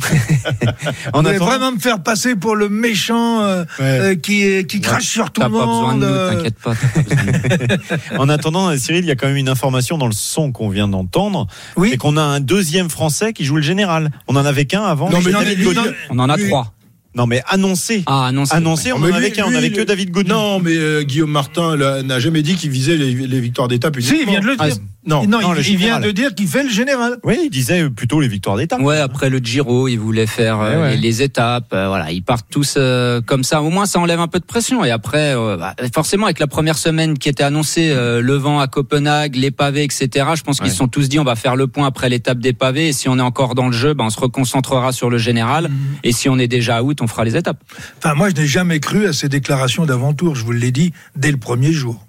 attendant- 1.07 1.33
vraiment 1.45 1.73
me 1.73 1.79
faire 1.81 2.01
passer 2.03 2.37
pour 2.37 2.55
le 2.55 2.69
méchant 2.69 3.41
euh, 3.43 3.65
Ouais. 3.81 3.85
euh, 3.85 4.15
qui, 4.15 4.65
qui 4.67 4.81
crache 4.81 5.05
sur 5.05 5.33
tout 5.33 5.41
T'as 5.41 5.49
le 5.49 5.55
pas 5.55 5.67
besoin 5.67 5.93
monde. 5.95 6.01
de 6.03 6.07
nous, 6.07 6.13
euh, 6.13 6.31
t'inquiète 6.35 6.59
pas. 6.61 6.75
En 8.19 8.29
attendant, 8.29 8.69
euh, 8.71 8.77
Cyril, 8.77 9.05
il 9.05 9.09
y 9.09 9.11
a 9.11 9.17
quand 9.17 9.27
même 9.27 9.37
une 9.37 9.49
information 9.49 9.99
dans 9.99 10.07
le 10.07 10.13
son 10.13 10.53
qu'on 10.53 10.69
vient 10.69 10.87
d'entendre. 10.89 11.47
Oui. 11.77 11.91
C'est 11.91 11.97
qu'on 11.97 12.17
a 12.17 12.23
un 12.23 12.41
deuxième 12.41 12.89
Français 12.89 13.33
qui 13.33 13.45
joue 13.45 13.57
le 13.57 13.63
général. 13.63 14.11
On 14.29 14.37
en 14.37 14.45
avait 14.45 14.65
qu'un 14.67 14.85
avant. 14.85 15.11
Non, 15.11 15.19
mais 15.25 15.33
non, 15.33 15.41
mais- 15.45 15.57
non, 15.57 15.83
On 16.11 16.19
en 16.21 16.29
a 16.29 16.37
trois. 16.39 16.73
Non, 17.15 17.27
mais 17.27 17.43
annoncé. 17.49 18.03
Ah 18.07 18.27
Annoncé, 18.27 18.93
on 18.93 18.99
Mais 18.99 19.13
en 19.13 19.15
avait 19.15 19.27
lui- 19.29 19.33
qu'un. 19.33 19.45
On 19.47 19.51
lui, 19.51 19.57
avait 19.57 19.69
le- 19.69 19.77
que 19.77 19.83
David 19.83 20.11
Gaudu. 20.11 20.29
Non, 20.31 20.59
mais 20.59 20.77
euh, 20.77 21.03
Guillaume 21.03 21.31
Martin 21.31 21.77
n'a 22.03 22.19
jamais 22.21 22.43
dit 22.43 22.57
qu'il 22.57 22.71
visait 22.71 22.97
les, 22.97 23.13
les 23.15 23.41
victoires 23.41 23.69
d'étape. 23.69 23.97
Si, 24.01 24.17
il 24.23 24.27
vient 24.29 24.41
de 24.41 24.47
le 24.47 24.57
Ah, 24.59 24.67
dire. 24.67 24.77
Non. 25.07 25.23
Non, 25.27 25.41
non, 25.43 25.55
il, 25.55 25.69
il 25.69 25.77
vient 25.77 26.01
de 26.01 26.11
dire 26.11 26.35
qu'il 26.35 26.49
fait 26.49 26.63
le 26.63 26.71
général. 26.71 27.19
Oui, 27.25 27.39
il 27.45 27.51
disait 27.51 27.91
plutôt 27.91 28.21
les 28.23 28.27
victoires 28.29 28.57
d'étape. 28.57 28.81
Ouais, 28.81 28.99
après 29.01 29.29
le 29.29 29.37
Giro, 29.39 29.87
ils 29.87 29.99
voulaient 29.99 30.27
faire 30.27 30.61
euh, 30.61 30.77
Ouais, 30.77 30.83
ouais. 30.83 30.91
Les, 30.97 31.03
les 31.03 31.23
étapes. 31.23 31.75
euh, 31.75 31.89
voilà, 31.89 32.11
ils 32.11 32.23
partent 32.23 32.47
tous 32.51 32.77
euh, 32.79 33.21
comme 33.21 33.45
ça. 33.45 33.61
Au 33.63 33.69
moins, 33.69 33.85
ça 33.85 33.99
enlève 34.01 34.19
un 34.19 34.29
peu 34.29 34.41
de 34.41 34.47
pression. 34.47 34.83
Et 34.83 34.91
après, 34.91 35.37
euh, 35.37 35.59
bah, 35.59 35.75
forcément, 35.95 36.25
avec 36.25 36.39
la 36.39 36.47
première 36.47 36.79
semaine 36.79 37.19
qui 37.19 37.29
était 37.29 37.43
annoncée, 37.45 37.91
euh, 37.91 38.23
le 38.23 38.35
vent 38.37 38.61
à 38.61 38.67
Copenhague, 38.67 39.37
les 39.37 39.51
pavés, 39.51 39.85
etc. 39.85 40.09
Je 40.37 40.43
pense 40.43 40.57
qu'ils 40.57 40.65
Ouais. 40.69 40.71
se 40.71 40.77
sont 40.79 40.89
tous 40.89 41.11
dit, 41.11 41.19
on 41.19 41.25
va 41.25 41.37
faire 41.37 41.55
le 41.55 41.67
point 41.67 41.87
après 41.87 42.09
l'étape 42.09 42.39
des 42.39 42.55
pavés. 42.55 42.89
Et 42.89 42.93
si 42.95 43.07
on 43.11 43.19
est 43.19 43.23
encore 43.23 43.55
dans 43.55 43.67
le 43.67 43.73
jeu, 43.77 43.93
bah, 43.93 44.05
on 44.07 44.11
se 44.11 44.19
reconcentrera 44.19 44.91
sur 44.93 45.11
le 45.11 45.19
général. 45.19 45.71
Et 46.03 46.13
si 46.13 46.31
on 46.31 46.39
est 46.39 46.49
déjà 46.49 46.83
out, 46.83 47.03
on 47.05 47.07
fera 47.07 47.25
les 47.25 47.37
étapes. 47.37 47.63
Enfin, 47.99 48.15
moi, 48.15 48.31
je 48.31 48.35
n'ai 48.35 48.47
jamais 48.47 48.81
cru 48.81 49.07
à 49.07 49.13
ces 49.13 49.29
déclarations 49.29 49.87
d'avant-tour. 49.87 50.35
Je 50.35 50.45
vous 50.45 50.53
l'ai 50.53 50.73
dit 50.73 50.93
dès 51.17 51.31
le 51.31 51.37
premier 51.37 51.73
jour. 51.73 52.07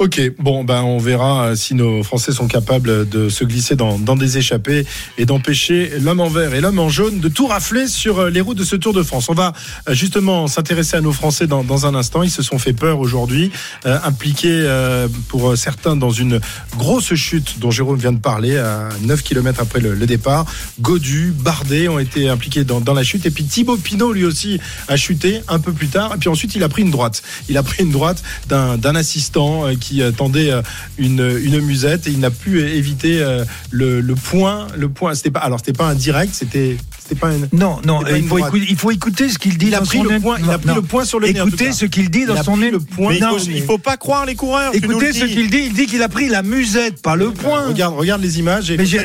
Ok, 0.00 0.20
bon, 0.38 0.62
ben 0.62 0.82
on 0.82 0.98
verra 0.98 1.46
euh, 1.46 1.56
si 1.56 1.74
nos 1.74 2.04
Français 2.04 2.30
sont 2.30 2.46
capables 2.46 3.08
de 3.08 3.28
se 3.28 3.42
glisser 3.42 3.74
dans, 3.74 3.98
dans 3.98 4.14
des 4.14 4.38
échappées 4.38 4.86
et 5.16 5.26
d'empêcher 5.26 5.90
l'homme 6.00 6.20
en 6.20 6.28
vert 6.28 6.54
et 6.54 6.60
l'homme 6.60 6.78
en 6.78 6.88
jaune 6.88 7.18
de 7.18 7.28
tout 7.28 7.48
rafler 7.48 7.88
sur 7.88 8.20
euh, 8.20 8.30
les 8.30 8.40
routes 8.40 8.58
de 8.58 8.62
ce 8.62 8.76
Tour 8.76 8.92
de 8.92 9.02
France. 9.02 9.28
On 9.28 9.34
va 9.34 9.52
euh, 9.88 9.94
justement 9.94 10.46
s'intéresser 10.46 10.96
à 10.96 11.00
nos 11.00 11.10
Français 11.10 11.48
dans, 11.48 11.64
dans 11.64 11.86
un 11.86 11.96
instant. 11.96 12.22
Ils 12.22 12.30
se 12.30 12.44
sont 12.44 12.60
fait 12.60 12.74
peur 12.74 13.00
aujourd'hui, 13.00 13.50
euh, 13.86 13.98
impliqués 14.04 14.48
euh, 14.52 15.08
pour 15.26 15.56
certains 15.56 15.96
dans 15.96 16.12
une 16.12 16.40
grosse 16.76 17.14
chute 17.14 17.58
dont 17.58 17.72
Jérôme 17.72 17.98
vient 17.98 18.12
de 18.12 18.20
parler 18.20 18.56
à 18.56 18.90
9 19.02 19.22
km 19.24 19.60
après 19.60 19.80
le, 19.80 20.06
départ. 20.06 20.46
Godu, 20.80 21.34
Bardet 21.36 21.88
ont 21.88 21.98
été 21.98 22.28
impliqués 22.28 22.62
dans, 22.62 22.80
dans 22.80 22.94
la 22.94 23.02
chute 23.02 23.26
et 23.26 23.32
puis 23.32 23.42
Thibaut 23.42 23.76
Pinot 23.76 24.12
lui 24.12 24.24
aussi 24.24 24.60
a 24.86 24.96
chuté 24.96 25.42
un 25.48 25.58
peu 25.58 25.72
plus 25.72 25.88
tard 25.88 26.14
et 26.14 26.18
puis 26.18 26.28
ensuite 26.28 26.54
il 26.54 26.62
a 26.62 26.68
pris 26.68 26.82
une 26.82 26.92
droite. 26.92 27.24
Il 27.48 27.58
a 27.58 27.64
pris 27.64 27.82
une 27.82 27.90
droite 27.90 28.22
d'un 28.46 28.94
assistant 28.94 29.66
euh, 29.66 29.74
qui 29.88 30.02
euh, 30.02 30.10
tendait 30.10 30.50
euh, 30.50 30.60
une, 30.98 31.38
une 31.42 31.60
musette 31.60 32.06
et 32.06 32.10
il 32.10 32.18
n'a 32.20 32.30
pu 32.30 32.60
éviter 32.60 33.20
euh, 33.22 33.44
le, 33.70 34.00
le 34.00 34.14
point. 34.14 34.66
Le 34.76 34.88
point, 34.88 35.14
c'était 35.14 35.30
pas 35.30 35.40
alors 35.40 35.58
c'était 35.60 35.72
pas 35.72 35.88
un 35.88 35.94
direct, 35.94 36.34
c'était 36.34 36.76
c'était 36.98 37.14
pas 37.18 37.28
un. 37.28 37.38
Non, 37.52 37.78
non, 37.86 38.02
pas 38.02 38.10
il 38.12 38.18
une 38.24 38.28
faut, 38.28 38.38
écouter, 38.38 38.66
il 38.68 38.76
faut 38.76 38.90
écouter 38.90 39.28
ce 39.30 39.38
qu'il 39.38 39.56
dit 39.56 39.68
Il 39.68 39.74
a 39.74 39.78
dans 39.80 39.86
pris 39.86 39.98
son 39.98 40.04
le 40.04 40.12
in- 40.12 40.20
point. 40.20 40.36
Il 40.44 40.50
a 40.50 40.58
pris 40.58 40.68
non. 40.68 40.74
le 40.74 40.82
point 40.82 41.04
sur 41.06 41.20
le 41.20 41.28
Écoutez 41.28 41.72
ce 41.72 41.86
qu'il 41.86 42.10
dit 42.10 42.20
Il 42.20 42.26
dans 42.26 42.34
a 42.36 42.42
son 42.42 42.56
le 42.56 42.78
point. 42.80 43.10
Mais 43.12 43.16
il 43.18 43.22
Non, 43.22 43.38
faut, 43.38 43.46
mais- 43.46 43.56
il 43.56 43.62
faut 43.62 43.78
pas 43.78 43.96
croire 43.96 44.26
les 44.26 44.34
coureurs. 44.34 44.74
Écoutez 44.74 45.12
ce 45.12 45.24
qu'il 45.24 45.48
dit. 45.50 45.62
Il 45.68 45.72
dit 45.72 45.86
qu'il 45.86 46.02
a 46.02 46.08
pris 46.08 46.28
la 46.28 46.42
musette, 46.42 47.00
pas 47.02 47.16
le 47.16 47.30
point. 47.30 47.68
Regarde, 47.68 47.94
regarde 47.96 48.22
les 48.22 48.38
images. 48.38 48.70
Et 48.70 48.76
Mais, 48.76 48.84
j'ai- 48.86 48.98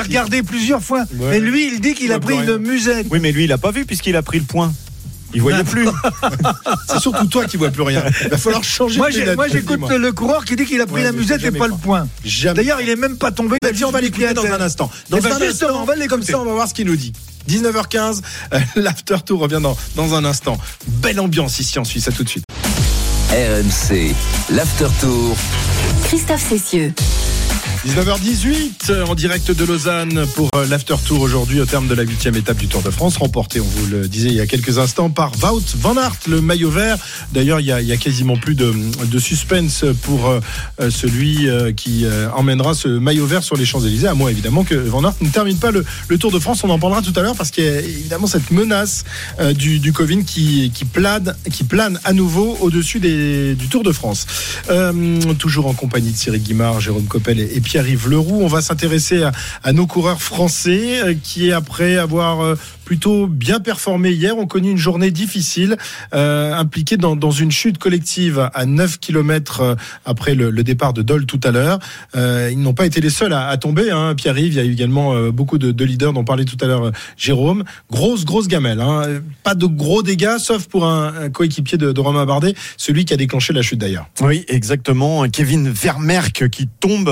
regardés 0.00 0.42
plusieurs 0.42 0.82
fois. 0.82 1.04
Ouais. 1.18 1.30
Mais 1.30 1.40
lui, 1.40 1.68
il 1.72 1.80
dit 1.80 1.94
qu'il 1.94 2.08
Ouais, 2.08 2.14
a 2.14 2.20
pris 2.20 2.34
une 2.36 2.58
musette. 2.58 3.06
Oui, 3.10 3.18
mais 3.20 3.32
lui, 3.32 3.44
il 3.44 3.52
a 3.52 3.58
pas 3.58 3.70
vu 3.72 3.84
puisqu'il 3.84 4.14
a 4.16 4.22
pris 4.22 4.38
le 4.38 4.44
point. 4.44 4.72
Il 5.34 5.40
voyait 5.42 5.64
plus. 5.64 5.88
C'est 6.88 6.98
surtout 7.00 7.26
toi 7.26 7.44
qui 7.46 7.56
vois 7.56 7.70
plus 7.70 7.82
rien. 7.82 8.02
Il 8.22 8.28
va 8.28 8.38
falloir 8.38 8.64
changer. 8.64 8.98
Moi, 8.98 9.08
moi, 9.34 9.46
le 9.46 9.52
j'écoute 9.52 9.88
le 9.90 10.12
coureur 10.12 10.44
qui 10.44 10.56
dit 10.56 10.64
qu'il 10.64 10.80
a 10.80 10.86
pris 10.86 10.96
Ouais, 10.96 11.02
la 11.04 11.12
musette 11.12 11.42
et 11.44 11.50
pas 11.50 11.68
le 11.68 11.74
point. 11.74 12.06
Jamais. 12.24 12.54
D'ailleurs, 12.54 12.80
il 12.80 12.88
est 12.88 12.96
même 12.96 13.16
pas 13.16 13.30
tombé. 13.32 13.56
il 13.62 13.68
a 13.68 13.72
Vas-y, 13.72 13.84
on 13.84 13.90
va 13.90 14.00
l'écouter 14.00 14.34
dans 14.34 14.44
un 14.44 14.60
instant. 14.60 14.90
Dans 15.08 15.18
Eh 15.18 15.20
ben, 15.20 15.32
un 15.32 15.42
instant, 15.42 15.66
on 15.74 15.84
va 15.84 15.94
l'écouter. 15.94 16.08
comme 16.08 16.22
ça, 16.22 16.38
on 16.40 16.44
va 16.44 16.52
voir 16.52 16.68
ce 16.68 16.74
qu'il 16.74 16.86
nous 16.86 16.96
dit. 16.96 17.12
19h15, 17.48 18.20
euh, 18.54 18.60
l'after 18.76 19.16
tour 19.24 19.40
revient 19.40 19.60
dans, 19.62 19.76
dans 19.96 20.14
un 20.14 20.24
instant. 20.24 20.56
Belle 20.86 21.18
ambiance 21.20 21.58
ici 21.58 21.78
en 21.78 21.84
Suisse, 21.84 22.06
à 22.08 22.12
tout 22.12 22.22
de 22.24 22.28
suite. 22.28 22.44
RMC, 23.30 24.14
l'after 24.50 24.86
tour. 25.00 25.36
Christophe 26.04 26.46
Cessieux. 26.48 26.92
19h18 27.86 28.90
euh, 28.90 29.06
en 29.06 29.16
direct 29.16 29.50
de 29.50 29.64
Lausanne 29.64 30.24
pour 30.36 30.48
euh, 30.54 30.64
l'after 30.68 30.94
tour 31.04 31.20
aujourd'hui 31.20 31.60
au 31.60 31.66
terme 31.66 31.88
de 31.88 31.94
la 31.96 32.04
huitième 32.04 32.36
étape 32.36 32.58
du 32.58 32.68
Tour 32.68 32.80
de 32.80 32.90
France 32.90 33.16
remporté 33.16 33.58
on 33.58 33.64
vous 33.64 33.86
le 33.86 34.06
disait 34.06 34.28
il 34.28 34.34
y 34.36 34.40
a 34.40 34.46
quelques 34.46 34.78
instants 34.78 35.10
par 35.10 35.32
Wout 35.42 35.64
van 35.78 35.96
Aert 35.96 36.14
le 36.28 36.40
maillot 36.40 36.70
vert. 36.70 36.96
D'ailleurs 37.32 37.58
il 37.58 37.66
il 37.80 37.86
y 37.88 37.92
a 37.92 37.96
quasiment 37.96 38.36
plus 38.36 38.54
de, 38.54 38.72
de 39.04 39.18
suspense 39.18 39.84
pour 40.02 40.28
euh, 40.28 40.40
celui 40.90 41.48
euh, 41.48 41.72
qui 41.72 42.04
euh, 42.04 42.28
emmènera 42.34 42.74
ce 42.74 42.86
maillot 42.86 43.26
vert 43.26 43.42
sur 43.42 43.56
les 43.56 43.64
Champs-Élysées. 43.64 44.06
À 44.06 44.14
moins 44.14 44.30
évidemment 44.30 44.62
que 44.62 44.74
Van 44.76 45.02
Aert 45.02 45.14
ne 45.20 45.28
termine 45.28 45.56
pas 45.56 45.72
le, 45.72 45.84
le 46.06 46.18
Tour 46.18 46.30
de 46.30 46.38
France. 46.38 46.62
On 46.62 46.70
en 46.70 46.78
parlera 46.78 47.02
tout 47.02 47.12
à 47.16 47.22
l'heure 47.22 47.34
parce 47.34 47.50
qu'il 47.50 47.64
y 47.64 47.68
a 47.68 47.80
évidemment 47.80 48.28
cette 48.28 48.50
menace 48.52 49.02
euh, 49.40 49.54
du, 49.54 49.80
du 49.80 49.92
Covid 49.92 50.24
qui, 50.24 50.70
qui, 50.72 50.84
plane, 50.84 51.34
qui 51.50 51.64
plane 51.64 51.98
à 52.04 52.12
nouveau 52.12 52.56
au-dessus 52.60 53.00
des- 53.00 53.54
du 53.56 53.66
Tour 53.68 53.82
de 53.82 53.90
France. 53.92 54.26
Toujours 55.38 55.66
en 55.66 55.72
compagnie 55.72 56.12
de 56.12 56.16
Cyril 56.16 56.42
Guimard 56.42 56.80
Jérôme 56.80 57.06
Coppel 57.06 57.40
et, 57.40 57.56
et 57.56 57.60
Pierre 57.60 57.71
Pierre-Yves 57.72 58.10
Leroux. 58.10 58.40
On 58.42 58.48
va 58.48 58.60
s'intéresser 58.60 59.24
à, 59.64 59.72
nos 59.72 59.86
coureurs 59.86 60.20
français 60.20 61.00
euh, 61.00 61.14
qui, 61.14 61.52
après 61.52 61.96
avoir 61.96 62.42
euh, 62.42 62.54
plutôt 62.84 63.26
bien 63.26 63.60
performé 63.60 64.10
hier, 64.10 64.36
ont 64.36 64.46
connu 64.46 64.70
une 64.70 64.76
journée 64.76 65.10
difficile, 65.10 65.78
euh, 66.12 66.52
impliquée 66.52 66.98
dans, 66.98 67.30
une 67.30 67.50
chute 67.50 67.78
collective 67.78 68.50
à 68.52 68.66
9 68.66 68.98
km 68.98 69.78
après 70.04 70.34
le, 70.34 70.52
départ 70.62 70.92
de 70.92 71.00
Dole 71.00 71.24
tout 71.24 71.40
à 71.44 71.50
l'heure. 71.50 71.78
Ils 72.14 72.60
n'ont 72.60 72.74
pas 72.74 72.84
été 72.84 73.00
les 73.00 73.08
seuls 73.08 73.32
à, 73.32 73.56
tomber. 73.56 73.90
Hein. 73.90 74.14
Pierre-Yves, 74.16 74.52
il 74.52 74.56
y 74.56 74.60
a 74.60 74.64
eu 74.64 74.72
également 74.72 75.30
beaucoup 75.30 75.56
de, 75.56 75.72
de 75.72 75.84
leaders 75.84 76.12
dont 76.12 76.24
parlait 76.24 76.44
tout 76.44 76.58
à 76.60 76.66
l'heure 76.66 76.92
Jérôme. 77.16 77.64
Grosse, 77.90 78.26
grosse 78.26 78.48
gamelle. 78.48 78.82
Hein. 78.82 79.22
Pas 79.44 79.54
de 79.54 79.64
gros 79.64 80.02
dégâts, 80.02 80.36
sauf 80.38 80.66
pour 80.66 80.84
un, 80.86 81.30
coéquipier 81.30 81.78
de, 81.78 81.92
de 81.92 82.00
Romain 82.00 82.26
Bardet, 82.26 82.54
celui 82.76 83.06
qui 83.06 83.14
a 83.14 83.16
déclenché 83.16 83.54
la 83.54 83.62
chute 83.62 83.78
d'ailleurs. 83.78 84.08
Oui, 84.20 84.44
exactement. 84.48 85.26
Kevin 85.30 85.70
Vermerck 85.70 86.50
qui 86.50 86.68
tombe 86.80 87.08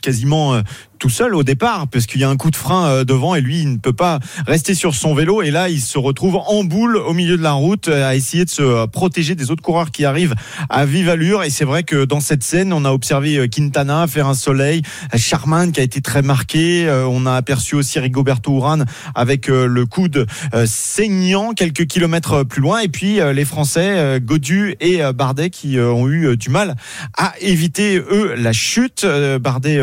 quasiment 0.00 0.54
euh, 0.54 0.62
tout 1.00 1.08
seul 1.08 1.34
au 1.34 1.42
départ 1.42 1.88
parce 1.88 2.04
qu'il 2.06 2.20
y 2.20 2.24
a 2.24 2.28
un 2.28 2.36
coup 2.36 2.50
de 2.50 2.56
frein 2.56 2.86
euh, 2.86 3.04
devant 3.04 3.34
et 3.34 3.40
lui 3.40 3.60
il 3.62 3.72
ne 3.72 3.78
peut 3.78 3.94
pas 3.94 4.20
rester 4.46 4.74
sur 4.74 4.94
son 4.94 5.14
vélo. 5.14 5.40
Et 5.40 5.50
là 5.50 5.70
il 5.70 5.80
se 5.80 5.98
retrouve 5.98 6.36
en 6.36 6.62
boule 6.62 6.98
au 6.98 7.14
milieu 7.14 7.38
de 7.38 7.42
la 7.42 7.52
route 7.52 7.88
euh, 7.88 8.06
à 8.06 8.14
essayer 8.14 8.44
de 8.44 8.50
se 8.50 8.86
protéger 8.86 9.34
des 9.34 9.50
autres 9.50 9.62
coureurs 9.62 9.90
qui 9.90 10.04
arrivent 10.04 10.34
à 10.68 10.84
vive 10.84 11.08
allure. 11.08 11.42
Et 11.42 11.48
c'est 11.48 11.64
vrai 11.64 11.84
que 11.84 12.04
dans 12.04 12.20
cette 12.20 12.42
scène 12.42 12.72
on 12.74 12.84
a 12.84 12.92
observé 12.92 13.38
euh, 13.38 13.48
Quintana 13.48 14.06
faire 14.06 14.28
un 14.28 14.34
soleil 14.34 14.82
Charman 15.16 15.72
qui 15.72 15.80
a 15.80 15.82
été 15.82 16.02
très 16.02 16.20
marqué 16.20 16.86
on 17.08 17.24
a 17.24 17.32
aperçu 17.32 17.74
aussi 17.76 17.98
Rigoberto 17.98 18.54
Urán 18.54 18.84
avec 19.14 19.48
le 19.48 19.86
coude 19.86 20.26
saignant 20.66 21.54
quelques 21.54 21.86
kilomètres 21.86 22.44
plus 22.44 22.60
loin. 22.60 22.80
Et 22.80 22.88
puis 22.88 23.20
les 23.32 23.44
Français 23.46 24.20
Godu 24.20 24.74
et 24.80 25.00
Bardet 25.14 25.48
qui 25.48 25.78
ont 25.78 26.08
eu 26.08 26.36
du 26.36 26.50
mal 26.50 26.76
à 27.16 27.32
éviter 27.40 27.98
eux 27.98 28.34
la 28.36 28.52
chute. 28.52 29.06
Bardet 29.40 29.80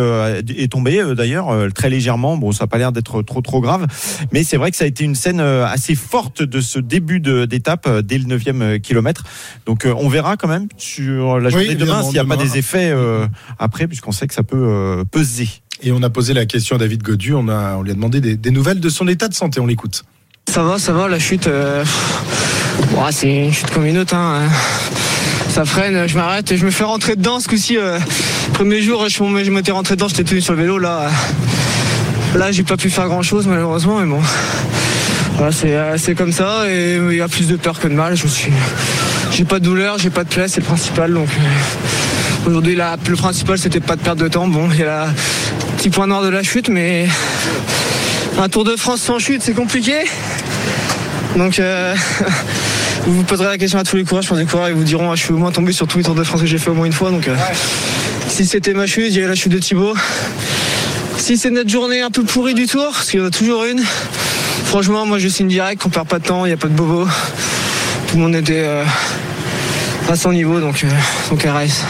est 0.50 0.72
tombé 0.72 1.02
euh, 1.08 1.16
d'ailleurs 1.16 1.50
euh, 1.50 1.70
très 1.70 1.90
légèrement. 1.90 2.38
Bon 2.38 2.52
ça 2.52 2.64
n'a 2.64 2.68
pas 2.68 2.78
l'air 2.78 2.92
d'être 2.92 3.22
trop 3.22 3.42
trop 3.42 3.62
grave. 3.62 3.88
Mais 4.32 4.44
c'est 4.44 4.58
vrai 4.58 4.72
que 4.72 4.78
ça 4.78 4.84
a 4.84 4.88
été 4.88 5.04
une 5.04 5.16
scène 5.16 5.40
euh, 5.40 5.66
assez 5.66 5.96
forte 5.96 6.42
de 6.44 6.62
ce 6.62 6.80
début 6.80 7.20
d'étape 7.20 7.88
dès 8.02 8.18
le 8.18 8.26
9e 8.26 8.80
kilomètre. 8.80 9.24
Donc 9.66 9.86
on 9.86 10.10
verra 10.10 10.38
quand 10.38 10.48
même 10.48 10.68
sur 10.78 11.40
la 11.40 11.50
journée 11.50 11.76
de 11.76 11.80
demain 11.86 12.04
s'il 12.04 12.14
n'y 12.14 12.20
a 12.20 12.26
pas 12.26 12.38
des 12.38 12.58
effets 12.58 12.92
euh, 12.92 13.28
après 13.60 13.88
puisqu'on 13.88 14.12
sait 14.12 14.28
que 14.28 14.34
ça 14.34 14.44
peut 14.44 14.58
euh, 14.58 15.04
peser. 15.10 15.48
Et 15.84 15.92
on 15.92 16.02
a 16.04 16.10
posé 16.10 16.34
la 16.34 16.46
question 16.46 16.76
à 16.76 16.80
David 16.80 17.04
Godu, 17.04 17.34
on, 17.34 17.48
a, 17.50 17.76
on 17.76 17.84
lui 17.84 17.92
a 17.92 17.94
demandé 17.94 18.20
des, 18.20 18.36
des 18.36 18.52
nouvelles 18.52 18.80
de 18.80 18.90
son 18.90 19.08
état 19.08 19.28
de 19.28 19.34
santé, 19.36 19.60
on 19.60 19.68
l'écoute. 19.68 20.04
Ça 20.50 20.64
va, 20.64 20.80
ça 20.80 20.92
va, 20.94 21.08
la 21.08 21.20
chute, 21.20 21.46
euh, 21.48 21.84
c'est 23.12 23.46
une 23.46 23.54
chute 23.54 23.70
comme 23.72 23.86
une 23.86 23.98
autre. 24.00 24.16
hein. 24.16 24.48
Ça 25.58 25.66
freine, 25.66 26.08
je 26.08 26.16
m'arrête 26.16 26.52
et 26.52 26.58
je 26.58 26.64
me 26.64 26.70
fais 26.70 26.84
rentrer 26.84 27.16
dedans. 27.16 27.40
Ce 27.40 27.48
coup-ci, 27.48 27.80
euh, 27.80 27.98
premier 28.54 28.80
jour, 28.80 29.10
je, 29.10 29.50
m'étais 29.50 29.72
rentré 29.72 29.96
dedans, 29.96 30.08
j'étais 30.08 30.24
tenu 30.24 30.40
sur 30.40 30.54
le 30.54 30.62
vélo. 30.62 30.78
Là, 30.78 31.10
euh, 32.36 32.38
là 32.38 32.52
j'ai 32.52 32.62
pas 32.62 32.78
pu 32.78 32.92
faire 32.92 33.08
grand-chose 33.08 33.48
malheureusement, 33.48 33.98
mais 33.98 34.06
bon. 34.06 34.22
Euh, 35.42 35.96
c'est 35.98 36.14
comme 36.14 36.32
ça 36.32 36.70
et 36.70 36.98
il 36.98 37.16
y 37.16 37.22
a 37.22 37.28
plus 37.28 37.48
de 37.48 37.56
peur 37.56 37.80
que 37.80 37.88
de 37.88 37.96
mal. 37.96 38.16
Je 38.16 38.28
suis, 38.28 38.52
j'ai 39.32 39.46
pas 39.46 39.58
de 39.58 39.64
douleur, 39.64 39.98
j'ai 39.98 40.12
pas 40.12 40.24
de 40.24 40.30
plaie, 40.30 40.48
c'est 40.48 40.60
le 40.60 40.66
principal. 40.68 41.12
Donc 41.12 41.28
euh, 41.28 42.48
aujourd'hui, 42.50 42.76
le 42.76 43.16
principal, 43.16 43.58
c'était 43.58 43.80
pas 43.80 43.96
de 43.96 44.02
perdre 44.02 44.22
de 44.22 44.28
temps. 44.28 44.48
Bon, 44.48 44.70
il 44.72 44.82
y 44.82 44.84
a 44.84 44.86
la 44.86 45.08
petit 45.78 45.90
point 45.90 46.06
noir 46.06 46.22
de 46.22 46.30
la 46.30 46.44
chute, 46.44 46.70
mais 46.70 47.08
un 48.40 48.48
Tour 48.48 48.64
de 48.64 48.76
France 48.76 49.02
sans 49.02 49.18
chute, 49.18 49.42
c'est 49.42 49.56
compliqué. 49.56 49.96
Donc, 51.36 51.60
vous 53.06 53.14
vous 53.14 53.24
poserez 53.24 53.48
la 53.48 53.58
question 53.58 53.80
à 53.80 53.84
tous 53.84 53.96
les 53.96 54.04
coureurs. 54.04 54.24
Je 54.24 54.30
pense 54.30 54.38
les 54.38 54.46
coureurs 54.46 54.70
ils 54.70 54.76
vous 54.76 54.84
diront 54.84 55.12
ah, 55.12 55.16
Je 55.16 55.24
suis 55.24 55.34
au 55.34 55.38
moins 55.38 55.52
tombé 55.52 55.72
sur 55.72 55.88
tous 55.88 55.98
les 55.98 56.04
Tours 56.04 56.16
de 56.16 56.24
France 56.24 56.42
que 56.42 56.48
j'ai 56.48 56.58
fait 56.58 56.70
au 56.70 56.74
moins 56.74 56.86
une 56.86 56.94
fois. 56.94 57.12
Donc, 57.12 57.28
euh, 57.28 57.36
si 58.28 58.46
c'était 58.46 58.74
ma 58.74 58.88
chute, 58.88 59.08
il 59.10 59.20
y 59.20 59.24
a 59.24 59.28
la 59.28 59.36
chute 59.36 59.52
de 59.52 59.60
Thibaut. 59.60 59.96
Si 61.18 61.38
c'est 61.38 61.50
notre 61.50 61.70
journée 61.70 62.02
un 62.02 62.12
peu 62.12 62.24
pourrie 62.24 62.54
du 62.54 62.68
tour, 62.68 62.92
parce 62.92 63.10
qu'il 63.10 63.20
y 63.20 63.24
en 63.24 63.26
a 63.26 63.32
toujours 63.32 63.66
une, 63.66 63.82
franchement, 64.66 65.06
moi 65.06 65.18
je 65.20 65.28
signe 65.28 65.48
direct, 65.48 65.84
on 65.86 65.90
perd 65.90 66.08
pas 66.08 66.20
de 66.20 66.26
temps, 66.26 66.46
il 66.46 66.50
n'y 66.50 66.54
a 66.54 66.58
pas 66.58 66.68
de 66.68 66.74
bobo. 66.74 67.08
Tout 68.08 68.16
le 68.18 68.22
monde 68.22 68.36
était 68.36 68.64
euh, 68.66 68.84
à 70.10 70.16
son 70.16 70.32
niveau, 70.32 70.60
donc, 70.60 70.84
euh, 70.84 70.90
donc 71.30 71.44
RS. 71.44 71.84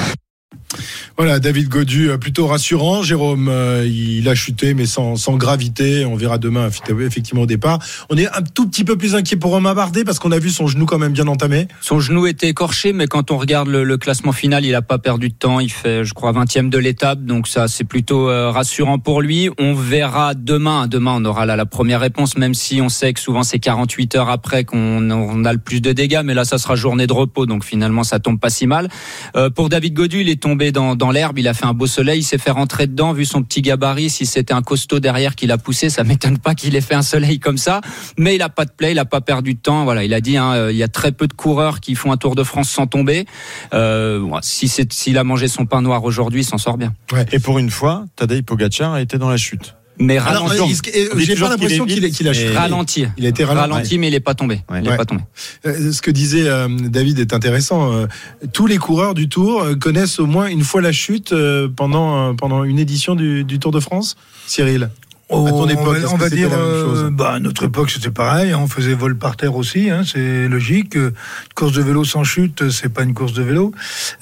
Voilà, 1.18 1.40
David 1.40 1.68
Godu, 1.68 2.12
euh, 2.12 2.18
plutôt 2.20 2.46
rassurant. 2.46 3.02
Jérôme, 3.02 3.50
euh, 3.50 3.88
il 3.88 4.30
a 4.30 4.36
chuté, 4.36 4.76
mais 4.76 4.86
sans, 4.86 5.16
sans 5.16 5.36
gravité. 5.36 6.06
On 6.06 6.16
verra 6.16 6.38
demain, 6.38 6.70
effectivement, 7.00 7.42
au 7.42 7.46
départ. 7.48 7.80
On 8.12 8.18
est 8.18 8.28
un 8.28 8.44
tout 8.44 8.68
petit 8.68 8.84
peu 8.84 8.98
plus 8.98 9.16
inquiet 9.16 9.36
pour 9.36 9.50
Romain 9.50 9.74
Bardet, 9.74 10.04
parce 10.04 10.20
qu'on 10.20 10.32
a 10.32 10.38
vu 10.38 10.52
son 10.52 10.68
genou 10.68 10.86
quand 10.86 11.00
même 11.00 11.14
bien 11.14 11.28
entamé. 11.28 11.68
Son 11.82 12.00
genou 12.00 12.28
était 12.28 12.50
écorché, 12.50 12.94
mais 12.94 13.08
quand 13.08 13.32
on 13.32 13.40
regarde 13.40 13.68
le, 13.68 13.84
le 13.84 13.98
classement 13.98 14.32
final, 14.32 14.64
il 14.64 14.76
a 14.76 14.84
pas 14.84 15.00
perdu 15.00 15.30
de 15.30 15.34
temps. 15.34 15.60
Il 15.60 15.72
fait, 15.72 16.06
je 16.06 16.14
crois, 16.14 16.34
20e 16.34 16.70
de 16.70 16.78
l'étape, 16.78 17.24
donc 17.24 17.48
ça, 17.48 17.68
c'est 17.68 17.84
plutôt 17.84 18.30
euh, 18.30 18.52
rassurant 18.52 19.00
pour 19.00 19.24
lui. 19.24 19.50
On 19.58 19.74
verra 19.74 20.36
demain. 20.36 20.86
Demain, 20.86 21.14
on 21.16 21.26
aura 21.26 21.48
là 21.48 21.56
la 21.56 21.66
première 21.66 22.00
réponse, 22.00 22.38
même 22.38 22.54
si 22.54 22.80
on 22.80 22.90
sait 22.90 23.12
que 23.14 23.20
souvent 23.20 23.42
c'est 23.42 23.58
48 23.58 24.16
heures 24.18 24.30
après 24.30 24.66
qu'on 24.66 25.10
on 25.10 25.46
a 25.46 25.52
le 25.52 25.60
plus 25.60 25.82
de 25.82 25.94
dégâts, 25.94 26.22
mais 26.24 26.36
là, 26.36 26.46
ça 26.46 26.60
sera 26.60 26.76
journée 26.76 27.08
de 27.08 27.14
repos, 27.14 27.48
donc 27.48 27.64
finalement, 27.64 28.04
ça 28.04 28.20
tombe 28.20 28.40
pas 28.40 28.52
si 28.52 28.68
mal. 28.68 28.88
Euh, 29.36 29.50
pour 29.50 29.70
David 29.70 29.96
Godu, 29.96 30.22
il 30.22 30.30
est 30.30 30.40
tombé 30.40 30.72
dans, 30.72 30.96
dans 30.96 31.07
l'herbe, 31.12 31.40
il 31.40 31.48
a 31.48 31.54
fait 31.54 31.66
un 31.66 31.74
beau 31.74 31.88
soleil, 31.88 32.20
il 32.20 32.24
s'est 32.24 32.38
fait 32.38 32.52
rentrer 32.52 32.88
dedans, 32.88 33.14
vu 33.14 33.26
son 33.26 33.44
petit 33.44 33.62
gabarit. 33.62 34.10
Si 34.10 34.26
c'était 34.26 34.54
un 34.54 34.62
costaud 34.62 35.00
derrière 35.00 35.36
qui 35.36 35.48
l'a 35.48 35.58
poussé, 35.58 35.90
ça 35.90 36.04
m'étonne 36.06 36.38
pas 36.38 36.56
qu'il 36.56 36.76
ait 36.76 36.82
fait 36.82 36.96
un 36.96 37.02
soleil 37.02 37.40
comme 37.40 37.58
ça. 37.58 37.82
Mais 38.18 38.36
il 38.36 38.42
a 38.42 38.50
pas 38.50 38.66
de 38.66 38.72
play, 38.72 38.92
il 38.92 39.00
a 39.00 39.06
pas 39.06 39.22
perdu 39.22 39.54
de 39.54 39.60
temps. 39.60 39.84
Voilà, 39.84 40.04
il 40.04 40.14
a 40.14 40.22
dit, 40.22 40.38
hein, 40.38 40.54
euh, 40.54 40.72
il 40.72 40.78
y 40.78 40.84
a 40.84 40.88
très 40.88 41.12
peu 41.12 41.28
de 41.28 41.34
coureurs 41.34 41.80
qui 41.80 41.96
font 41.96 42.12
un 42.12 42.18
Tour 42.18 42.36
de 42.36 42.44
France 42.44 42.70
sans 42.70 42.88
tomber. 42.88 43.26
Euh, 43.74 44.28
si 44.42 44.68
s'il 44.68 45.18
a 45.18 45.24
mangé 45.24 45.48
son 45.48 45.66
pain 45.66 45.82
noir 45.82 46.04
aujourd'hui, 46.04 46.42
il 46.42 46.46
s'en 46.46 46.58
sort 46.58 46.78
bien. 46.78 46.94
et 47.32 47.40
pour 47.40 47.60
une 47.60 47.70
fois 47.70 48.06
Tadej 48.16 48.44
Pogacar 48.44 48.94
a 48.94 49.02
été 49.02 49.18
dans 49.18 49.30
la 49.30 49.38
chute 49.38 49.76
Mais 50.00 50.20
ralenti. 50.20 50.80
que- 50.82 50.90
euh, 51.16 51.20
j'ai 51.20 51.36
pas 51.36 51.50
l'impression 51.50 51.86
qu'il 51.86 52.06
a 52.28 52.34
chuté. 52.34 52.50
ralenti. 52.50 53.06
Il 53.18 53.26
a 53.26 53.30
été 53.30 53.44
ralenti. 53.44 53.98
mais 53.98 54.08
il 54.10 54.14
est 54.14 54.20
pas 54.20 54.34
tombé. 54.36 54.62
Il 54.72 54.86
est 54.86 54.90
Ouais. 54.90 54.98
pas 54.98 55.06
tombé. 55.06 55.22
Euh, 55.66 55.92
Ce 55.92 56.02
que 56.02 56.12
disait 56.12 56.48
euh, 56.48 56.68
David 56.70 57.20
est 57.20 57.34
intéressant. 57.34 57.92
Euh, 57.94 58.06
Tous 58.54 58.68
les 58.68 58.78
coureurs 58.78 59.14
du 59.16 59.28
Tour 59.30 59.62
euh, 59.64 59.76
connaissent 59.76 60.20
au 60.20 60.26
moins 60.28 60.48
une 60.48 60.64
fois 60.64 60.82
la 60.82 60.92
chute 60.92 61.32
euh, 61.32 61.68
pendant, 61.76 62.30
euh, 62.30 62.34
pendant 62.34 62.64
une 62.64 62.80
édition 62.80 63.16
du, 63.16 63.44
du 63.44 63.58
Tour 63.60 63.72
de 63.72 63.80
France. 63.80 64.16
Cyril? 64.46 64.90
Oh, 65.30 65.46
à 65.46 65.50
ton 65.52 65.68
époque, 65.68 65.98
on 66.10 66.16
va, 66.16 66.26
on 66.26 66.30
dire, 66.30 66.50
euh, 66.54 67.10
bah, 67.12 67.34
à 67.34 67.40
notre 67.40 67.66
époque, 67.66 67.92
c'était 67.92 68.12
pareil. 68.12 68.54
hein, 68.54 68.60
On 68.62 68.68
faisait 68.68 68.94
vol 68.94 69.18
par 69.18 69.36
terre 69.36 69.58
aussi, 69.58 69.90
hein, 69.90 70.04
c'est 70.06 70.48
logique. 70.48 70.96
Euh, 70.96 71.14
Course 71.54 71.74
de 71.74 71.82
vélo 71.82 72.06
sans 72.06 72.24
chute, 72.24 72.70
c'est 72.70 72.88
pas 72.88 73.04
une 73.04 73.14
course 73.14 73.34
de 73.34 73.44
vélo. 73.44 73.74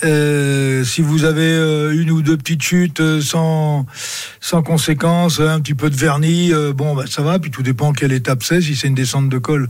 Euh, 0.03 0.83
si 0.83 1.01
vous 1.03 1.23
avez 1.23 1.43
euh, 1.43 1.93
une 2.01 2.09
ou 2.09 2.23
deux 2.23 2.37
petites 2.37 2.63
chutes 2.63 3.01
euh, 3.01 3.21
sans 3.21 3.85
sans 4.41 4.63
conséquences, 4.63 5.39
un 5.39 5.59
petit 5.59 5.75
peu 5.75 5.91
de 5.91 5.95
vernis, 5.95 6.51
euh, 6.53 6.73
bon, 6.73 6.95
bah, 6.95 7.03
ça 7.07 7.21
va. 7.21 7.37
Puis 7.37 7.51
tout 7.51 7.61
dépend 7.61 7.93
quelle 7.93 8.11
étape 8.11 8.41
c'est. 8.41 8.61
Si 8.61 8.75
c'est 8.75 8.87
une 8.87 8.95
descente 8.95 9.29
de 9.29 9.37
col 9.37 9.69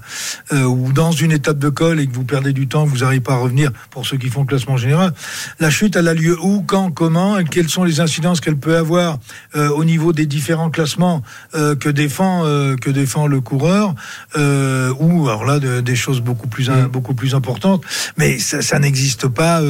euh, 0.53 0.63
ou 0.63 0.93
dans 0.93 1.11
une 1.11 1.33
étape 1.33 1.59
de 1.59 1.67
col 1.69 1.99
et 1.99 2.07
que 2.07 2.13
vous 2.13 2.23
perdez 2.23 2.53
du 2.53 2.67
temps, 2.67 2.85
que 2.85 2.91
vous 2.91 2.99
n'arrivez 2.99 3.19
pas 3.19 3.33
à 3.33 3.37
revenir, 3.37 3.71
pour 3.89 4.05
ceux 4.05 4.15
qui 4.17 4.29
font 4.29 4.41
le 4.41 4.47
classement 4.47 4.77
général, 4.77 5.13
la 5.59 5.69
chute, 5.69 5.97
elle 5.97 6.07
a 6.07 6.13
lieu 6.13 6.37
où, 6.41 6.61
quand, 6.61 6.91
comment, 6.91 7.37
et 7.37 7.43
quelles 7.43 7.69
sont 7.69 7.83
les 7.83 7.99
incidences 7.99 8.39
qu'elle 8.39 8.57
peut 8.57 8.77
avoir 8.77 9.17
euh, 9.57 9.67
au 9.69 9.83
niveau 9.83 10.13
des 10.13 10.27
différents 10.27 10.69
classements? 10.69 11.23
Euh, 11.55 11.75
que 11.75 11.89
défend 11.89 12.45
euh, 12.45 12.75
que 12.75 12.89
défend 12.89 13.27
le 13.27 13.41
coureur, 13.41 13.95
euh, 14.37 14.93
ou 14.99 15.27
alors 15.29 15.45
là 15.45 15.59
de- 15.59 15.81
des 15.81 15.95
choses 15.95 16.21
beaucoup 16.21 16.47
plus 16.47 16.69
Mm. 16.69 16.87
beaucoup 16.87 17.13
plus 17.13 17.35
importantes. 17.35 17.83
Mais 18.17 18.39
ça, 18.39 18.61
ça 18.61 18.79
n'existe 18.79 19.27
pas. 19.27 19.61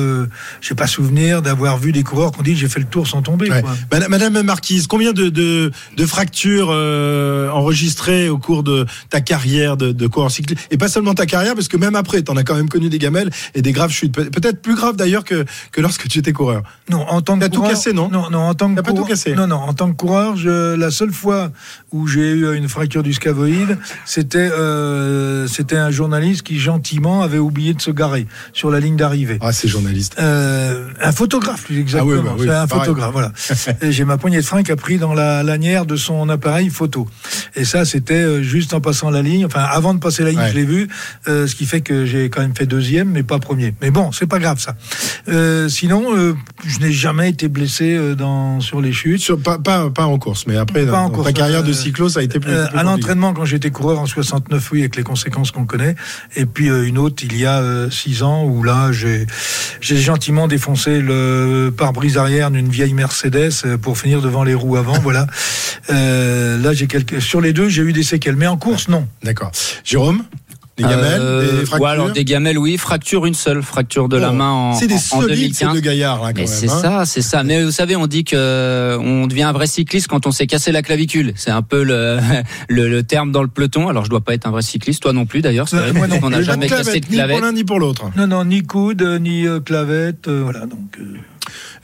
J'ai 0.62 0.76
pas 0.76 0.88
souvenir 0.88 1.42
d'avoir 1.42 1.78
vu 1.78 1.92
des 1.92 2.04
coureurs 2.04 2.32
qui 2.32 2.40
ont 2.40 2.44
dit 2.44 2.56
j'ai 2.56 2.70
fait 2.70 2.80
le 2.80 2.86
tour 2.86 3.08
sans 3.08 3.22
tomber. 3.22 3.50
Ouais. 3.50 3.62
quoi. 3.62 3.72
Madame, 3.92 4.12
Madame 4.12 4.42
Marquise, 4.44 4.88
combien 4.88 5.12
de, 5.14 5.30
de, 5.30 5.72
de 5.98 6.06
fractures 6.06 6.70
enregistrées 7.54 8.30
au 8.30 8.38
cours 8.38 8.64
de 8.64 8.86
ta 9.10 9.22
carrière 9.22 9.78
de, 9.78 9.92
de 9.92 10.08
coureur 10.08 10.32
cycliste? 10.32 10.66
Et 10.72 10.78
pas 10.78 10.88
seulement 10.88 11.14
ta 11.14 11.26
carrière, 11.26 11.56
parce 11.56 11.68
que 11.68 11.78
même 11.78 11.96
après, 11.96 12.22
tu 12.22 12.32
en 12.32 12.38
as 12.38 12.44
quand 12.44 12.56
même 12.56 12.70
connu 12.70 12.90
des 12.90 13.00
gamelles 13.00 13.30
et 13.54 13.62
des 13.62 13.72
graves 13.72 13.92
chutes. 13.92 14.14
Pe- 14.14 14.30
Peut-être 14.30 14.62
plus 14.62 14.76
graves 14.76 14.96
d'ailleurs 14.96 15.24
que, 15.24 15.46
que 15.72 15.82
lorsque 15.82 16.08
tu 16.08 16.20
étais 16.20 16.34
coureur. 16.34 16.64
Non, 16.90 17.06
en 17.10 17.22
tant 17.22 17.36
que 17.36 17.42
T'as 17.42 17.50
tout 17.50 17.58
coureur- 17.62 17.72
cassé, 17.72 17.94
non? 17.94 18.10
Non, 18.10 18.30
non, 18.30 18.40
en 18.40 18.54
tant 18.54 18.70
que 18.70 18.76
T'as 18.76 18.82
pas 18.84 18.90
tout 18.90 18.96
coureur- 18.98 19.10
cassé? 19.10 19.34
Non, 19.36 19.48
non, 19.48 19.58
en 19.58 19.74
tant 19.74 19.92
que 19.92 19.96
coureur, 19.98 20.36
je, 20.38 20.76
la 20.76 20.92
seule 20.92 21.12
fois 21.12 21.45
où 21.92 22.08
j'ai 22.08 22.32
eu 22.32 22.56
une 22.56 22.68
fracture 22.70 23.04
du 23.04 23.14
scaphoïde, 23.14 23.78
c'était 24.06 24.50
euh, 24.52 25.48
c'était 25.48 25.78
un 25.78 25.92
journaliste 25.92 26.44
qui 26.44 26.60
gentiment 26.60 27.22
avait 27.24 27.38
oublié 27.38 27.74
de 27.74 27.82
se 27.82 27.92
garer 27.92 28.28
sur 28.54 28.70
la 28.72 28.80
ligne 28.80 28.96
d'arrivée. 28.96 29.38
Ah, 29.42 29.52
c'est 29.52 29.68
journaliste. 29.68 30.16
Euh, 30.20 30.90
un 31.02 31.12
photographe, 31.12 31.64
plus 31.66 31.80
exactement. 31.80 32.12
Ah 32.16 32.20
oui, 32.20 32.24
bah 32.26 32.36
oui, 32.38 32.50
un 32.50 32.68
pareil. 32.68 32.86
photographe, 32.86 33.12
voilà. 33.14 33.32
J'ai 33.92 34.06
ma 34.06 34.18
poignée 34.18 34.38
de 34.38 34.46
frein 34.46 34.64
qui 34.64 34.72
a 34.72 34.76
pris 34.76 34.98
dans 34.98 35.14
la 35.14 35.44
lanière 35.44 35.86
de 35.86 35.96
son 35.96 36.30
appareil 36.30 36.70
photo. 36.70 37.08
Et 37.56 37.66
ça, 37.66 37.86
c'était 37.86 38.14
euh, 38.16 38.42
juste 38.44 38.74
en 38.74 38.82
passant 38.82 39.10
la 39.10 39.22
ligne. 39.22 39.46
Enfin, 39.46 39.62
avant 39.62 39.94
de 39.94 40.00
passer 40.00 40.24
la 40.24 40.30
ligne, 40.30 40.40
Ouais. 40.40 40.50
je 40.52 40.56
l'ai 40.56 40.66
vu. 40.66 40.88
euh, 41.28 41.48
ce 41.48 41.56
qui 41.56 41.66
fait 41.66 41.82
que 41.82 42.06
j'ai 42.06 42.30
quand 42.30 42.42
même 42.42 42.56
fait 42.56 42.66
deuxième, 42.66 43.10
mais 43.10 43.24
pas 43.24 43.40
premier. 43.40 43.74
Mais 43.82 43.92
bon, 43.92 44.12
c'est 44.12 44.28
pas 44.28 44.40
grave 44.40 44.60
ça. 44.60 44.76
Sinon, 45.70 46.04
je 46.66 46.80
n'ai 46.80 46.92
jamais 46.92 47.30
été 47.30 47.48
blessé 47.48 48.16
dans 48.18 48.60
sur 48.60 48.82
les 48.82 48.92
chutes. 48.94 49.22
Sur, 49.22 49.40
pas, 49.40 49.58
pas, 49.58 49.90
pas 49.90 50.06
en 50.06 50.18
course, 50.18 50.46
mais 50.48 50.58
après, 50.58 50.86
Pas 50.86 50.92
dans, 50.92 50.98
en 51.06 51.10
course, 51.10 51.28
carrière 51.36 51.64
de 51.64 51.70
Euh, 51.70 51.74
cyclo, 51.74 52.10
ça 52.10 52.20
a 52.20 52.24
été 52.24 52.40
plus. 52.40 52.52
Euh, 52.52 52.68
plus 52.68 52.78
à 52.78 52.84
l'entraînement, 52.84 53.34
quand 53.34 53.46
j'étais 53.46 53.70
coureur 53.70 54.00
en 54.00 54.06
69, 54.06 54.72
oui, 54.72 54.80
avec 54.80 54.96
les 54.96 55.04
conséquences 55.04 55.52
qu'on 55.52 55.66
connaît. 55.66 55.96
Et 56.36 56.46
puis 56.46 56.70
euh, 56.70 56.88
une 56.88 56.98
autre, 56.98 57.24
il 57.24 57.38
y 57.38 57.46
a 57.46 57.60
euh, 57.60 57.90
six 57.90 58.24
ans, 58.24 58.44
où 58.44 58.64
là, 58.64 58.92
j'ai 58.92 59.28
gentiment 59.82 60.48
défoncé 60.48 61.02
le 61.02 61.74
pare-brise 61.76 62.18
arrière 62.18 62.52
d'une 62.52 62.70
vieille 62.70 62.94
Mercedes 62.94 63.78
pour 63.82 63.98
finir 63.98 64.22
devant 64.22 64.44
les 64.44 64.54
roues 64.54 64.78
avant. 64.78 64.98
voilà. 65.00 65.28
Là, 65.90 66.74
j'ai 66.74 66.88
quelques. 66.88 67.22
Sur 67.22 67.42
les 67.42 67.54
deux, 67.54 67.70
j'ai 67.70 67.84
eu 67.84 67.94
des 67.94 68.04
séquelles, 68.04 68.36
mais 68.36 68.48
en 68.48 68.58
course, 68.58 68.88
non. 68.88 69.08
D'accord. 69.24 69.52
Jérôme? 69.84 70.24
Des 70.78 70.84
gamelles 70.84 71.22
Euh, 71.22 71.60
Des 71.62 71.66
fractures 71.66 71.86
ouais, 71.86 71.92
alors 71.92 72.12
des 72.12 72.26
gamelles, 72.26 72.58
oui. 72.58 72.78
Fracture 72.78 73.26
une 73.26 73.34
seule, 73.34 73.62
fracture 73.64 74.10
de 74.10 74.18
la 74.18 74.32
Oh, 74.32 74.34
main 74.34 74.52
en, 74.52 74.74
C'est 74.74 74.88
des 74.88 74.96
en, 74.96 74.98
en 75.18 75.22
solides, 75.22 75.56
ces 75.56 75.64
2015. 75.66 75.74
deux 75.74 75.80
gaillards, 75.80 76.22
là, 76.22 76.34
quand 76.34 76.42
Mais 76.42 76.48
c'est 76.48 76.70
hein. 76.70 76.80
ça, 76.82 77.06
c'est 77.06 77.22
ça. 77.22 77.44
Mais 77.44 77.64
vous 77.64 77.72
savez, 77.72 77.96
on 77.96 78.08
dit 78.08 78.26
que 78.26 78.36
euh, 78.36 78.98
on 79.00 79.26
devient 79.28 79.44
un 79.44 79.54
vrai 79.54 79.68
cycliste 79.68 80.08
quand 80.08 80.28
on 80.28 80.32
s'est 80.32 80.48
cassé 80.48 80.74
la 80.74 80.82
clavicule. 80.82 81.32
C'est 81.38 81.52
un 81.52 81.62
peu 81.62 81.84
le, 81.84 82.18
le, 82.68 82.90
le 82.90 83.04
terme 83.04 83.32
dans 83.32 83.42
le 83.42 83.48
peloton. 83.48 83.88
Alors 83.88 84.04
je 84.04 84.10
dois 84.10 84.22
pas 84.22 84.34
être 84.34 84.48
un 84.48 84.52
vrai 84.52 84.62
cycliste, 84.64 85.02
toi 85.04 85.14
non 85.14 85.26
plus 85.26 85.42
d'ailleurs. 85.42 85.70
C'est 85.70 85.78
Euh, 85.78 85.82
vrai, 85.92 85.94
moi 85.94 86.08
non 86.08 86.20
on 86.24 86.30
n'a 86.30 86.42
jamais 86.42 86.68
Pas 86.68 86.80
de 86.82 86.84
cassé 86.86 87.00
de 87.00 87.06
clavette, 87.06 87.30
ni 87.30 87.38
pour 87.38 87.46
l'un 87.46 87.52
ni 87.54 87.64
pour 87.64 87.80
l'autre. 87.80 88.12
Non, 88.18 88.28
non, 88.28 88.44
ni 88.44 88.62
coude, 88.64 89.02
ni 89.22 89.48
euh, 89.48 89.60
clavette, 89.62 90.28
euh, 90.28 90.42
voilà. 90.44 90.62
Donc, 90.66 90.98
euh, 91.00 91.04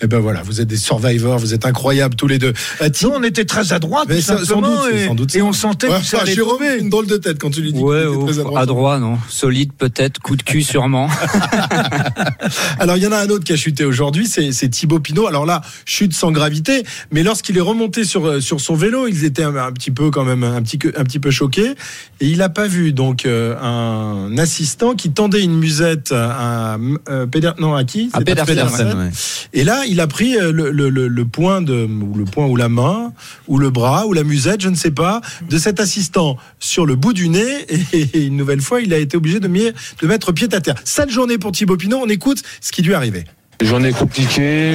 Eh 0.02 0.08
ben 0.08 0.20
voilà, 0.20 0.42
vous 0.44 0.62
êtes 0.62 0.68
des 0.68 0.78
survivors, 0.78 1.38
vous 1.38 1.54
êtes 1.54 1.66
incroyables 1.66 2.16
tous 2.16 2.28
les 2.28 2.40
deux. 2.40 2.54
Euh, 2.82 2.90
nous, 3.04 3.10
on 3.10 3.24
était 3.24 3.46
très 3.46 3.74
adroits, 3.74 4.04
Mais 4.08 4.16
tout 4.16 4.22
ça, 4.22 4.38
sans 4.40 4.46
simplement, 4.46 4.84
doute, 4.84 4.94
et, 4.94 5.08
sans 5.08 5.16
doute 5.16 5.36
et 5.36 5.42
on 5.42 5.54
sentait 5.54 5.88
Ouais, 5.90 6.00
que 6.00 6.06
ça 6.06 6.20
allait 6.22 6.36
tomber. 6.36 6.78
une 6.80 6.90
drôle 6.90 7.08
de 7.08 7.18
tête 7.18 7.40
quand 7.40 7.50
tu 7.50 7.62
lui 7.62 7.74
dis 7.74 7.80
Ouais, 7.80 8.06
oh, 8.06 8.26
très 8.26 8.40
adroit. 8.40 8.60
à 8.62 8.66
droit, 8.66 9.00
non. 9.00 9.18
Solide 9.30 9.72
peut-être, 9.78 10.20
coup 10.20 10.36
de 10.36 10.44
cul 10.44 10.64
sûrement. 10.64 11.10
Alors 12.80 12.98
il 12.98 13.04
y 13.04 13.08
en 13.08 13.12
a 13.12 13.18
un 13.18 13.30
autre 13.30 13.44
qui 13.44 13.54
a 13.54 13.56
chuté 13.56 13.86
aujourd'hui, 13.86 14.28
c'est 14.28 14.52
c'est 14.52 14.70
Thibaut 14.70 15.00
Pinot. 15.00 15.28
Alors 15.28 15.46
là, 15.46 15.62
chute 15.86 16.14
sans 16.14 16.32
gravité, 16.32 16.84
mais 17.12 17.24
lorsqu'il 17.24 17.58
est 17.58 17.62
remonté 17.62 18.04
sur 18.04 18.26
euh, 18.28 18.40
sur 18.42 18.60
son 18.62 18.76
vélo, 18.76 19.08
ils 19.08 19.26
étaient 19.26 19.44
un, 19.44 19.56
un 19.56 19.72
petit 19.72 19.92
peu 19.92 20.12
quand 20.12 20.24
même 20.24 20.44
un 20.44 20.62
petit 20.62 20.80
un 20.98 21.04
petit 21.04 21.20
peu 21.20 21.32
choqués 21.32 21.72
et 22.20 22.28
il 22.28 22.38
n'a 22.40 22.50
pas 22.50 22.68
vu 22.68 22.94
donc 22.94 23.26
euh, 23.26 23.56
un 23.62 24.38
assistant 24.38 24.96
qui 24.96 25.12
tendait 25.12 25.42
une 25.44 25.58
musette 25.58 26.12
à, 26.12 26.78
euh, 27.10 27.26
non 27.60 27.76
à 27.76 27.84
qui? 27.84 28.10
À 28.14 28.20
C'était 28.20 28.36
Pedersen, 28.36 28.88
ouais. 28.98 29.10
Et 29.54 29.64
là, 29.64 29.84
il 29.88 30.00
a 30.00 30.08
pris 30.08 30.38
euh, 30.38 30.52
le, 30.52 30.72
le, 30.72 30.90
le, 30.90 31.08
le 31.08 31.26
point 31.26 31.62
de 31.62 31.86
ou 31.86 32.18
le 32.18 32.26
point 32.26 32.48
ou 32.48 32.56
la 32.56 32.70
main 32.70 33.14
ou 33.48 33.58
le 33.58 33.70
bras 33.70 34.08
ou 34.08 34.14
la 34.14 34.24
musette, 34.24 34.62
je 34.62 34.70
ne 34.70 34.76
sais 34.76 34.92
pas, 34.92 35.22
de 35.50 35.58
cet 35.58 35.80
assistant 35.80 36.38
sur 36.60 36.86
le 36.86 36.96
bout 36.96 37.14
du 37.14 37.30
nez 37.30 37.66
et, 37.94 38.26
une 38.26 38.38
nouvelle 38.38 38.62
fois, 38.62 38.82
il 38.82 38.94
a 38.94 38.98
été 38.98 39.18
obligé 39.18 39.40
de, 39.40 39.48
de 39.48 40.08
mettre 40.08 40.32
pied 40.32 40.48
à 40.54 40.62
terre. 40.62 40.76
Sale 40.84 41.10
journée 41.10 41.38
pour 41.38 41.52
Thibaut 41.52 41.78
Pinot. 41.78 42.00
On 42.02 42.10
écoute 42.10 42.44
ce 42.62 42.72
qui 42.72 42.82
lui 42.82 42.92
est 42.92 42.96
arrivé. 42.96 43.26
Journée 43.64 43.92
compliquée, 43.92 44.74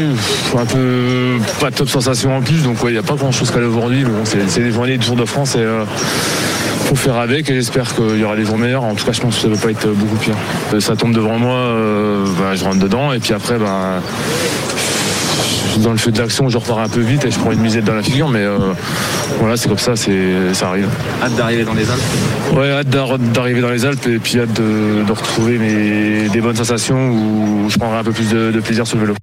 un 0.57 0.65
peu 0.65 1.39
pas 1.61 1.71
top 1.71 1.89
sensation 1.89 2.37
en 2.37 2.41
plus, 2.41 2.63
donc 2.63 2.79
il 2.85 2.93
n'y 2.93 2.99
a 2.99 3.03
pas 3.03 3.15
grand 3.15 3.33
chose 3.33 3.51
qu'à 3.51 3.59
aujourd'hui. 3.59 4.05
Bon, 4.05 4.25
c'est 4.25 4.63
des 4.63 4.71
journées 4.71 4.97
du 4.97 5.07
Tour 5.07 5.17
de 5.17 5.25
France 5.25 5.57
et 5.57 5.59
euh, 5.59 5.85
faut 6.85 6.95
faire 6.95 7.17
avec 7.17 7.51
et 7.51 7.55
j'espère 7.55 7.95
qu'il 7.95 8.19
y 8.19 8.25
aura 8.25 8.37
des 8.37 8.45
jours 8.45 8.59
meilleurs. 8.59 8.85
En 8.85 8.95
tout 8.95 9.05
cas, 9.05 9.13
je 9.13 9.21
pense 9.21 9.37
que 9.37 9.43
ça 9.43 9.49
ne 9.49 9.55
peut 9.55 9.61
pas 9.61 9.71
être 9.71 9.89
beaucoup 9.89 10.17
pire. 10.17 10.37
Euh, 10.73 10.81
Ça 10.81 10.95
tombe 10.95 11.13
devant 11.13 11.39
moi, 11.39 11.57
euh, 11.57 12.25
bah, 12.39 12.55
je 12.55 12.65
rentre 12.65 12.79
dedans 12.79 13.13
et 13.13 13.19
puis 13.19 13.35
après, 13.35 13.59
bah, 13.59 14.01
dans 15.79 15.91
le 15.93 15.99
feu 15.99 16.11
de 16.11 16.19
l'action, 16.19 16.49
je 16.49 16.59
repars 16.59 16.79
un 16.79 16.89
peu 16.89 17.01
vite 17.01 17.25
et 17.25 17.31
je 17.31 17.39
prends 17.39 17.53
une 17.53 17.61
misette 17.61 17.85
dans 17.85 17.95
la 17.95 18.03
figure, 18.03 18.29
mais 18.29 18.41
euh, 18.41 18.59
voilà, 19.41 19.57
c'est 19.57 19.69
comme 19.69 19.79
ça, 19.79 19.95
c'est 19.97 20.53
ça 20.55 20.69
arrive. 20.69 20.89
Hâte 21.23 21.35
d'arriver 21.37 21.65
dans 21.65 21.75
les 21.75 21.89
Alpes. 21.91 22.03
Ouais, 22.57 22.71
hâte 22.71 22.89
d'ar- 22.89 23.19
d'arriver 23.19 23.61
dans 23.61 23.71
les 23.71 23.85
Alpes 23.85 24.07
et 24.07 24.19
puis 24.19 24.39
hâte 24.41 24.53
de, 24.55 25.05
de 25.07 25.13
retrouver 25.13 25.59
mes, 25.59 26.29
des 26.29 26.41
bonnes 26.41 26.57
sensations 26.57 27.11
où 27.11 27.69
je 27.69 27.77
prendrai 27.79 27.99
un 27.99 28.05
peu 28.05 28.13
plus 28.13 28.29
de, 28.31 28.51
de 28.53 28.61
plaisir 28.61 28.87
sur 28.87 28.97
le 28.97 29.03
vélo. 29.03 29.15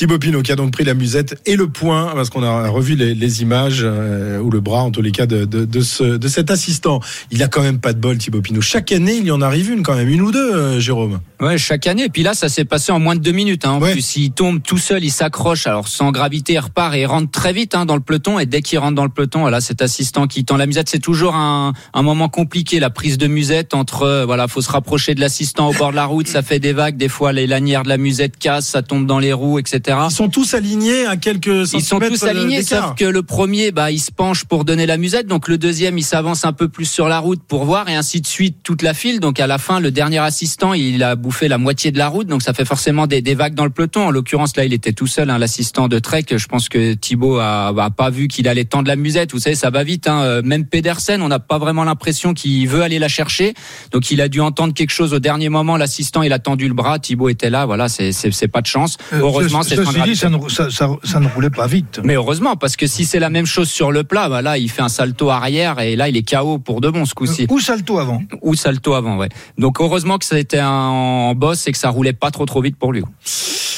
Thibaut 0.00 0.18
Pinot 0.18 0.40
qui 0.40 0.50
a 0.50 0.56
donc 0.56 0.70
pris 0.70 0.84
la 0.84 0.94
musette 0.94 1.38
et 1.44 1.56
le 1.56 1.68
point, 1.68 2.12
parce 2.14 2.30
qu'on 2.30 2.42
a 2.42 2.70
revu 2.70 2.94
les, 2.94 3.14
les 3.14 3.42
images, 3.42 3.80
euh, 3.82 4.38
ou 4.40 4.50
le 4.50 4.60
bras 4.60 4.82
en 4.82 4.90
tous 4.90 5.02
les 5.02 5.10
cas, 5.12 5.26
de, 5.26 5.44
de, 5.44 5.66
de, 5.66 5.80
ce, 5.82 6.16
de 6.16 6.26
cet 6.26 6.50
assistant. 6.50 7.00
Il 7.30 7.42
a 7.42 7.48
quand 7.48 7.60
même 7.60 7.80
pas 7.80 7.92
de 7.92 7.98
bol, 7.98 8.16
Thibaut 8.16 8.40
Pinot. 8.40 8.62
Chaque 8.62 8.92
année, 8.92 9.16
il 9.18 9.26
y 9.26 9.30
en 9.30 9.42
arrive 9.42 9.70
une 9.70 9.82
quand 9.82 9.94
même, 9.94 10.08
une 10.08 10.22
ou 10.22 10.32
deux, 10.32 10.54
euh, 10.54 10.80
Jérôme. 10.80 11.20
Ouais, 11.42 11.58
chaque 11.58 11.86
année. 11.86 12.04
Et 12.04 12.08
puis 12.08 12.22
là, 12.22 12.32
ça 12.32 12.48
s'est 12.48 12.64
passé 12.64 12.92
en 12.92 12.98
moins 12.98 13.14
de 13.14 13.20
deux 13.20 13.32
minutes. 13.32 13.66
Hein. 13.66 13.72
En 13.72 13.80
Ouais. 13.82 13.92
plus, 13.92 14.16
il 14.16 14.30
tombe 14.30 14.62
tout 14.62 14.78
seul, 14.78 15.04
il 15.04 15.10
s'accroche. 15.10 15.66
Alors 15.66 15.86
sans 15.86 16.12
gravité, 16.12 16.54
il 16.54 16.58
repart 16.60 16.94
et 16.94 17.00
il 17.02 17.06
rentre 17.06 17.30
très 17.30 17.52
vite 17.52 17.74
hein, 17.74 17.84
dans 17.84 17.94
le 17.94 18.00
peloton. 18.00 18.38
Et 18.38 18.46
dès 18.46 18.62
qu'il 18.62 18.78
rentre 18.78 18.94
dans 18.94 19.04
le 19.04 19.10
peloton, 19.10 19.40
voilà, 19.40 19.60
cet 19.60 19.82
assistant 19.82 20.26
qui 20.26 20.46
tend 20.46 20.56
la 20.56 20.64
musette, 20.66 20.88
c'est 20.88 20.98
toujours 20.98 21.34
un, 21.34 21.74
un 21.92 22.02
moment 22.02 22.30
compliqué. 22.30 22.80
La 22.80 22.88
prise 22.88 23.18
de 23.18 23.26
musette 23.26 23.74
entre, 23.74 24.04
euh, 24.04 24.24
voilà, 24.24 24.48
faut 24.48 24.62
se 24.62 24.70
rapprocher 24.70 25.14
de 25.14 25.20
l'assistant 25.20 25.68
au 25.68 25.74
bord 25.74 25.90
de 25.90 25.96
la 25.96 26.06
route. 26.06 26.26
Ça 26.26 26.40
fait 26.40 26.58
des 26.58 26.72
vagues. 26.72 26.96
Des 26.96 27.08
fois, 27.10 27.34
les 27.34 27.46
lanières 27.46 27.82
de 27.82 27.90
la 27.90 27.98
musette 27.98 28.38
cassent, 28.38 28.66
ça 28.68 28.80
tombe 28.80 29.06
dans 29.06 29.18
les 29.18 29.34
roues, 29.34 29.58
etc. 29.58 29.89
Ils 30.10 30.14
sont 30.14 30.28
tous 30.28 30.54
alignés 30.54 31.06
à 31.06 31.16
quelques 31.16 31.46
Ils 31.46 31.66
sont 31.66 31.80
centimètres 31.80 32.20
tous 32.20 32.26
alignés, 32.26 32.58
d'écart. 32.60 32.88
sauf 32.88 32.94
que 32.96 33.04
le 33.04 33.22
premier, 33.22 33.70
bah, 33.72 33.90
il 33.90 33.98
se 33.98 34.10
penche 34.10 34.44
pour 34.44 34.64
donner 34.64 34.86
la 34.86 34.96
musette. 34.96 35.26
Donc 35.26 35.48
le 35.48 35.58
deuxième, 35.58 35.98
il 35.98 36.02
s'avance 36.04 36.44
un 36.44 36.52
peu 36.52 36.68
plus 36.68 36.84
sur 36.86 37.08
la 37.08 37.18
route 37.18 37.40
pour 37.46 37.64
voir, 37.64 37.88
et 37.88 37.94
ainsi 37.94 38.20
de 38.20 38.26
suite 38.26 38.58
toute 38.62 38.82
la 38.82 38.94
file. 38.94 39.20
Donc 39.20 39.40
à 39.40 39.46
la 39.46 39.58
fin, 39.58 39.80
le 39.80 39.90
dernier 39.90 40.18
assistant, 40.18 40.74
il 40.74 41.02
a 41.02 41.16
bouffé 41.16 41.48
la 41.48 41.58
moitié 41.58 41.90
de 41.92 41.98
la 41.98 42.08
route. 42.08 42.26
Donc 42.26 42.42
ça 42.42 42.52
fait 42.54 42.64
forcément 42.64 43.06
des, 43.06 43.22
des 43.22 43.34
vagues 43.34 43.54
dans 43.54 43.64
le 43.64 43.70
peloton. 43.70 44.06
En 44.06 44.10
l'occurrence, 44.10 44.56
là, 44.56 44.64
il 44.64 44.72
était 44.72 44.92
tout 44.92 45.06
seul, 45.06 45.30
hein, 45.30 45.38
l'assistant 45.38 45.88
de 45.88 45.98
Trek. 45.98 46.24
Je 46.30 46.46
pense 46.46 46.68
que 46.68 46.94
Thibaut 46.94 47.38
a, 47.38 47.68
a 47.68 47.90
pas 47.90 48.10
vu 48.10 48.28
qu'il 48.28 48.48
allait 48.48 48.64
tendre 48.64 48.88
la 48.88 48.96
musette. 48.96 49.32
Vous 49.32 49.38
savez, 49.40 49.56
ça 49.56 49.70
va 49.70 49.84
vite. 49.84 50.08
Hein. 50.08 50.22
Euh, 50.22 50.42
Même 50.44 50.66
Pedersen, 50.66 51.22
on 51.22 51.28
n'a 51.28 51.38
pas 51.38 51.58
vraiment 51.58 51.84
l'impression 51.84 52.34
qu'il 52.34 52.68
veut 52.68 52.82
aller 52.82 52.98
la 52.98 53.08
chercher. 53.08 53.54
Donc 53.92 54.10
il 54.10 54.20
a 54.20 54.28
dû 54.28 54.40
entendre 54.40 54.74
quelque 54.74 54.90
chose 54.90 55.12
au 55.14 55.18
dernier 55.18 55.48
moment. 55.48 55.76
L'assistant, 55.76 56.22
il 56.22 56.32
a 56.32 56.38
tendu 56.38 56.68
le 56.68 56.74
bras. 56.74 56.98
Thibaut 56.98 57.28
était 57.28 57.50
là. 57.50 57.66
Voilà, 57.66 57.88
c'est 57.88 58.48
pas 58.48 58.60
de 58.60 58.66
chance. 58.66 58.96
euh, 59.12 59.20
Heureusement, 59.20 59.62
ce- 59.62 59.70
c'est 59.70 59.79
ceci 59.84 60.00
dit, 60.02 60.16
ça 60.16 60.28
ne, 60.30 60.48
ça, 60.48 60.70
ça- 60.70 60.88
ça 61.02 61.20
ne 61.20 61.28
roulait 61.28 61.50
pas 61.50 61.66
vite. 61.66 62.00
mais 62.04 62.14
heureusement, 62.14 62.56
parce 62.56 62.76
que 62.76 62.86
si 62.86 63.04
c'est 63.04 63.18
la 63.18 63.30
même 63.30 63.46
chose 63.46 63.68
sur 63.68 63.92
le 63.92 64.04
plat, 64.04 64.28
bah 64.28 64.42
là, 64.42 64.58
il 64.58 64.70
fait 64.70 64.82
un 64.82 64.88
salto 64.88 65.30
arrière 65.30 65.78
et 65.80 65.96
là, 65.96 66.08
il 66.08 66.16
est 66.16 66.28
KO 66.28 66.58
pour 66.58 66.80
de 66.80 66.88
bon 66.90 67.04
ce 67.04 67.14
coup-ci. 67.14 67.46
Ou 67.50 67.60
salto 67.60 67.98
avant. 67.98 68.22
Ou 68.42 68.54
salto 68.54 68.94
avant, 68.94 69.16
ouais. 69.18 69.28
Donc 69.58 69.80
heureusement 69.80 70.18
que 70.18 70.24
ça 70.24 70.36
un 70.58 70.68
en 70.70 71.34
boss 71.34 71.66
et 71.66 71.72
que 71.72 71.78
ça 71.78 71.90
roulait 71.90 72.12
pas 72.12 72.30
trop 72.30 72.46
trop 72.46 72.60
vite 72.62 72.76
pour 72.76 72.92
lui. 72.92 73.02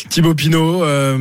Thibaut 0.09 0.35
Pinot, 0.35 0.83
euh, 0.85 1.17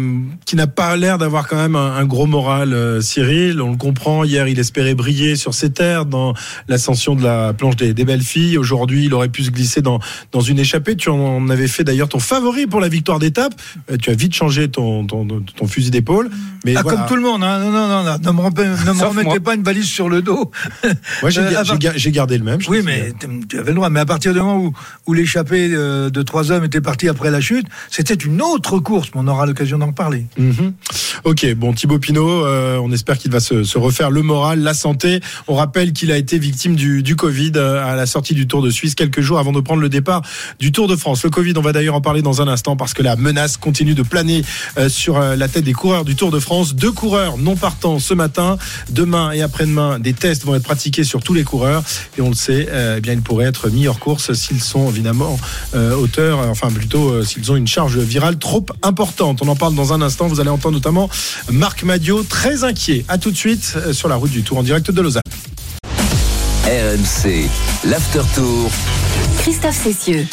qui 0.46 0.56
n'a 0.56 0.68
pas 0.68 0.96
l'air 0.98 1.18
d'avoir 1.18 1.48
quand 1.48 1.56
même 1.56 1.76
un, 1.76 1.96
un 1.96 2.06
gros 2.06 2.26
moral, 2.26 2.74
euh, 2.74 3.00
Cyril. 3.02 3.62
On 3.62 3.72
le 3.72 3.78
comprend. 3.78 4.24
Hier, 4.24 4.48
il 4.48 4.60
espérait 4.60 4.96
briller 4.96 5.36
sur 5.36 5.54
ses 5.54 5.72
terres 5.72 6.06
dans 6.06 6.34
l'ascension 6.68 7.16
de 7.16 7.24
la 7.24 7.54
planche 7.54 7.76
des, 7.76 7.94
des 7.94 8.06
belles 8.06 8.22
filles. 8.24 8.58
Aujourd'hui, 8.58 9.06
il 9.06 9.14
aurait 9.14 9.30
pu 9.30 9.44
se 9.44 9.52
glisser 9.52 9.82
dans, 9.82 10.00
dans 10.32 10.42
une 10.42 10.60
échappée. 10.60 10.96
Tu 10.96 11.10
en 11.10 11.48
avais 11.50 11.68
fait 11.68 11.84
d'ailleurs 11.84 12.10
ton 12.10 12.20
favori 12.20 12.68
pour 12.68 12.80
la 12.82 12.90
victoire 12.90 13.20
d'étape. 13.20 13.54
Euh, 13.92 13.98
tu 13.98 14.10
as 14.10 14.14
vite 14.14 14.34
changé 14.34 14.68
ton, 14.70 15.06
ton, 15.06 15.26
ton 15.28 15.68
fusil 15.68 15.92
d'épaule. 15.92 16.30
Mais 16.66 16.76
Ah, 16.76 16.82
voilà. 16.84 16.98
Comme 17.00 17.08
tout 17.08 17.16
le 17.16 17.22
monde, 17.22 17.44
hein. 17.44 17.60
non, 17.60 17.72
non, 17.72 17.88
non, 17.88 18.04
non, 18.04 18.18
ne 18.20 18.32
me, 18.32 18.42
remettez- 18.42 18.66
ne 18.66 18.92
me 18.94 18.98
Sauf 19.00 19.10
remettez 19.10 19.26
moi. 19.30 19.40
pas 19.40 19.56
une 19.56 19.64
valise 19.64 19.86
sur 19.88 20.10
le 20.10 20.22
dos. 20.22 20.52
Moi, 21.22 21.30
j'ai 21.32 21.42
Euh, 21.42 21.52
ga- 21.52 21.60
à 21.60 21.64
j'ai 21.64 21.70
part- 21.70 21.80
ga- 21.80 21.94
j'ai 21.96 22.12
gardé 22.12 22.38
le 22.38 22.44
même. 22.44 22.60
Oui, 22.68 22.82
mais 22.84 23.14
tu 23.48 23.58
avais 23.58 23.70
le 23.72 23.76
droit. 23.76 23.90
Mais 23.90 24.00
à 24.02 24.06
partir 24.06 24.34
du 24.34 24.40
moment 24.40 24.58
où, 24.58 24.74
où 25.08 25.14
l'échappée 25.14 25.70
de 25.70 26.22
trois 26.24 26.52
hommes 26.52 26.64
était 26.66 26.82
partie 26.82 27.08
après 27.10 27.32
la 27.32 27.42
chute, 27.42 27.66
c'était 27.90 28.14
une 28.14 28.42
autre 28.42 28.71
course. 28.80 29.10
Mais 29.14 29.22
on 29.22 29.28
aura 29.28 29.46
l'occasion 29.46 29.78
d'en 29.78 29.92
parler. 29.92 30.26
Mhm. 30.38 30.74
Ok, 31.24 31.46
bon 31.56 31.74
Thibaut 31.74 32.00
Pinot, 32.00 32.46
euh, 32.46 32.78
on 32.78 32.92
espère 32.92 33.18
qu'il 33.18 33.32
va 33.32 33.40
se, 33.40 33.78
refaire 33.78 34.10
le 34.10 34.22
moral, 34.22 34.62
la 34.62 34.74
santé. 34.74 35.20
On 35.48 35.56
rappelle 35.56 35.94
qu'il 35.94 36.12
a 36.12 36.18
été 36.18 36.40
victime 36.40 36.76
du, 36.76 37.16
Covid 37.16 37.52
euh, 37.56 37.86
à 37.86 37.96
la 37.96 38.06
sortie 38.06 38.34
du 38.34 38.48
Tour 38.48 38.62
de 38.62 38.70
Suisse 38.70 38.96
quelques 38.96 39.22
jours 39.22 39.38
avant 39.38 39.52
de 39.52 39.60
prendre 39.60 39.82
le 39.82 39.90
départ 39.90 40.24
du 40.60 40.72
Tour 40.72 40.88
de 40.88 40.96
France. 40.96 41.24
Le 41.24 41.30
Covid, 41.30 41.54
on 41.58 41.62
va 41.62 41.74
d'ailleurs 41.74 41.96
en 41.96 42.02
parler 42.02 42.22
dans 42.22 42.42
un 42.42 42.48
instant 42.48 42.76
parce 42.76 42.94
que 42.94 43.04
la 43.04 43.16
menace 43.16 43.58
continue 43.58 43.94
de 43.94 44.02
planer 44.02 44.44
euh, 44.78 44.90
sur 44.90 45.20
la 45.20 45.48
tête 45.48 45.64
des 45.64 45.74
coureurs 45.74 46.06
du 46.06 46.16
Tour 46.16 46.32
de 46.32 46.40
France. 46.40 46.76
Deux 46.76 46.92
coureurs 46.92 47.38
non 47.38 47.56
partants 47.56 48.00
ce 48.00 48.14
matin, 48.14 48.58
demain 48.90 49.32
et 49.32 49.42
après-demain, 49.42 50.00
des 50.00 50.14
tests 50.14 50.46
vont 50.46 50.56
être 50.56 50.64
pratiqués 50.64 51.04
sur 51.04 51.22
tous 51.22 51.34
les 51.34 51.44
coureurs 51.44 51.84
et 52.18 52.22
on 52.22 52.30
le 52.30 52.36
sait, 52.36 52.68
eh 52.98 53.02
bien 53.02 53.14
ils 53.14 53.22
pourraient 53.22 53.46
être 53.46 53.70
mis 53.70 53.88
hors 53.88 54.00
course 54.00 54.34
s'ils 54.34 54.62
sont 54.62 54.90
évidemment 54.90 55.38
auteurs, 55.74 56.40
enfin 56.50 56.70
plutôt 56.72 57.24
s'ils 57.24 57.52
ont 57.52 57.56
une 57.56 57.68
charge 57.68 57.98
virale 57.98 58.38
trop 58.38 58.61
importante. 58.84 59.42
On 59.42 59.48
en 59.48 59.56
parle 59.56 59.76
dans 59.76 59.94
un 59.94 60.02
instant. 60.02 60.28
Vous 60.28 60.40
allez 60.40 60.50
entendre 60.50 60.76
notamment 60.76 61.10
Marc 61.52 61.84
Madio 61.84 62.24
très 62.24 62.64
inquiet. 62.64 63.06
À 63.08 63.18
tout 63.18 63.32
de 63.32 63.38
suite 63.38 63.74
euh, 63.76 63.94
sur 63.94 64.08
la 64.08 64.16
route 64.16 64.32
du 64.32 64.44
Tour 64.44 64.58
en 64.58 64.64
direct 64.64 64.92
de 64.92 65.02
Lausanne. 65.02 65.22
RMC, 66.66 67.50
l'After 67.86 68.22
Tour. 68.36 68.70
Christophe 69.40 69.84
Cessieux. 69.84 70.26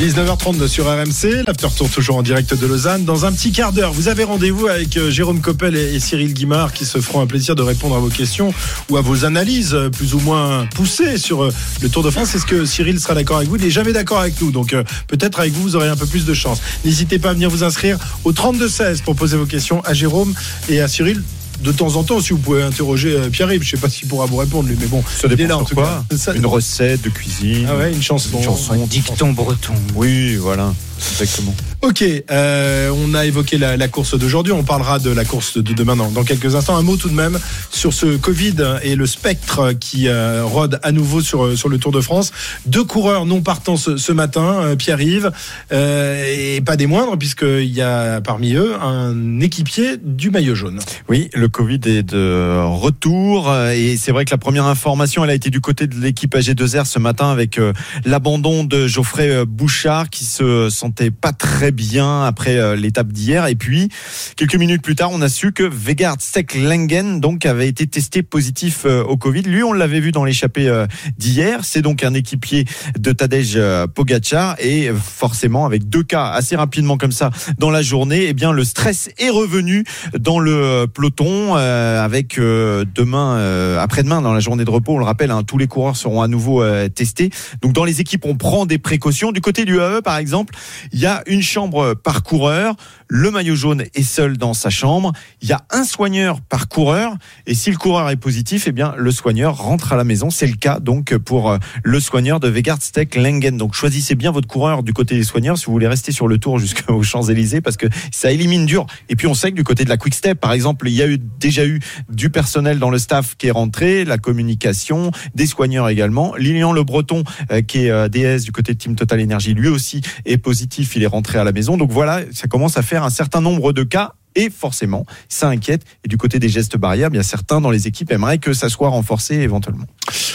19h32 0.00 0.66
sur 0.66 0.86
RMC, 0.86 1.44
l'after 1.46 1.68
tour 1.76 1.88
toujours 1.88 2.16
en 2.16 2.22
direct 2.22 2.54
de 2.54 2.66
Lausanne. 2.66 3.04
Dans 3.04 3.24
un 3.24 3.32
petit 3.32 3.52
quart 3.52 3.72
d'heure, 3.72 3.92
vous 3.92 4.08
avez 4.08 4.24
rendez-vous 4.24 4.66
avec 4.66 4.96
euh, 4.96 5.10
Jérôme 5.10 5.40
Coppel 5.40 5.76
et 5.76 6.00
Cyril 6.00 6.32
Guimard 6.32 6.72
qui 6.72 6.84
se 6.84 7.00
feront 7.00 7.20
un 7.20 7.26
plaisir 7.26 7.54
de 7.54 7.62
répondre 7.62 7.94
à 7.94 7.98
vos 7.98 8.08
questions 8.08 8.52
ou 8.90 8.96
à 8.96 9.00
vos 9.00 9.24
analyses 9.24 9.74
euh, 9.74 9.90
plus 9.90 10.14
ou 10.14 10.20
moins 10.20 10.66
poussées 10.74 11.18
sur 11.18 11.44
euh, 11.44 11.52
le 11.82 11.88
Tour 11.88 12.02
de 12.02 12.10
France. 12.10 12.34
Est-ce 12.34 12.46
que 12.46 12.64
Cyril 12.64 12.98
sera 12.98 13.14
d'accord 13.14 13.36
avec 13.36 13.48
vous? 13.48 13.56
Il 13.56 13.62
n'est 13.62 13.70
jamais 13.70 13.92
d'accord 13.92 14.18
avec 14.18 14.40
nous, 14.40 14.50
donc 14.50 14.74
peut-être 15.06 15.40
avec 15.40 15.52
vous, 15.52 15.62
vous 15.62 15.76
aurez 15.76 15.88
un 15.88 15.96
peu 15.96 16.06
plus 16.06 16.24
de 16.24 16.34
chance. 16.34 16.60
N'hésitez 16.84 17.18
pas 17.18 17.30
à 17.30 17.34
venir 17.34 17.50
vous 17.50 17.62
inscrire 17.62 17.98
au 18.24 18.32
32-16 18.32 19.02
pour 19.02 19.14
poser 19.14 19.36
vos 19.36 19.46
questions 19.46 19.82
à 19.84 19.94
Jérôme 19.94 20.34
et 20.68 20.80
à 20.80 20.88
Cyril. 20.88 21.22
De 21.62 21.70
temps 21.70 21.94
en 21.96 22.02
temps, 22.02 22.20
si 22.20 22.30
vous 22.32 22.38
pouvez 22.38 22.62
interroger 22.62 23.12
euh, 23.12 23.28
Pierre-Yves, 23.30 23.62
je 23.62 23.70
sais 23.70 23.76
pas 23.76 23.88
s'il 23.88 24.08
pourra 24.08 24.26
vous 24.26 24.36
répondre 24.36 24.68
lui, 24.68 24.76
mais 24.80 24.86
bon, 24.86 25.02
Ça 25.08 25.28
dépend 25.28 25.46
là 25.46 25.58
en 25.58 25.64
tout 25.64 25.74
quoi. 25.76 26.04
cas. 26.10 26.16
Ça- 26.16 26.34
Une 26.34 26.46
recette 26.46 27.02
de 27.02 27.08
cuisine. 27.08 27.66
Ah 27.70 27.76
ouais, 27.76 27.92
une 27.92 28.02
chanson. 28.02 28.30
Une 28.38 28.42
chanson. 28.44 28.86
Dicton 28.86 29.32
breton. 29.32 29.74
Oui, 29.94 30.34
voilà, 30.36 30.74
exactement. 31.12 31.54
Ok, 31.84 32.04
euh, 32.30 32.90
on 32.94 33.12
a 33.12 33.26
évoqué 33.26 33.58
la, 33.58 33.76
la 33.76 33.88
course 33.88 34.16
d'aujourd'hui, 34.16 34.52
on 34.52 34.62
parlera 34.62 35.00
de 35.00 35.10
la 35.10 35.24
course 35.24 35.58
de 35.58 35.74
demain 35.74 35.96
dans, 35.96 36.12
dans, 36.12 36.22
quelques 36.22 36.54
instants. 36.54 36.76
Un 36.76 36.82
mot 36.82 36.96
tout 36.96 37.08
de 37.08 37.14
même 37.14 37.40
sur 37.72 37.92
ce 37.92 38.16
Covid 38.16 38.54
et 38.84 38.94
le 38.94 39.04
spectre 39.04 39.72
qui 39.72 40.06
euh, 40.06 40.44
rôde 40.44 40.78
à 40.84 40.92
nouveau 40.92 41.20
sur, 41.22 41.58
sur 41.58 41.68
le 41.68 41.78
Tour 41.78 41.90
de 41.90 42.00
France. 42.00 42.30
Deux 42.66 42.84
coureurs 42.84 43.26
non 43.26 43.40
partants 43.40 43.76
ce, 43.76 43.96
ce 43.96 44.12
matin, 44.12 44.60
euh, 44.62 44.76
Pierre-Yves, 44.76 45.32
euh, 45.72 46.54
et 46.56 46.60
pas 46.60 46.76
des 46.76 46.86
moindres, 46.86 47.18
puisqu'il 47.18 47.72
y 47.72 47.82
a 47.82 48.20
parmi 48.20 48.54
eux 48.54 48.76
un 48.80 49.40
équipier 49.40 49.96
du 50.00 50.30
maillot 50.30 50.54
jaune. 50.54 50.78
Oui, 51.08 51.30
le 51.34 51.48
Covid 51.48 51.80
est 51.86 52.04
de 52.04 52.62
retour, 52.64 53.52
et 53.74 53.96
c'est 53.96 54.12
vrai 54.12 54.24
que 54.24 54.30
la 54.30 54.38
première 54.38 54.66
information, 54.66 55.24
elle 55.24 55.30
a 55.30 55.34
été 55.34 55.50
du 55.50 55.60
côté 55.60 55.88
de 55.88 55.96
l'équipe 55.96 56.32
AG2R 56.32 56.84
ce 56.84 57.00
matin 57.00 57.28
avec 57.28 57.58
euh, 57.58 57.72
l'abandon 58.04 58.62
de 58.62 58.86
Geoffrey 58.86 59.44
Bouchard 59.44 60.10
qui 60.10 60.24
se 60.24 60.70
sentait 60.70 61.10
pas 61.10 61.32
très 61.32 61.71
bien 61.72 62.24
après 62.24 62.56
euh, 62.56 62.76
l'étape 62.76 63.08
d'hier. 63.08 63.46
Et 63.46 63.54
puis, 63.54 63.88
quelques 64.36 64.54
minutes 64.54 64.82
plus 64.82 64.94
tard, 64.94 65.10
on 65.12 65.20
a 65.20 65.28
su 65.28 65.52
que 65.52 65.62
Vegard 65.62 66.16
Stek-Lengen 66.20 67.20
donc 67.20 67.46
avait 67.46 67.68
été 67.68 67.86
testé 67.86 68.22
positif 68.22 68.82
euh, 68.84 69.02
au 69.02 69.16
Covid. 69.16 69.42
Lui, 69.42 69.62
on 69.62 69.72
l'avait 69.72 70.00
vu 70.00 70.12
dans 70.12 70.24
l'échappée 70.24 70.68
euh, 70.68 70.86
d'hier. 71.18 71.64
C'est 71.64 71.82
donc 71.82 72.04
un 72.04 72.14
équipier 72.14 72.64
de 72.98 73.12
Tadej 73.12 73.58
Pogacar 73.94 74.56
et 74.58 74.90
forcément 74.94 75.66
avec 75.66 75.88
deux 75.88 76.02
cas 76.02 76.26
assez 76.26 76.56
rapidement 76.56 76.96
comme 76.96 77.12
ça 77.12 77.30
dans 77.58 77.70
la 77.70 77.82
journée, 77.82 78.26
eh 78.28 78.34
bien 78.34 78.52
le 78.52 78.64
stress 78.64 79.10
est 79.18 79.30
revenu 79.30 79.84
dans 80.18 80.38
le 80.38 80.86
peloton 80.92 81.54
avec 81.54 82.36
demain, 82.38 83.78
après-demain 83.78 84.22
dans 84.22 84.32
la 84.32 84.40
journée 84.40 84.64
de 84.64 84.70
repos. 84.70 84.94
On 84.94 84.98
le 84.98 85.04
rappelle, 85.04 85.30
hein, 85.30 85.42
tous 85.42 85.58
les 85.58 85.66
coureurs 85.66 85.96
seront 85.96 86.22
à 86.22 86.28
nouveau 86.28 86.62
testés. 86.88 87.30
Donc 87.62 87.72
dans 87.72 87.84
les 87.84 88.00
équipes, 88.00 88.24
on 88.24 88.36
prend 88.36 88.66
des 88.66 88.78
précautions. 88.78 89.32
Du 89.32 89.40
côté 89.40 89.64
du 89.64 89.80
AE, 89.80 90.02
par 90.02 90.16
exemple, 90.16 90.54
il 90.92 91.00
y 91.00 91.06
a 91.06 91.22
une 91.26 91.42
chambre 91.62 91.94
par 91.94 92.22
coureur. 92.22 92.74
Le 93.14 93.30
maillot 93.30 93.56
jaune 93.56 93.84
est 93.94 94.02
seul 94.04 94.38
dans 94.38 94.54
sa 94.54 94.70
chambre. 94.70 95.12
Il 95.42 95.48
y 95.50 95.52
a 95.52 95.60
un 95.68 95.84
soigneur 95.84 96.40
par 96.40 96.66
coureur. 96.66 97.14
Et 97.46 97.54
si 97.54 97.70
le 97.70 97.76
coureur 97.76 98.08
est 98.08 98.16
positif, 98.16 98.64
eh 98.68 98.72
bien, 98.72 98.94
le 98.96 99.10
soigneur 99.10 99.58
rentre 99.58 99.92
à 99.92 99.96
la 99.96 100.04
maison. 100.04 100.30
C'est 100.30 100.46
le 100.46 100.54
cas, 100.54 100.80
donc, 100.80 101.14
pour 101.18 101.50
euh, 101.50 101.58
le 101.84 102.00
soigneur 102.00 102.40
de 102.40 102.48
Vegardsteck 102.48 103.16
Lengen. 103.16 103.58
Donc, 103.58 103.74
choisissez 103.74 104.14
bien 104.14 104.30
votre 104.30 104.48
coureur 104.48 104.82
du 104.82 104.94
côté 104.94 105.14
des 105.14 105.24
soigneurs 105.24 105.58
si 105.58 105.66
vous 105.66 105.72
voulez 105.72 105.88
rester 105.88 106.10
sur 106.10 106.26
le 106.26 106.38
tour 106.38 106.58
jusqu'aux 106.58 107.02
Champs-Élysées 107.02 107.60
parce 107.60 107.76
que 107.76 107.86
ça 108.10 108.32
élimine 108.32 108.64
dur. 108.64 108.86
Et 109.10 109.14
puis, 109.14 109.26
on 109.26 109.34
sait 109.34 109.50
que 109.50 109.56
du 109.56 109.64
côté 109.64 109.84
de 109.84 109.90
la 109.90 109.98
Quick 109.98 110.14
Step, 110.14 110.40
par 110.40 110.54
exemple, 110.54 110.88
il 110.88 110.94
y 110.94 111.02
a 111.02 111.06
eu, 111.06 111.18
déjà 111.18 111.66
eu 111.66 111.80
du 112.08 112.30
personnel 112.30 112.78
dans 112.78 112.88
le 112.88 112.98
staff 112.98 113.36
qui 113.36 113.48
est 113.48 113.50
rentré, 113.50 114.06
la 114.06 114.16
communication, 114.16 115.10
des 115.34 115.44
soigneurs 115.44 115.90
également. 115.90 116.34
Lilian 116.36 116.72
Le 116.72 116.82
Breton, 116.82 117.24
euh, 117.50 117.60
qui 117.60 117.84
est 117.84 117.90
euh, 117.90 118.08
DS 118.08 118.44
du 118.44 118.52
côté 118.52 118.72
de 118.72 118.78
Team 118.78 118.96
Total 118.96 119.22
Energy, 119.22 119.52
lui 119.52 119.68
aussi 119.68 120.00
est 120.24 120.38
positif. 120.38 120.96
Il 120.96 121.02
est 121.02 121.06
rentré 121.06 121.38
à 121.38 121.44
la 121.44 121.52
maison. 121.52 121.76
Donc 121.76 121.90
voilà, 121.90 122.22
ça 122.32 122.48
commence 122.48 122.78
à 122.78 122.82
faire 122.82 123.01
un 123.02 123.10
certain 123.10 123.40
nombre 123.40 123.72
de 123.72 123.82
cas 123.82 124.12
et 124.34 124.50
forcément, 124.50 125.04
ça 125.28 125.48
inquiète. 125.48 125.82
Et 126.04 126.08
du 126.08 126.16
côté 126.16 126.38
des 126.38 126.48
gestes 126.48 126.76
barrières, 126.76 127.10
bien 127.10 127.22
certains 127.22 127.60
dans 127.60 127.70
les 127.70 127.86
équipes 127.86 128.10
aimeraient 128.12 128.38
que 128.38 128.52
ça 128.52 128.68
soit 128.68 128.88
renforcé 128.88 129.36
éventuellement. 129.36 129.84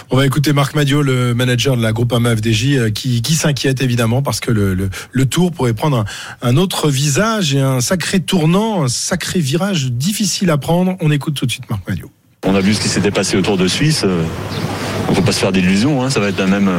On 0.09 0.17
va 0.17 0.25
écouter 0.25 0.53
Marc 0.53 0.75
Madio, 0.75 1.01
le 1.01 1.33
manager 1.33 1.75
de 1.75 1.81
la 1.81 1.91
groupe 1.91 2.13
AMA-FDJ, 2.13 2.91
qui, 2.93 3.21
qui 3.21 3.35
s'inquiète 3.35 3.81
évidemment 3.81 4.21
parce 4.21 4.39
que 4.39 4.51
le, 4.51 4.73
le, 4.73 4.89
le 5.11 5.25
tour 5.25 5.51
pourrait 5.51 5.73
prendre 5.73 5.97
un, 5.97 6.05
un, 6.41 6.57
autre 6.57 6.89
visage 6.89 7.53
et 7.55 7.59
un 7.59 7.81
sacré 7.81 8.19
tournant, 8.19 8.83
un 8.83 8.87
sacré 8.87 9.39
virage 9.39 9.91
difficile 9.91 10.49
à 10.51 10.57
prendre. 10.57 10.95
On 11.01 11.11
écoute 11.11 11.33
tout 11.33 11.45
de 11.45 11.51
suite 11.51 11.69
Marc 11.69 11.87
Madio. 11.87 12.11
On 12.45 12.55
a 12.55 12.61
vu 12.61 12.73
ce 12.73 12.81
qui 12.81 12.87
s'était 12.87 13.11
passé 13.11 13.35
autour 13.35 13.57
de 13.57 13.67
Suisse. 13.67 14.05
On 14.05 15.11
ne 15.11 15.15
faut 15.15 15.21
pas 15.21 15.31
se 15.31 15.39
faire 15.39 15.51
d'illusions, 15.51 16.03
hein. 16.03 16.09
ça 16.09 16.19
va 16.19 16.29
être 16.29 16.39
la 16.39 16.47
même. 16.47 16.69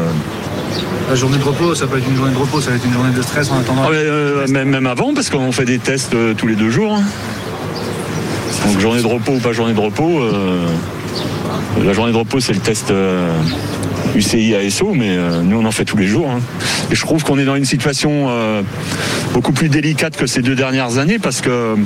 La 1.08 1.14
journée 1.14 1.38
de 1.38 1.44
repos, 1.44 1.74
ça 1.74 1.86
peut 1.86 1.98
être 1.98 2.08
une 2.08 2.16
journée 2.16 2.32
de 2.32 2.38
repos, 2.38 2.60
ça 2.60 2.70
va 2.70 2.76
être 2.76 2.84
une 2.84 2.92
journée 2.92 3.14
de 3.14 3.22
stress 3.22 3.50
en 3.50 3.58
attendant. 3.58 3.82
Ah, 3.86 3.90
euh, 3.92 4.46
même, 4.48 4.68
même, 4.68 4.86
avant, 4.86 5.14
parce 5.14 5.30
qu'on 5.30 5.52
fait 5.52 5.64
des 5.64 5.78
tests 5.78 6.14
euh, 6.14 6.34
tous 6.34 6.46
les 6.46 6.54
deux 6.54 6.70
jours. 6.70 6.94
Hein. 6.94 7.02
Donc 8.66 8.80
journée 8.80 9.00
de 9.00 9.06
repos 9.06 9.32
ou 9.32 9.38
pas 9.38 9.52
journée 9.52 9.72
de 9.72 9.80
repos, 9.80 10.20
euh, 10.20 10.66
la 11.82 11.92
journée 11.92 12.12
de 12.12 12.16
repos 12.16 12.40
c'est 12.40 12.52
le 12.52 12.58
test 12.58 12.92
UCI 14.14 14.54
ASO, 14.54 14.92
mais 14.94 15.10
euh, 15.10 15.42
nous 15.42 15.58
on 15.58 15.64
en 15.64 15.72
fait 15.72 15.84
tous 15.84 15.96
les 15.96 16.06
jours. 16.06 16.30
Hein. 16.30 16.40
Et 16.90 16.94
je 16.94 17.00
trouve 17.00 17.22
qu'on 17.22 17.38
est 17.38 17.44
dans 17.44 17.56
une 17.56 17.64
situation 17.64 18.26
euh, 18.28 18.62
beaucoup 19.32 19.52
plus 19.52 19.68
délicate 19.68 20.16
que 20.16 20.26
ces 20.26 20.42
deux 20.42 20.54
dernières 20.54 20.98
années, 20.98 21.18
parce 21.18 21.40
que 21.40 21.76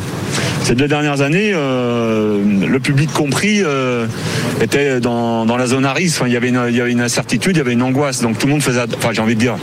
ces 0.65 0.75
deux 0.75 0.89
dernières 0.89 1.21
années, 1.21 1.53
euh, 1.55 2.43
le 2.45 2.81
public 2.81 3.13
compris 3.13 3.63
était 4.61 5.01
dans, 5.01 5.45
dans, 5.47 5.57
la 5.57 5.67
zone 5.67 5.85
à 5.85 5.93
risque. 5.93 6.21
Enfin, 6.21 6.29
il, 6.29 6.33
y 6.33 6.37
avait 6.37 6.49
une, 6.49 6.63
il 6.69 6.77
y 6.77 6.81
avait 6.81 6.93
une 6.93 7.01
incertitude, 7.01 7.57
il 7.57 7.59
y 7.59 7.63
avait 7.63 7.73
une 7.73 7.83
angoisse. 7.83 8.21
Donc 8.21 8.39
tout 8.39 8.47
le 8.47 8.53
monde 8.53 8.63
faisait, 8.63 8.83
enfin 8.97 9.11
j'ai 9.13 9.23
envie 9.23 9.35
de 9.35 9.41
dire, 9.41 9.57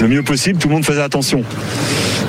le 0.00 0.08
mieux 0.08 0.22
possible, 0.22 0.58
tout 0.58 0.68
le 0.68 0.74
monde 0.74 0.84
faisait 0.84 1.02
attention. 1.02 1.44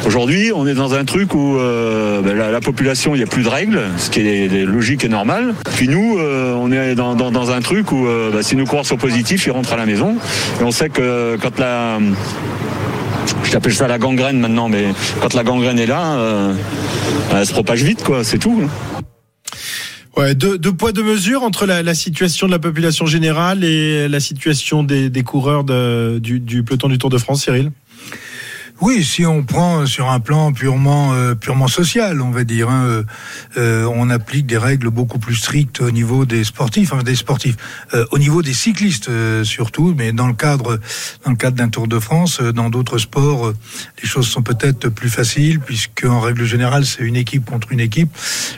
Aujourd'hui, 0.06 0.52
on 0.54 0.66
est 0.66 0.74
dans 0.74 0.96
un 0.96 1.06
truc 1.06 1.36
où 1.36 1.58
euh, 1.58 2.22
ben, 2.22 2.36
la, 2.36 2.50
la, 2.50 2.60
population, 2.60 3.14
il 3.14 3.20
n'y 3.20 3.24
a 3.24 3.28
plus 3.28 3.44
de 3.44 3.50
règles, 3.50 3.82
ce 3.98 4.10
qui 4.10 4.22
est, 4.22 4.66
logique 4.66 5.04
et 5.04 5.10
normal. 5.10 5.54
Puis 5.76 5.88
nous, 5.88 6.18
euh, 6.18 6.56
on 6.56 6.72
est 6.72 6.96
dans, 6.96 7.14
dans, 7.14 7.32
dans, 7.32 7.52
un 7.52 7.62
truc 7.62 7.92
où 7.92 8.08
euh, 8.08 8.32
ben, 8.32 8.42
si 8.42 8.56
nos 8.56 8.66
coureurs 8.66 8.86
sont 8.86 8.98
positifs, 8.98 9.46
ils 9.46 9.52
rentrent 9.52 9.74
à 9.74 9.78
la 9.78 9.86
maison. 9.86 10.18
Et 10.60 10.64
on 10.64 10.72
sait 10.72 10.90
que 10.90 11.38
quand 11.40 11.60
la... 11.60 12.00
Je 13.44 13.52
t'appelle 13.52 13.74
ça 13.74 13.88
la 13.88 14.00
gangrène 14.00 14.40
maintenant, 14.40 14.70
mais 14.70 14.86
quand 15.22 15.34
la 15.36 15.44
gangrène 15.44 15.78
est 15.78 15.86
là, 15.86 16.16
euh, 16.16 16.54
elle 17.34 17.46
se 17.46 17.54
propage 17.54 17.84
vite, 17.84 18.04
quoi, 18.04 18.24
c'est 18.24 18.40
tout. 18.40 18.64
Ouais, 20.18 20.34
deux, 20.34 20.58
deux, 20.58 20.74
poids, 20.74 20.92
deux 20.92 21.04
mesures 21.04 21.44
entre 21.44 21.66
la, 21.66 21.84
la, 21.84 21.94
situation 21.94 22.48
de 22.48 22.52
la 22.52 22.60
population 22.60 23.06
générale 23.06 23.64
et 23.64 24.08
la 24.08 24.20
situation 24.20 24.84
des, 24.84 25.10
des 25.10 25.24
coureurs 25.24 25.64
de, 25.64 26.20
du, 26.20 26.40
du 26.40 26.64
peloton 26.64 26.90
du 26.90 26.98
Tour 26.98 27.10
de 27.10 27.18
France, 27.18 27.44
Cyril 27.44 27.72
oui, 28.82 29.04
si 29.04 29.28
on 29.28 29.44
prend 29.44 29.86
sur 29.86 30.10
un 30.10 30.20
plan 30.20 30.52
purement 30.54 31.14
euh, 31.14 31.36
social, 31.68 32.20
on 32.20 32.32
va 32.32 32.44
dire, 32.44 32.68
hein, 32.68 32.84
euh, 32.88 33.04
euh, 33.58 33.86
on 33.94 34.10
applique 34.10 34.48
des 34.48 34.58
règles 34.58 34.90
beaucoup 34.90 35.20
plus 35.20 35.36
strictes 35.36 35.82
au 35.82 35.92
niveau 35.92 36.26
des 36.26 36.44
sportifs, 36.44 36.92
enfin 36.92 37.04
des 37.04 37.16
sportifs, 37.16 37.58
au 38.12 38.18
niveau 38.18 38.42
des 38.42 38.54
cyclistes 38.54 39.12
surtout, 39.44 39.94
mais 39.96 40.12
dans 40.14 40.28
le 40.28 40.34
cadre 40.34 40.80
dans 41.24 41.32
le 41.32 41.38
cadre 41.38 41.58
d'un 41.58 41.70
Tour 41.70 41.88
de 41.88 42.00
France, 42.00 42.42
dans 42.42 42.70
d'autres 42.70 42.98
sports, 42.98 43.54
les 44.02 44.08
choses 44.08 44.28
sont 44.28 44.42
peut-être 44.42 44.90
plus 44.90 45.10
faciles 45.10 45.60
puisque 45.60 46.06
en 46.06 46.20
règle 46.20 46.46
générale 46.46 46.86
c'est 46.86 47.04
une 47.04 47.16
équipe 47.16 47.46
contre 47.46 47.72
une 47.72 47.80
équipe. 47.80 48.10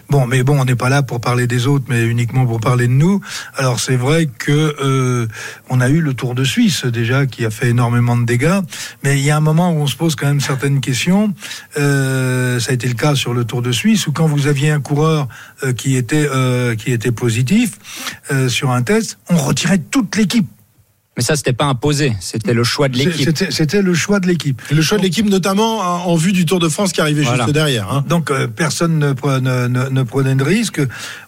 Bon, 0.09 0.25
mais 0.25 0.43
bon, 0.43 0.59
on 0.59 0.65
n'est 0.65 0.75
pas 0.75 0.89
là 0.89 1.03
pour 1.03 1.19
parler 1.19 1.47
des 1.47 1.67
autres, 1.67 1.85
mais 1.89 2.03
uniquement 2.03 2.45
pour 2.45 2.61
parler 2.61 2.87
de 2.87 2.93
nous. 2.93 3.19
Alors 3.55 3.81
c'est 3.81 3.97
vrai 3.97 4.29
que 4.37 5.27
on 5.69 5.81
a 5.81 5.89
eu 5.89 5.99
le 5.99 6.13
Tour 6.13 6.33
de 6.33 6.45
Suisse 6.45 6.85
déjà 6.85 7.25
qui 7.25 7.45
a 7.45 7.49
fait 7.49 7.69
énormément 7.69 8.15
de 8.15 8.25
dégâts, 8.25 8.61
mais 9.03 9.19
il 9.19 9.25
y 9.25 9.31
a 9.31 9.37
un 9.37 9.41
moment 9.41 9.71
où 9.71 9.81
on 9.81 9.87
se 9.87 9.97
pose 9.97 10.12
quand 10.15 10.27
même 10.27 10.41
certaines 10.41 10.81
questions. 10.81 11.33
Euh, 11.77 12.59
ça 12.59 12.71
a 12.71 12.73
été 12.73 12.87
le 12.87 12.93
cas 12.93 13.15
sur 13.15 13.33
le 13.33 13.45
Tour 13.45 13.61
de 13.61 13.71
Suisse, 13.71 14.07
où 14.07 14.11
quand 14.11 14.27
vous 14.27 14.47
aviez 14.47 14.71
un 14.71 14.81
coureur 14.81 15.27
euh, 15.63 15.73
qui 15.73 15.95
était 15.95 16.27
euh, 16.27 16.75
qui 16.75 16.91
était 16.91 17.11
positif 17.11 17.71
euh, 18.31 18.49
sur 18.49 18.71
un 18.71 18.81
test, 18.81 19.17
on 19.29 19.37
retirait 19.37 19.79
toute 19.79 20.15
l'équipe. 20.15 20.47
Mais 21.15 21.21
ça, 21.21 21.35
c'était 21.35 21.53
pas 21.53 21.65
imposé, 21.65 22.13
c'était 22.19 22.55
le 22.55 22.63
choix 22.63 22.89
de 22.89 22.97
l'équipe. 22.97 23.29
C'était 23.51 23.83
le 23.83 23.93
choix 23.93 24.19
de 24.19 24.27
l'équipe. 24.27 24.59
Le 24.71 24.81
choix 24.81 24.97
de 24.97 25.03
l'équipe, 25.03 25.29
notamment 25.29 25.79
en 25.81 26.15
vue 26.15 26.31
du 26.31 26.45
Tour 26.45 26.59
de 26.59 26.67
France 26.69 26.91
qui 26.91 27.01
arrivait 27.01 27.21
voilà. 27.21 27.43
juste 27.43 27.53
derrière. 27.53 27.91
Hein. 27.91 28.03
Donc 28.09 28.31
euh, 28.31 28.47
personne 28.47 28.97
ne, 28.97 29.13
ne, 29.13 29.67
ne, 29.67 29.89
ne, 29.89 30.03
prenait 30.03 30.33
de 30.33 30.43
risque. 30.43 30.81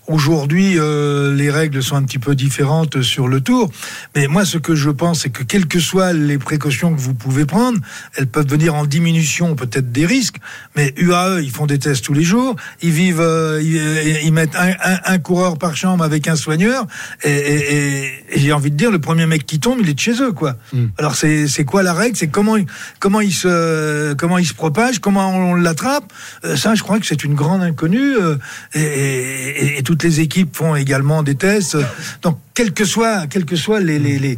Aujourd'hui, 0.07 0.75
euh, 0.77 1.33
les 1.35 1.49
règles 1.49 1.81
sont 1.81 1.95
un 1.95 2.03
petit 2.03 2.19
peu 2.19 2.35
différentes 2.35 3.01
sur 3.01 3.27
le 3.27 3.41
Tour. 3.41 3.71
Mais 4.15 4.27
moi, 4.27 4.45
ce 4.45 4.57
que 4.57 4.75
je 4.75 4.89
pense, 4.89 5.21
c'est 5.21 5.29
que 5.29 5.43
quelles 5.43 5.67
que 5.67 5.79
soient 5.79 6.13
les 6.13 6.37
précautions 6.37 6.93
que 6.93 6.99
vous 6.99 7.13
pouvez 7.15 7.45
prendre, 7.45 7.79
elles 8.15 8.27
peuvent 8.27 8.47
venir 8.47 8.75
en 8.75 8.85
diminution 8.85 9.55
peut-être 9.55 9.91
des 9.91 10.05
risques. 10.05 10.37
Mais 10.75 10.93
UAE, 10.97 11.41
ils 11.41 11.51
font 11.51 11.65
des 11.65 11.79
tests 11.79 12.05
tous 12.05 12.13
les 12.13 12.23
jours. 12.23 12.55
Ils 12.81 12.91
vivent, 12.91 13.19
euh, 13.19 13.61
ils, 13.61 14.25
ils, 14.25 14.33
mettent 14.33 14.55
un, 14.55 14.69
un, 14.83 14.99
un, 15.05 15.17
coureur 15.17 15.57
par 15.57 15.75
chambre 15.75 16.03
avec 16.03 16.27
un 16.27 16.35
soigneur. 16.35 16.85
Et, 17.23 17.31
et, 17.31 17.75
et, 17.75 18.13
et 18.31 18.39
j'ai 18.39 18.53
envie 18.53 18.71
de 18.71 18.77
dire, 18.77 18.91
le 18.91 18.99
premier 18.99 19.25
mec 19.25 19.45
qui 19.45 19.59
tombe, 19.59 19.79
il 19.81 19.89
est 19.89 19.93
de 19.95 19.99
chez 19.99 20.21
eux, 20.21 20.31
quoi. 20.33 20.55
Mm. 20.73 20.85
Alors 20.97 21.15
c'est 21.15 21.47
c'est 21.47 21.65
quoi 21.65 21.83
la 21.83 21.93
règle? 21.93 22.15
C'est 22.15 22.27
comment 22.27 22.57
comment 22.99 23.21
il 23.21 23.33
se 23.33 24.13
comment 24.13 24.37
il 24.37 24.45
se 24.45 24.53
propage? 24.53 24.99
Comment 24.99 25.29
on 25.35 25.55
l'attrape? 25.55 26.11
Euh, 26.43 26.55
Ça, 26.55 26.75
je 26.75 26.83
crois 26.83 26.99
que 26.99 27.05
c'est 27.05 27.23
une 27.23 27.33
grande 27.33 27.63
inconnue. 27.63 28.15
Euh, 28.17 28.35
et, 28.73 29.77
et, 29.77 29.83
toutes 29.95 30.03
les 30.03 30.19
équipes 30.19 30.53
font 30.53 30.75
également 30.75 31.23
des 31.23 31.35
tests. 31.35 31.77
Donc 32.21 32.37
quels 32.53 32.73
que 32.73 32.83
soient 32.83 33.27
quels 33.27 33.45
que 33.45 33.55
soient 33.55 33.79
les 33.79 33.97
les, 33.97 34.37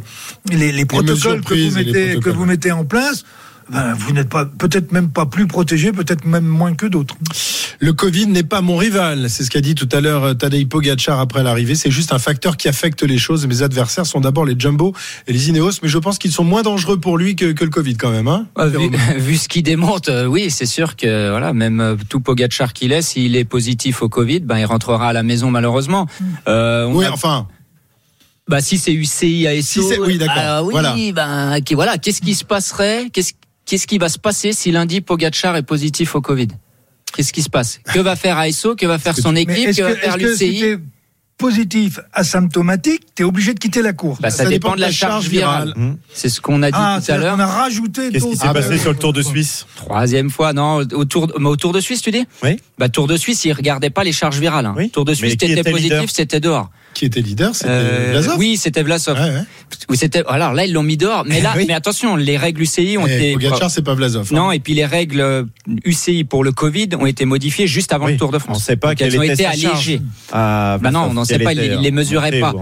les 0.50 0.84
protocoles 0.84 1.42
que 1.42 1.54
vous 1.54 1.74
mettez 1.74 2.20
que 2.20 2.30
vous 2.30 2.44
mettez 2.44 2.70
en 2.70 2.84
place. 2.84 3.24
Ben, 3.70 3.94
vous 3.94 4.12
n'êtes 4.12 4.28
pas 4.28 4.44
peut-être 4.46 4.92
même 4.92 5.10
pas 5.10 5.26
plus 5.26 5.46
protégé, 5.46 5.92
peut-être 5.92 6.24
même 6.24 6.46
moins 6.46 6.74
que 6.74 6.86
d'autres. 6.86 7.16
Le 7.80 7.92
Covid 7.92 8.26
n'est 8.26 8.42
pas 8.42 8.60
mon 8.60 8.76
rival, 8.76 9.30
c'est 9.30 9.44
ce 9.44 9.50
qu'a 9.50 9.60
dit 9.60 9.74
tout 9.74 9.88
à 9.92 10.00
l'heure 10.00 10.36
Tadej 10.36 10.66
Pogacar 10.68 11.20
après 11.20 11.42
l'arrivée. 11.42 11.74
C'est 11.74 11.90
juste 11.90 12.12
un 12.12 12.18
facteur 12.18 12.56
qui 12.56 12.68
affecte 12.68 13.02
les 13.02 13.18
choses. 13.18 13.46
Mes 13.46 13.62
adversaires 13.62 14.06
sont 14.06 14.20
d'abord 14.20 14.44
les 14.44 14.54
Jumbo 14.58 14.94
et 15.26 15.32
les 15.32 15.48
Ineos, 15.48 15.72
mais 15.82 15.88
je 15.88 15.98
pense 15.98 16.18
qu'ils 16.18 16.32
sont 16.32 16.44
moins 16.44 16.62
dangereux 16.62 16.98
pour 16.98 17.18
lui 17.18 17.36
que, 17.36 17.52
que 17.52 17.64
le 17.64 17.70
Covid 17.70 17.96
quand 17.96 18.10
même. 18.10 18.28
Hein 18.28 18.46
vu, 18.66 18.90
vu, 19.18 19.36
ce 19.36 19.48
qu'il 19.48 19.62
démonte, 19.62 20.08
euh, 20.08 20.26
oui, 20.26 20.50
c'est 20.50 20.66
sûr 20.66 20.96
que 20.96 21.30
voilà, 21.30 21.52
même 21.52 21.80
euh, 21.80 21.96
tout 22.08 22.20
Pogacar 22.20 22.72
qu'il 22.72 22.92
est, 22.92 23.02
s'il 23.02 23.36
est 23.36 23.44
positif 23.44 24.02
au 24.02 24.08
Covid, 24.08 24.40
ben 24.40 24.58
il 24.58 24.64
rentrera 24.64 25.10
à 25.10 25.12
la 25.12 25.22
maison 25.22 25.50
malheureusement. 25.50 26.06
Euh, 26.48 26.86
oui, 26.86 27.04
a... 27.04 27.12
enfin. 27.12 27.46
Bah 28.48 28.62
si 28.62 28.78
c'est 28.78 28.94
UCI 28.94 29.46
ASO, 29.46 29.82
si 29.82 29.98
oui, 30.00 30.16
d'accord. 30.16 30.36
Euh, 30.38 30.62
oui, 30.62 30.72
voilà. 30.72 30.94
ben 31.14 31.60
qui 31.60 31.74
voilà, 31.74 31.98
qu'est-ce 31.98 32.22
qui 32.22 32.34
se 32.34 32.44
passerait? 32.44 33.10
Qu'est-ce 33.12 33.34
qu'est-ce 33.68 33.86
qui 33.86 33.98
va 33.98 34.08
se 34.08 34.18
passer 34.18 34.52
si 34.52 34.72
lundi 34.72 35.00
Pogachar 35.00 35.54
est 35.56 35.62
positif 35.62 36.14
au 36.16 36.20
Covid? 36.20 36.48
Qu'est-ce 37.14 37.32
qui 37.32 37.42
se 37.42 37.50
passe? 37.50 37.80
Que 37.92 38.00
va 38.00 38.16
faire 38.16 38.38
ASO 38.38 38.74
Que 38.74 38.86
va 38.86 38.98
faire 38.98 39.16
son 39.16 39.36
équipe? 39.36 39.68
est-ce 39.68 39.78
Que 39.78 39.82
va 39.84 39.94
faire 39.94 40.16
l'UCI 40.16 40.76
positif, 41.38 42.00
asymptomatique, 42.12 43.14
t'es 43.14 43.22
obligé 43.22 43.54
de 43.54 43.60
quitter 43.60 43.80
la 43.80 43.92
course. 43.92 44.20
Bah, 44.20 44.28
ça, 44.30 44.44
dépend, 44.44 44.74
de 44.74 44.80
la 44.80 44.90
charge 44.90 45.28
virale. 45.28 45.72
C'est 46.12 46.28
ce 46.28 46.40
qu'on 46.40 46.64
a 46.64 46.70
dit 46.72 46.76
Ah, 46.78 46.98
tout 47.04 47.12
à 47.12 47.16
l'heure. 47.16 47.36
qu'on 47.36 47.40
a 47.40 47.46
rajouté 47.46 48.10
Qu'est-ce 48.10 48.26
qui 48.26 48.36
s'est 48.36 48.46
Ah, 48.48 48.52
passé 48.52 48.70
bah, 48.70 48.78
sur 48.78 48.90
le 48.92 48.98
Tour 48.98 49.12
de 49.12 49.22
Suisse? 49.22 49.64
Troisième 49.76 50.30
fois, 50.30 50.52
non, 50.52 50.78
au 50.78 51.04
Tour, 51.04 51.32
mais 51.38 51.48
au 51.48 51.54
Tour 51.54 51.72
de 51.72 51.78
Suisse, 51.80 52.02
tu 52.02 52.10
dis? 52.10 52.26
Oui. 52.42 52.56
Bah, 52.76 52.88
Tour 52.88 53.06
de 53.06 53.16
Suisse, 53.16 53.44
il 53.44 53.52
regardait 53.52 53.90
pas 53.90 54.02
les 54.02 54.10
charges 54.10 54.40
virales. 54.40 54.66
hein. 54.66 54.74
Tour 54.92 55.04
de 55.04 55.14
Suisse, 55.14 55.36
t'étais 55.36 55.62
positif, 55.70 56.10
c'était 56.12 56.40
dehors. 56.40 56.70
Qui 56.98 57.04
était 57.04 57.20
leader 57.20 57.54
C'était 57.54 57.68
Euh, 57.70 58.08
Vlasov 58.10 58.38
Oui, 58.38 58.56
c'était 58.56 58.82
Vlasov. 58.82 59.16
Oui, 59.88 59.96
c'était. 59.96 60.24
Alors 60.26 60.52
là, 60.52 60.64
ils 60.66 60.72
l'ont 60.72 60.82
mis 60.82 60.96
dehors. 60.96 61.24
Mais 61.28 61.40
là, 61.40 61.54
mais 61.56 61.72
attention, 61.72 62.16
les 62.16 62.36
règles 62.36 62.62
UCI 62.62 62.98
ont 62.98 63.06
Eh, 63.06 63.14
été. 63.14 63.32
Pogacar, 63.34 63.70
c'est 63.70 63.82
pas 63.82 63.94
Vlasov. 63.94 64.26
hein. 64.32 64.34
Non, 64.34 64.50
et 64.50 64.58
puis 64.58 64.74
les 64.74 64.84
règles 64.84 65.20
euh, 65.20 65.44
UCI 65.84 66.24
pour 66.24 66.42
le 66.42 66.50
Covid 66.50 66.88
ont 66.98 67.06
été 67.06 67.24
modifiées 67.24 67.68
juste 67.68 67.92
avant 67.92 68.08
le 68.08 68.16
Tour 68.16 68.32
de 68.32 68.38
France. 68.40 68.56
On 68.56 68.58
ne 68.58 68.64
sait 68.64 68.74
pas 68.76 68.88
Donc, 68.88 68.96
quelle 68.98 69.14
elles 69.14 69.20
ont 69.20 69.22
été 69.22 69.46
allégées. 69.46 70.00
Ah, 70.32 70.78
Bah 70.82 70.90
non, 70.90 71.06
on 71.10 71.14
n'en 71.14 71.24
sait 71.24 71.38
pas, 71.38 71.52
ils 71.52 71.60
les 71.80 71.88
en 71.90 71.92
mesuraient 71.92 72.40
pas. 72.40 72.52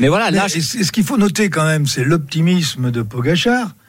Mais 0.00 0.08
voilà, 0.08 0.30
là, 0.30 0.46
ce 0.48 0.90
qu'il 0.90 1.04
faut 1.04 1.18
noter 1.18 1.50
quand 1.50 1.66
même, 1.66 1.86
c'est 1.86 2.02
l'optimisme 2.04 2.90
de 2.90 3.02
Pogachar 3.02 3.66
euh, 3.66 3.81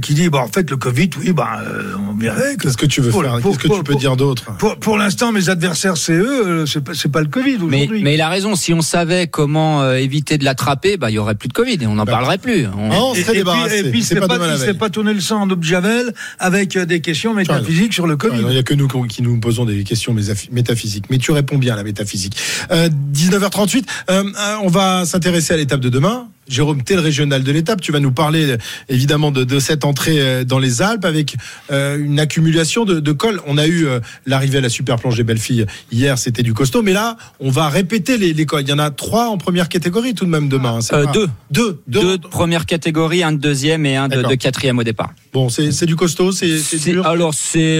qui 0.00 0.14
dit 0.14 0.28
bon 0.28 0.38
en 0.38 0.48
fait 0.48 0.70
le 0.70 0.76
Covid 0.76 1.10
oui 1.20 1.32
bah 1.32 1.60
euh, 1.66 1.94
on 2.10 2.14
verrait 2.18 2.56
Qu'est-ce 2.60 2.76
que 2.76 2.86
tu 2.86 3.00
veux 3.00 3.10
faire? 3.10 3.40
Qu'est-ce 3.42 3.58
que 3.58 3.68
tu 3.76 3.82
peux 3.84 3.94
dire 3.94 4.16
d'autre? 4.16 4.44
pour, 4.58 4.76
pour 4.76 4.96
l'instant 4.98 5.32
mes 5.32 5.48
adversaires 5.48 5.96
c'est 5.96 6.12
eux 6.12 6.46
euh, 6.46 6.66
c'est 6.66 6.82
pas, 6.82 6.92
c'est 6.94 7.10
pas 7.10 7.20
le 7.20 7.28
Covid 7.28 7.58
Mais, 7.60 7.76
aujourd'hui 7.82 8.02
mais 8.02 8.14
il 8.14 8.20
a 8.20 8.28
raison, 8.28 8.54
si 8.56 8.72
on 8.72 8.82
savait 8.82 9.26
comment 9.26 9.82
euh, 9.82 9.94
éviter 9.96 10.38
de 10.38 10.44
l'attraper, 10.44 10.96
bah, 10.96 11.10
il 11.10 11.14
y 11.14 11.18
aurait 11.18 11.34
plus 11.34 11.48
de 11.48 11.52
Covid 11.52 11.78
et 11.80 11.86
on 11.86 11.94
n'en 11.94 12.04
parlerait 12.06 12.38
plus. 12.38 12.66
On- 12.76 13.14
et, 13.14 13.20
et 13.20 13.22
puis, 13.24 13.40
et 13.78 13.82
puis, 13.90 13.98
il 14.00 14.04
s'est 14.04 14.16
pas, 14.16 14.56
s'est 14.58 14.74
pas 14.74 14.90
tourné 14.90 15.12
le 15.14 15.20
sang 15.20 15.42
en 15.50 15.62
Javel 15.62 16.12
avec 16.38 16.76
euh, 16.76 16.84
des 16.84 17.00
questions 17.00 17.34
métaphysiques 17.34 17.92
sur 17.94 18.06
le 18.06 18.16
Covid. 18.16 18.38
Il 18.40 18.46
n'y 18.46 18.58
a 18.58 18.62
que 18.62 18.74
nous 18.74 18.88
qui 19.08 19.22
nous 19.22 19.38
posons 19.40 19.64
des 19.64 19.84
questions 19.84 20.14
métaphy- 20.14 20.48
métaphysiques. 20.52 21.04
Mais 21.10 21.18
tu 21.18 21.32
réponds 21.32 21.58
bien 21.58 21.74
à 21.74 21.76
la 21.76 21.82
métaphysique. 21.84 22.36
Euh, 22.70 22.88
19h38, 23.12 23.84
euh, 24.10 24.22
euh, 24.24 24.54
on 24.62 24.68
va 24.68 25.04
s'intéresser 25.06 25.54
à 25.54 25.56
l'étape 25.56 25.80
de 25.80 25.88
demain. 25.88 26.28
Jérôme, 26.48 26.82
t'es 26.82 26.94
le 26.94 27.00
régional 27.00 27.42
de 27.42 27.52
l'étape. 27.52 27.80
Tu 27.80 27.92
vas 27.92 28.00
nous 28.00 28.12
parler 28.12 28.56
évidemment 28.88 29.30
de, 29.30 29.44
de 29.44 29.58
cette 29.58 29.84
entrée 29.84 30.20
euh, 30.20 30.44
dans 30.44 30.58
les 30.58 30.82
Alpes 30.82 31.04
avec 31.04 31.36
euh, 31.70 31.98
une 31.98 32.20
accumulation 32.20 32.84
de, 32.84 33.00
de 33.00 33.12
cols. 33.12 33.40
On 33.46 33.56
a 33.58 33.66
eu 33.66 33.86
euh, 33.86 34.00
l'arrivée 34.26 34.58
à 34.58 34.60
la 34.60 34.68
super 34.68 34.96
planche 34.96 35.16
des 35.16 35.24
belles 35.24 35.38
filles 35.38 35.66
hier, 35.90 36.18
c'était 36.18 36.42
du 36.42 36.52
costaud. 36.54 36.82
Mais 36.82 36.92
là, 36.92 37.16
on 37.40 37.50
va 37.50 37.68
répéter 37.68 38.18
les, 38.18 38.32
les 38.32 38.46
cols. 38.46 38.62
Il 38.62 38.68
y 38.68 38.72
en 38.72 38.78
a 38.78 38.90
trois 38.90 39.28
en 39.28 39.38
première 39.38 39.68
catégorie 39.68 40.14
tout 40.14 40.24
de 40.24 40.30
même 40.30 40.48
demain. 40.48 40.78
hein. 40.78 40.94
Euh, 40.94 41.06
deux. 41.12 41.28
Deux. 41.50 41.80
Deux 41.86 42.18
de 42.18 42.26
première 42.28 42.66
catégorie, 42.66 43.22
un 43.22 43.32
de 43.32 43.38
deuxième 43.38 43.86
et 43.86 43.96
un 43.96 44.08
de, 44.08 44.34
quatrième 44.34 44.78
au 44.78 44.84
départ. 44.84 45.12
Bon, 45.32 45.48
c'est 45.48 45.86
du 45.86 45.96
costaud, 45.96 46.32
c'est 46.32 46.60
dur. 46.84 47.06
alors 47.06 47.34
c'est 47.34 47.78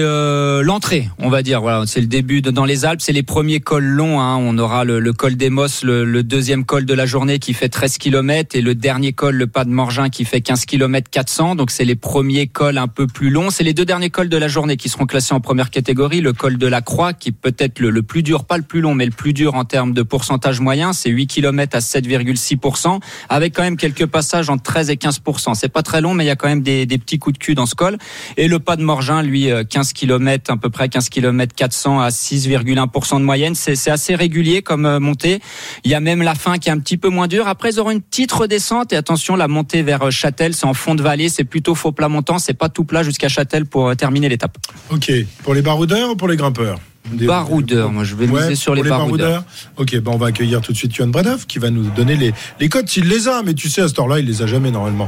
l'entrée, 0.63 1.09
on 1.19 1.29
va 1.29 1.41
dire. 1.43 1.61
Voilà, 1.61 1.83
c'est 1.85 2.01
le 2.01 2.07
début 2.07 2.41
dans 2.41 2.65
les 2.65 2.85
Alpes. 2.85 3.01
C'est 3.01 3.13
les 3.13 3.23
premiers 3.23 3.59
cols 3.59 3.85
longs. 3.85 4.19
hein. 4.19 4.35
On 4.37 4.57
aura 4.57 4.83
le, 4.83 4.99
le 4.99 5.13
col 5.13 5.35
des 5.35 5.49
Mosses, 5.49 5.83
le, 5.83 6.03
le 6.05 6.23
deuxième 6.23 6.65
col 6.65 6.85
de 6.85 6.93
la 6.93 7.05
journée 7.05 7.39
qui 7.39 7.53
fait 7.53 7.69
13 7.69 7.97
km 7.97 8.54
et 8.55 8.61
le 8.61 8.75
dernier 8.75 9.13
col, 9.13 9.35
le 9.35 9.47
pas 9.47 9.63
de 9.63 9.69
Morgin, 9.69 10.09
qui 10.09 10.25
fait 10.25 10.41
15 10.41 10.65
km 10.65 11.09
400. 11.09 11.55
Donc 11.55 11.71
c'est 11.71 11.85
les 11.85 11.95
premiers 11.95 12.47
cols 12.47 12.77
un 12.77 12.87
peu 12.87 13.07
plus 13.07 13.29
longs. 13.29 13.49
C'est 13.49 13.63
les 13.63 13.73
deux 13.73 13.85
derniers 13.85 14.09
cols 14.09 14.29
de 14.29 14.37
la 14.37 14.47
journée 14.47 14.77
qui 14.77 14.89
seront 14.89 15.05
classés 15.05 15.33
en 15.33 15.39
première 15.39 15.69
catégorie. 15.69 16.21
Le 16.21 16.33
col 16.33 16.57
de 16.57 16.67
la 16.67 16.81
Croix, 16.81 17.13
qui 17.13 17.29
est 17.29 17.31
peut-être 17.31 17.79
le, 17.79 18.01
plus 18.03 18.23
dur, 18.23 18.45
pas 18.45 18.57
le 18.57 18.63
plus 18.63 18.81
long, 18.81 18.95
mais 18.95 19.05
le 19.05 19.11
plus 19.11 19.33
dur 19.33 19.55
en 19.55 19.65
termes 19.65 19.93
de 19.93 20.01
pourcentage 20.01 20.59
moyen. 20.59 20.93
C'est 20.93 21.09
8 21.09 21.27
km 21.27 21.75
à 21.75 21.79
7,6%, 21.79 22.99
avec 23.29 23.53
quand 23.53 23.63
même 23.63 23.77
quelques 23.77 24.05
passages 24.05 24.49
entre 24.49 24.63
13 24.63 24.89
et 24.89 24.95
15%. 24.95 25.53
C'est 25.55 25.69
pas 25.69 25.83
très 25.83 26.01
long, 26.01 26.13
mais 26.13 26.23
il 26.23 26.27
y 26.27 26.31
a 26.31 26.35
quand 26.35 26.47
même 26.47 26.61
des, 26.61 26.85
des 26.85 26.97
petits 26.97 27.19
coups 27.19 27.37
de 27.37 27.43
cul 27.43 27.55
dans 27.55 27.65
ce 27.65 27.75
col. 27.75 27.97
Et 28.37 28.47
le 28.47 28.59
pas 28.59 28.75
de 28.75 28.83
Morgin, 28.83 29.21
lui, 29.21 29.51
euh, 29.51 29.63
15 29.63 29.93
km, 29.93 30.51
à 30.51 30.57
peu 30.57 30.69
près 30.69 30.89
15 30.89 31.09
km 31.09 31.53
400 31.55 31.99
à 31.99 32.09
6,1% 32.09 33.19
de 33.19 33.23
moyenne. 33.23 33.55
C'est 33.55 33.75
c'est 33.75 33.91
assez 33.91 34.15
régulier 34.15 34.61
comme 34.61 34.85
euh, 34.85 34.99
montée. 34.99 35.39
Il 35.83 35.91
y 35.91 35.95
a 35.95 35.99
même 35.99 36.21
la 36.21 36.33
fin 36.33 36.57
qui 36.57 36.69
est 36.69 36.71
un 36.71 36.79
petit 36.79 36.97
peu 36.97 37.09
moins 37.09 37.27
dure. 37.27 37.47
Après, 37.47 37.69
ils 37.69 37.79
auront 37.79 37.91
une 37.91 38.01
petite 38.01 38.31
redescente. 38.45 38.93
Et 38.93 38.95
attention, 38.95 39.35
la 39.35 39.47
montée 39.47 39.81
vers 39.83 40.01
euh, 40.03 40.11
Châtel, 40.11 40.53
c'est 40.53 40.65
en 40.65 40.73
fond 40.73 40.95
de 40.95 41.03
vallée. 41.03 41.29
C'est 41.29 41.43
plutôt 41.43 41.75
faux 41.75 41.91
plat 41.91 42.07
montant. 42.09 42.39
C'est 42.39 42.53
pas 42.53 42.69
tout 42.69 42.83
plat 42.85 43.03
jusqu'à 43.03 43.27
Châtel 43.29 43.65
pour 43.65 43.89
euh, 43.89 43.95
terminer 43.95 44.29
l'étape. 44.29 44.57
Ok. 44.89 45.11
Pour 45.43 45.53
les 45.53 45.61
baroudeurs 45.61 46.11
ou 46.11 46.15
pour 46.15 46.27
les 46.27 46.37
grimpeurs? 46.37 46.79
Des- 47.11 47.27
Baroudeurs, 47.27 47.91
moi 47.91 48.03
je 48.03 48.15
vais 48.15 48.27
Ouais, 48.27 48.41
miser 48.41 48.55
sur 48.55 48.73
pour 48.73 48.83
les, 48.83 48.89
baroudeurs. 48.89 49.43
Ok, 49.77 49.95
ben 49.99 50.11
on 50.11 50.17
va 50.17 50.27
accueillir 50.27 50.59
tout 50.61 50.71
de 50.71 50.77
suite 50.77 50.95
Yohan 50.95 51.09
Bredov 51.09 51.45
qui 51.45 51.59
va 51.59 51.69
nous 51.69 51.83
donner 51.91 52.15
les, 52.15 52.33
les 52.59 52.67
codes 52.67 52.89
s'il 52.89 53.07
les 53.07 53.27
a, 53.27 53.43
mais 53.43 53.53
tu 53.53 53.69
sais, 53.69 53.81
à 53.81 53.87
ce 53.87 53.93
temps-là, 53.93 54.17
il 54.17 54.25
les 54.25 54.41
a 54.41 54.47
jamais 54.47 54.71
normalement. 54.71 55.07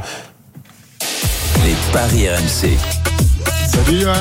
Les 1.64 1.74
paris 1.92 2.28
RMC. 2.28 2.78
Salut 3.66 4.00
Johan. 4.00 4.14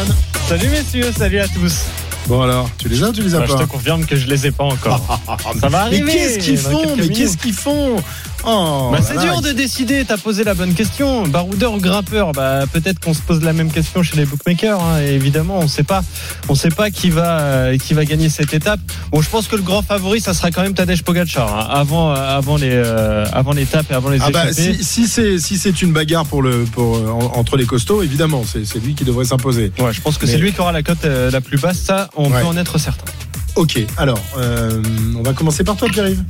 Salut 0.47 0.69
messieurs, 0.69 1.12
salut 1.15 1.38
à 1.38 1.47
tous. 1.47 1.82
Bon 2.27 2.41
alors, 2.41 2.67
tu 2.80 2.89
les 2.89 3.03
as 3.03 3.10
ou 3.10 3.13
tu 3.13 3.21
les 3.21 3.36
as 3.36 3.39
Bah, 3.41 3.45
je 3.47 3.53
pas? 3.53 3.60
te 3.60 3.69
confirme 3.69 4.06
que 4.08 4.15
je 4.15 4.27
les 4.27 4.47
ai 4.47 4.51
pas 4.51 4.63
encore. 4.63 5.19
Ça 5.62 5.69
va 5.69 5.82
arriver. 5.84 6.03
Mais 6.03 6.13
qu'est-ce 6.13 6.39
qu'ils 6.39 6.58
font? 6.58 6.95
Mais 6.97 7.10
qu'est-ce 7.10 7.38
qu'ils 7.38 7.53
font? 7.53 7.97
Oh, 8.45 8.89
Bah, 8.91 9.00
c'est 9.02 9.17
dur 9.19 9.41
de 9.41 9.52
décider, 9.52 10.06
t'as 10.06 10.17
posé 10.17 10.43
la 10.43 10.54
bonne 10.54 10.73
question. 10.73 11.23
Baroudeur 11.28 11.73
ou 11.73 11.80
grimpeur 11.80 12.32
Bah 12.32 12.63
peut-être 12.71 13.00
qu'on 13.00 13.13
se 13.13 13.21
pose 13.21 13.41
la 13.41 13.52
même 13.52 13.71
question 13.71 14.04
chez 14.04 14.15
les 14.15 14.26
bookmakers. 14.26 14.82
hein, 14.82 15.02
et 15.02 15.13
évidemment, 15.15 15.60
on 15.60 15.67
sait 15.67 15.84
pas, 15.84 16.04
on 16.47 16.56
sait 16.56 16.69
pas 16.69 16.89
qui 16.91 17.10
va 17.10 17.39
euh, 17.41 17.78
qui 17.78 17.93
va 17.93 18.06
gagner 18.06 18.30
cette 18.30 18.54
étape. 18.54 18.80
Bon, 19.12 19.21
je 19.21 19.30
pense 19.30 19.47
que 19.47 19.56
le 19.56 19.63
grand 19.63 19.82
favori, 19.82 20.21
ça 20.21 20.34
sera 20.34 20.52
quand 20.52 20.62
même 20.62 20.73
Tadej 20.76 21.04
Pogacar 21.04 21.54
hein, 21.58 21.67
avant 21.69 22.12
euh, 22.12 22.15
avant 22.38 22.56
les 22.58 22.69
euh, 22.71 23.26
avant 23.34 23.52
l'étape 23.54 23.91
et 23.91 23.95
avant 23.95 24.10
les 24.10 24.19
Ah 24.21 24.30
bah, 24.32 24.45
échappées. 24.50 24.76
si, 24.76 24.84
si 24.84 25.08
c'est 25.08 25.39
si 25.39 25.58
c'est 25.58 25.82
une 25.82 25.91
bagarre 25.91 26.26
pour 26.26 26.41
le 26.41 26.63
pour 26.65 26.95
euh, 26.97 27.10
en- 27.10 27.38
entre 27.39 27.58
les 27.58 27.65
costauds, 27.65 28.02
évidemment, 28.04 28.43
c'est 28.50 28.65
c'est 28.65 28.80
lui 28.80 28.93
qui 28.95 29.04
devrait 29.04 29.26
s'imposer. 29.26 29.71
Ouais, 29.80 29.91
je 29.91 30.00
pense 30.02 30.17
que 30.17 30.26
Mais- 30.26 30.32
c'est 30.34 30.38
lui 30.38 30.54
qui 30.54 30.62
aura 30.62 30.71
la 30.71 30.84
cote 30.84 31.04
euh, 31.06 31.32
la 31.32 31.41
plus 31.41 31.58
basse. 31.60 31.80
Ça, 31.80 32.10
on 32.15 32.32
Ouais. 32.32 32.39
peut 32.41 32.47
en 32.47 32.56
être 32.56 32.78
certain. 32.78 33.12
Ok, 33.56 33.80
alors 33.97 34.19
euh, 34.38 34.82
on 35.17 35.23
va 35.23 35.34
commencer 35.34 35.63
par 35.63 35.76
toi, 35.76 35.88
Pierre-Yves. 35.91 36.23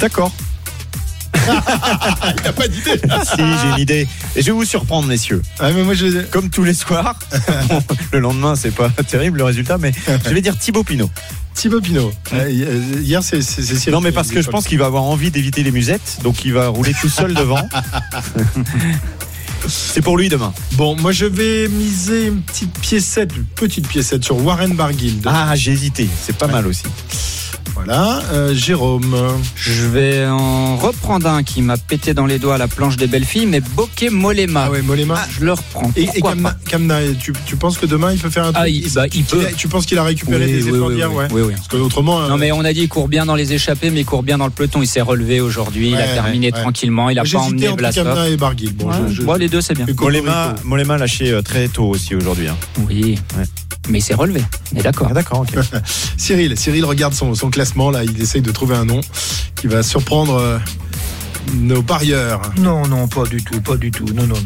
D'accord. 0.00 0.32
Il 2.36 2.42
n'a 2.42 2.52
pas 2.52 2.68
d'idée. 2.68 3.00
si, 3.24 3.36
j'ai 3.36 3.68
une 3.68 3.78
idée. 3.78 4.08
Et 4.36 4.42
je 4.42 4.46
vais 4.46 4.52
vous 4.52 4.64
surprendre, 4.64 5.08
messieurs. 5.08 5.42
Ah, 5.58 5.70
mais 5.72 5.82
moi, 5.82 5.94
je... 5.94 6.22
Comme 6.24 6.50
tous 6.50 6.64
les 6.64 6.74
soirs. 6.74 7.18
Bon, 7.68 7.82
le 8.12 8.18
lendemain, 8.20 8.54
c'est 8.54 8.74
pas 8.74 8.90
terrible 9.06 9.38
le 9.38 9.44
résultat, 9.44 9.78
mais 9.78 9.92
je 10.24 10.30
vais 10.30 10.40
dire 10.42 10.56
Thibaut 10.58 10.84
Pinot. 10.84 11.10
Thibaut 11.54 11.80
Pinot. 11.80 12.12
Euh, 12.32 12.50
hier, 13.02 13.22
c'est 13.22 13.42
Cyril 13.42 13.92
Non, 13.92 14.00
mais 14.00 14.12
parce 14.12 14.30
que 14.30 14.40
je 14.40 14.48
pense 14.50 14.66
qu'il 14.66 14.78
va 14.78 14.86
avoir 14.86 15.02
envie 15.02 15.30
d'éviter 15.30 15.62
les 15.62 15.72
musettes, 15.72 16.18
donc 16.22 16.44
il 16.44 16.52
va 16.52 16.68
rouler 16.68 16.94
tout 17.00 17.08
seul 17.08 17.34
devant. 17.34 17.60
C'est 19.68 20.00
pour 20.00 20.16
lui 20.16 20.28
demain. 20.28 20.54
Bon, 20.72 20.96
moi 20.96 21.12
je 21.12 21.26
vais 21.26 21.68
miser 21.68 22.28
une 22.28 22.40
petite 22.40 22.78
piécette, 22.78 23.36
une 23.36 23.44
petite 23.44 23.86
piécette 23.86 24.24
sur 24.24 24.42
Warren 24.42 24.74
Barguil. 24.74 25.20
Ah, 25.26 25.54
j'ai 25.54 25.72
hésité. 25.72 26.08
C'est 26.22 26.36
pas 26.36 26.46
mal 26.46 26.66
aussi. 26.66 26.84
Voilà, 27.84 28.20
euh, 28.32 28.54
Jérôme. 28.54 29.16
Je 29.56 29.86
vais 29.86 30.26
en 30.26 30.76
reprendre 30.76 31.26
un 31.28 31.42
qui 31.42 31.62
m'a 31.62 31.76
pété 31.78 32.12
dans 32.14 32.26
les 32.26 32.38
doigts 32.38 32.56
à 32.56 32.58
la 32.58 32.68
planche 32.68 32.96
des 32.96 33.06
belles 33.06 33.24
filles, 33.24 33.46
mais 33.46 33.60
Bokeh 33.60 34.10
Molema. 34.10 34.64
Ah 34.66 34.70
ouais, 34.70 34.82
Molema. 34.82 35.18
je 35.38 35.44
le 35.44 35.52
reprends. 35.52 35.90
Et, 35.96 36.06
Kamna, 36.20 36.50
pas 36.50 36.56
Kamna, 36.68 36.98
tu, 37.18 37.32
tu 37.46 37.56
penses 37.56 37.78
que 37.78 37.86
demain 37.86 38.12
il 38.12 38.18
peut 38.18 38.28
faire 38.30 38.44
un 38.44 38.52
truc 38.52 38.62
Ah, 38.62 38.68
il- 38.68 38.92
bah, 38.92 39.06
il 39.14 39.24
peut. 39.24 39.44
Tu 39.56 39.68
penses 39.68 39.86
qu'il 39.86 39.98
a 39.98 40.04
récupéré 40.04 40.44
Oui, 40.46 40.52
des 40.52 40.62
oui, 40.64 40.68
efforts 40.76 40.88
oui, 40.88 40.94
d'hier 40.96 41.10
oui, 41.10 41.16
ouais. 41.16 41.26
oui, 41.32 41.42
oui. 41.46 41.52
Parce 41.54 41.68
que 41.68 41.76
autrement. 41.76 42.20
Non 42.28 42.34
euh, 42.34 42.38
mais 42.38 42.52
on 42.52 42.60
a 42.64 42.72
dit 42.72 42.82
il 42.82 42.88
court 42.88 43.08
bien 43.08 43.24
dans 43.26 43.34
les 43.34 43.52
échappées, 43.52 43.90
mais 43.90 44.00
il 44.00 44.04
court 44.06 44.22
bien 44.22 44.36
dans 44.38 44.46
le 44.46 44.50
peloton. 44.52 44.82
Il 44.82 44.86
s'est 44.86 45.00
relevé 45.00 45.40
aujourd'hui, 45.40 45.90
il 45.90 45.96
a 45.96 46.06
terminé 46.06 46.48
ouais, 46.52 46.60
tranquillement, 46.60 47.08
il 47.10 47.18
a 47.18 47.24
pas 47.24 47.38
emmené 47.38 47.68
entre 47.68 47.90
Kamna 47.92 48.28
et 48.28 48.36
Barguil. 48.36 48.72
Bon, 48.74 48.88
Ouais, 48.88 48.94
je- 49.08 49.14
je- 49.14 49.22
bon, 49.22 49.34
les 49.34 49.48
deux 49.48 49.60
c'est 49.62 49.74
bien. 49.74 49.86
Molema 50.64 50.98
lâché 50.98 51.30
euh, 51.32 51.42
très 51.42 51.68
tôt 51.68 51.84
aussi 51.88 52.14
aujourd'hui. 52.14 52.48
hein. 52.48 52.56
Oui, 52.88 53.16
mais 53.88 53.98
il 53.98 54.02
s'est 54.02 54.14
relevé. 54.14 54.42
On 54.74 54.78
est 54.78 54.82
d'accord. 54.82 55.08
Ah, 55.10 55.14
D'accord, 55.14 55.40
ok. 55.40 55.58
Cyril, 56.16 56.58
Cyril 56.58 56.84
regarde 56.84 57.14
son, 57.14 57.34
son 57.34 57.50
classement 57.50 57.90
là, 57.90 58.04
il 58.04 58.20
essaye 58.20 58.42
de 58.42 58.50
trouver 58.52 58.76
un 58.76 58.84
nom 58.84 59.00
qui 59.56 59.66
va 59.66 59.82
surprendre 59.82 60.34
euh, 60.36 60.58
nos 61.54 61.82
parieurs. 61.82 62.40
Non, 62.58 62.86
non, 62.86 63.08
pas 63.08 63.24
du 63.24 63.42
tout, 63.42 63.60
pas 63.60 63.76
du 63.76 63.90
tout. 63.90 64.04
Non, 64.14 64.26
non. 64.26 64.36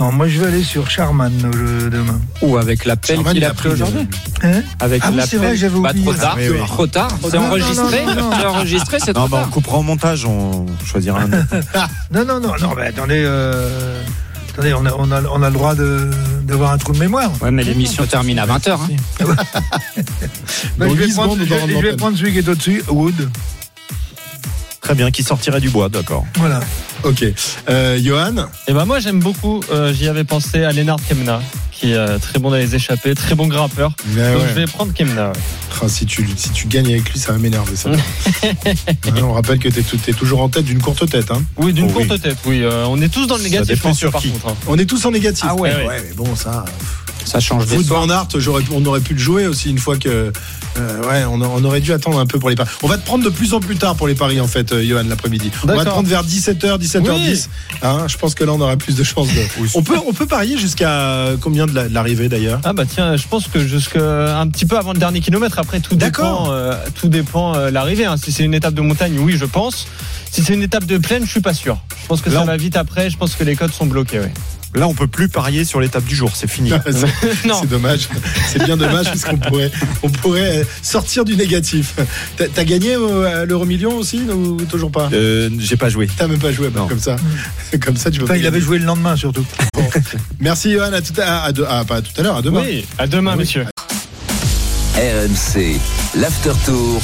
Non, 0.00 0.12
moi 0.12 0.28
je 0.28 0.40
vais 0.40 0.46
aller 0.46 0.62
sur 0.64 0.88
Charman 0.88 1.32
euh, 1.54 1.90
demain. 1.90 2.20
Ou 2.42 2.56
avec 2.56 2.84
l'appel 2.84 3.16
Charman, 3.16 3.32
qu'il 3.34 3.42
il 3.42 3.44
a 3.44 3.50
a 3.50 3.54
pris 3.54 3.68
pris 3.68 3.72
aujourd'hui. 3.72 4.08
Hein? 4.42 4.62
Avec 4.80 5.02
Ah 5.04 5.08
oui, 5.10 5.16
l'appel. 5.16 5.30
c'est 5.30 5.36
vrai, 5.36 5.56
j'avais 5.56 5.80
Pas 5.82 5.90
oublié. 5.90 6.04
trop 6.06 6.14
tard. 6.14 6.36
Oui, 6.38 6.48
oui. 6.50 6.58
Trop 6.66 6.86
tard. 6.86 7.10
C'est 7.30 7.36
Non, 7.36 7.46
enregistré. 7.46 8.04
non, 8.06 8.14
non, 8.14 8.22
non. 8.22 8.30
C'est 8.40 8.46
enregistré, 8.46 8.98
c'est 9.04 9.12
trop 9.12 9.28
bah, 9.28 9.44
on 9.46 9.50
coupera 9.50 9.78
au 9.78 9.82
montage, 9.82 10.24
on 10.24 10.64
choisira 10.86 11.20
un. 11.22 11.28
nom. 11.28 11.38
Non, 12.12 12.24
non, 12.24 12.40
non, 12.40 12.52
non, 12.60 12.74
mais 12.76 12.86
attendez, 12.86 13.22
euh, 13.26 14.00
attendez, 14.54 14.72
on 14.74 14.86
a, 14.86 14.92
on 14.96 15.10
a, 15.10 15.22
on 15.22 15.42
a 15.42 15.48
le 15.48 15.54
droit 15.54 15.74
de- 15.74 16.10
d'avoir 16.44 16.72
un 16.72 16.78
trou 16.78 16.92
de 16.92 16.98
mémoire. 16.98 17.30
Ouais, 17.42 17.50
mais 17.50 17.64
l'émission 17.64 18.06
termine 18.06 18.38
à 18.38 18.46
20h. 18.46 18.78
Ben, 20.78 20.86
Dans 20.88 20.94
je, 20.94 21.74
vais 21.74 21.80
vais 21.82 21.96
prendre 21.96 22.16
celui 22.16 22.32
qui 22.32 22.38
est 22.38 22.48
au-dessus, 22.48 22.82
Wood. 22.88 23.30
Très 24.84 24.94
bien, 24.94 25.10
qui 25.10 25.22
sortirait 25.22 25.60
du 25.60 25.70
bois, 25.70 25.88
d'accord. 25.88 26.24
Voilà. 26.36 26.60
Ok. 27.04 27.24
Euh, 27.70 27.98
Johan? 28.02 28.46
Et 28.68 28.72
ben 28.74 28.84
moi 28.84 29.00
j'aime 29.00 29.18
beaucoup. 29.18 29.60
euh, 29.72 29.92
J'y 29.94 30.08
avais 30.08 30.24
pensé 30.24 30.62
à 30.62 30.72
Lennart 30.72 30.98
Kemna, 31.08 31.40
qui 31.72 31.92
est 31.92 31.94
euh, 31.94 32.18
très 32.18 32.38
bon 32.38 32.50
dans 32.50 32.56
les 32.56 32.74
échappées, 32.74 33.14
très 33.14 33.34
bon 33.34 33.46
grimpeur. 33.46 33.92
Donc 34.06 34.16
ouais. 34.18 34.34
je 34.48 34.54
vais 34.54 34.66
prendre 34.66 34.92
Kemna. 34.92 35.28
ouais. 35.28 35.32
Ah, 35.82 35.88
si, 35.88 36.04
tu, 36.06 36.26
si 36.36 36.50
tu 36.50 36.66
gagnes 36.66 36.86
avec 36.88 37.10
lui, 37.12 37.18
ça 37.18 37.32
va 37.32 37.38
m'énerver. 37.38 37.76
Ça. 37.76 37.90
Hein, 39.06 39.22
on 39.22 39.32
rappelle 39.32 39.58
que 39.58 39.68
tu 39.68 39.80
es, 39.80 40.12
toujours 40.12 40.40
en 40.42 40.48
tête 40.48 40.64
d'une 40.64 40.80
courte 40.80 41.08
tête. 41.08 41.30
Hein. 41.30 41.42
Oui, 41.56 41.72
d'une 41.72 41.86
Oh, 41.86 41.92
oui. 41.96 42.06
courte 42.06 42.20
tête. 42.22 42.36
Oui, 42.46 42.62
euh, 42.62 42.84
on 42.88 43.00
est 43.00 43.08
tous 43.08 43.26
dans 43.26 43.36
le 43.36 43.42
négatif. 43.42 43.74
dépend 43.76 43.88
messieurs, 43.90 44.08
sur 44.08 44.12
par 44.12 44.20
qui. 44.22 44.30
contre. 44.30 44.48
hein. 44.48 44.54
On 44.66 44.78
est 44.78 44.84
tous 44.86 45.04
en 45.06 45.10
négatif. 45.10 45.44
Ah 45.48 45.54
ouais, 45.54 45.74
ouais, 45.74 45.86
ouais. 45.86 46.04
mais 46.08 46.14
bon, 46.14 46.34
ça. 46.36 46.64
Ça 47.24 47.40
change 47.40 47.66
des 47.66 47.76
Foot 47.76 47.86
soirs. 47.86 48.06
Van 48.06 48.10
Aert, 48.12 48.28
j'aurais- 48.36 48.64
on 48.72 48.84
aurait 48.84 49.00
pu 49.00 49.14
le 49.14 49.20
jouer 49.20 49.46
aussi 49.46 49.70
une 49.70 49.78
fois 49.78 49.96
que. 49.96 50.30
Euh, 50.76 51.02
ouais, 51.08 51.24
on, 51.24 51.40
on 51.40 51.64
aurait 51.64 51.80
dû 51.80 51.92
attendre 51.92 52.18
un 52.18 52.26
peu 52.26 52.38
pour 52.38 52.50
les 52.50 52.56
paris. 52.56 52.70
On 52.82 52.88
va 52.88 52.98
te 52.98 53.04
prendre 53.04 53.24
de 53.24 53.28
plus 53.30 53.54
en 53.54 53.60
plus 53.60 53.76
tard 53.76 53.94
pour 53.94 54.06
les 54.08 54.14
paris, 54.14 54.40
en 54.40 54.46
fait, 54.46 54.72
euh, 54.72 54.82
Johan, 54.84 55.04
l'après-midi. 55.08 55.50
On 55.62 55.66
va 55.68 55.84
te 55.84 55.88
prendre 55.90 56.08
vers 56.08 56.24
17h, 56.24 56.78
17h10. 56.78 57.48
Hein, 57.82 58.06
je 58.08 58.16
pense 58.16 58.34
que 58.34 58.44
là, 58.44 58.52
on 58.52 58.60
aura 58.60 58.76
plus 58.76 58.96
de 58.96 59.02
chances 59.04 59.28
de. 59.28 59.40
on, 59.74 59.82
peut, 59.82 59.96
on 60.06 60.12
peut 60.12 60.26
parier 60.26 60.58
jusqu'à 60.58 61.28
combien 61.40 61.66
de 61.66 61.74
la- 61.74 61.88
de 61.88 61.94
l'arrivée 61.94 62.28
d'ailleurs? 62.28 62.60
Ah 62.64 62.72
bah 62.72 62.84
tiens, 62.86 63.16
je 63.16 63.26
pense 63.28 63.46
que 63.48 63.60
jusqu'à 63.66 64.38
un 64.40 64.48
petit 64.48 64.66
peu 64.66 64.76
avant 64.78 64.92
le 64.92 64.98
dernier 64.98 65.20
kilomètre. 65.20 65.58
Après 65.58 65.80
tout 65.80 65.94
dépend, 65.94 66.50
euh, 66.50 66.74
tout 67.00 67.08
dépend 67.08 67.54
euh, 67.54 67.70
l'arrivée. 67.70 68.06
hein. 68.06 68.16
Si 68.16 68.32
c'est 68.32 68.44
une 68.44 68.54
étape 68.54 68.74
de 68.74 68.80
montagne, 68.80 69.18
oui, 69.18 69.36
je 69.38 69.44
pense. 69.44 69.86
Si 70.30 70.42
c'est 70.42 70.54
une 70.54 70.62
étape 70.62 70.84
de 70.86 70.98
plaine, 70.98 71.24
je 71.24 71.30
suis 71.30 71.40
pas 71.40 71.54
sûr. 71.54 71.78
Je 72.02 72.06
pense 72.08 72.20
que 72.20 72.30
Là, 72.30 72.36
ça 72.38 72.42
on- 72.42 72.46
va 72.46 72.56
vite 72.56 72.76
après. 72.76 73.10
Je 73.10 73.16
pense 73.16 73.34
que 73.36 73.44
les 73.44 73.54
codes 73.54 73.72
sont 73.72 73.86
bloqués. 73.86 74.18
Ouais. 74.20 74.32
Là, 74.74 74.88
on 74.88 74.94
peut 74.94 75.06
plus 75.06 75.28
parier 75.28 75.64
sur 75.64 75.80
l'étape 75.80 76.04
du 76.04 76.16
jour, 76.16 76.32
c'est 76.34 76.50
fini. 76.50 76.70
C'est 77.44 77.68
dommage. 77.68 78.08
C'est 78.48 78.64
bien 78.64 78.76
dommage 78.76 79.10
puisqu'on 79.10 79.36
pourrait, 79.36 79.70
on 80.02 80.10
pourrait 80.10 80.58
euh, 80.58 80.64
sortir 80.82 81.24
du 81.24 81.36
négatif. 81.36 81.94
T'as 82.36 82.64
gagné 82.64 82.94
à 82.94 83.44
l'euro 83.44 83.64
million 83.66 83.96
aussi 83.96 84.20
ou 84.22 84.56
toujours 84.64 84.90
pas? 84.90 85.08
Euh, 85.12 85.48
J'ai 85.58 85.76
pas 85.76 85.88
joué. 85.88 86.08
T'as 86.16 86.26
même 86.26 86.38
pas 86.40 86.50
joué 86.52 86.68
bah, 86.70 86.80
Non. 86.80 86.88
comme 86.88 86.98
ça. 87.00 87.16
Comme 87.80 87.96
ça, 87.96 88.10
tu 88.10 88.20
peux 88.20 88.26
pas 88.26 88.36
il 88.36 88.46
avait 88.46 88.60
joué 88.60 88.78
le 88.78 88.84
lendemain 88.84 89.16
surtout. 89.16 89.44
Merci 90.40 90.72
Johan. 90.72 90.92
À 90.92 91.00
tout 91.00 91.12
à, 91.20 91.42
à, 91.44 91.52
de- 91.52 91.64
ah, 91.68 91.84
pas 91.84 91.96
à 91.96 92.02
tout 92.02 92.12
à 92.18 92.22
l'heure, 92.22 92.36
à 92.36 92.42
demain. 92.42 92.62
Oui, 92.64 92.84
à 92.98 93.06
demain, 93.06 93.32
Oui. 93.32 93.38
messieurs. 93.38 93.66
RMC, 94.96 95.80
l'after 96.16 96.52
tour. 96.64 97.00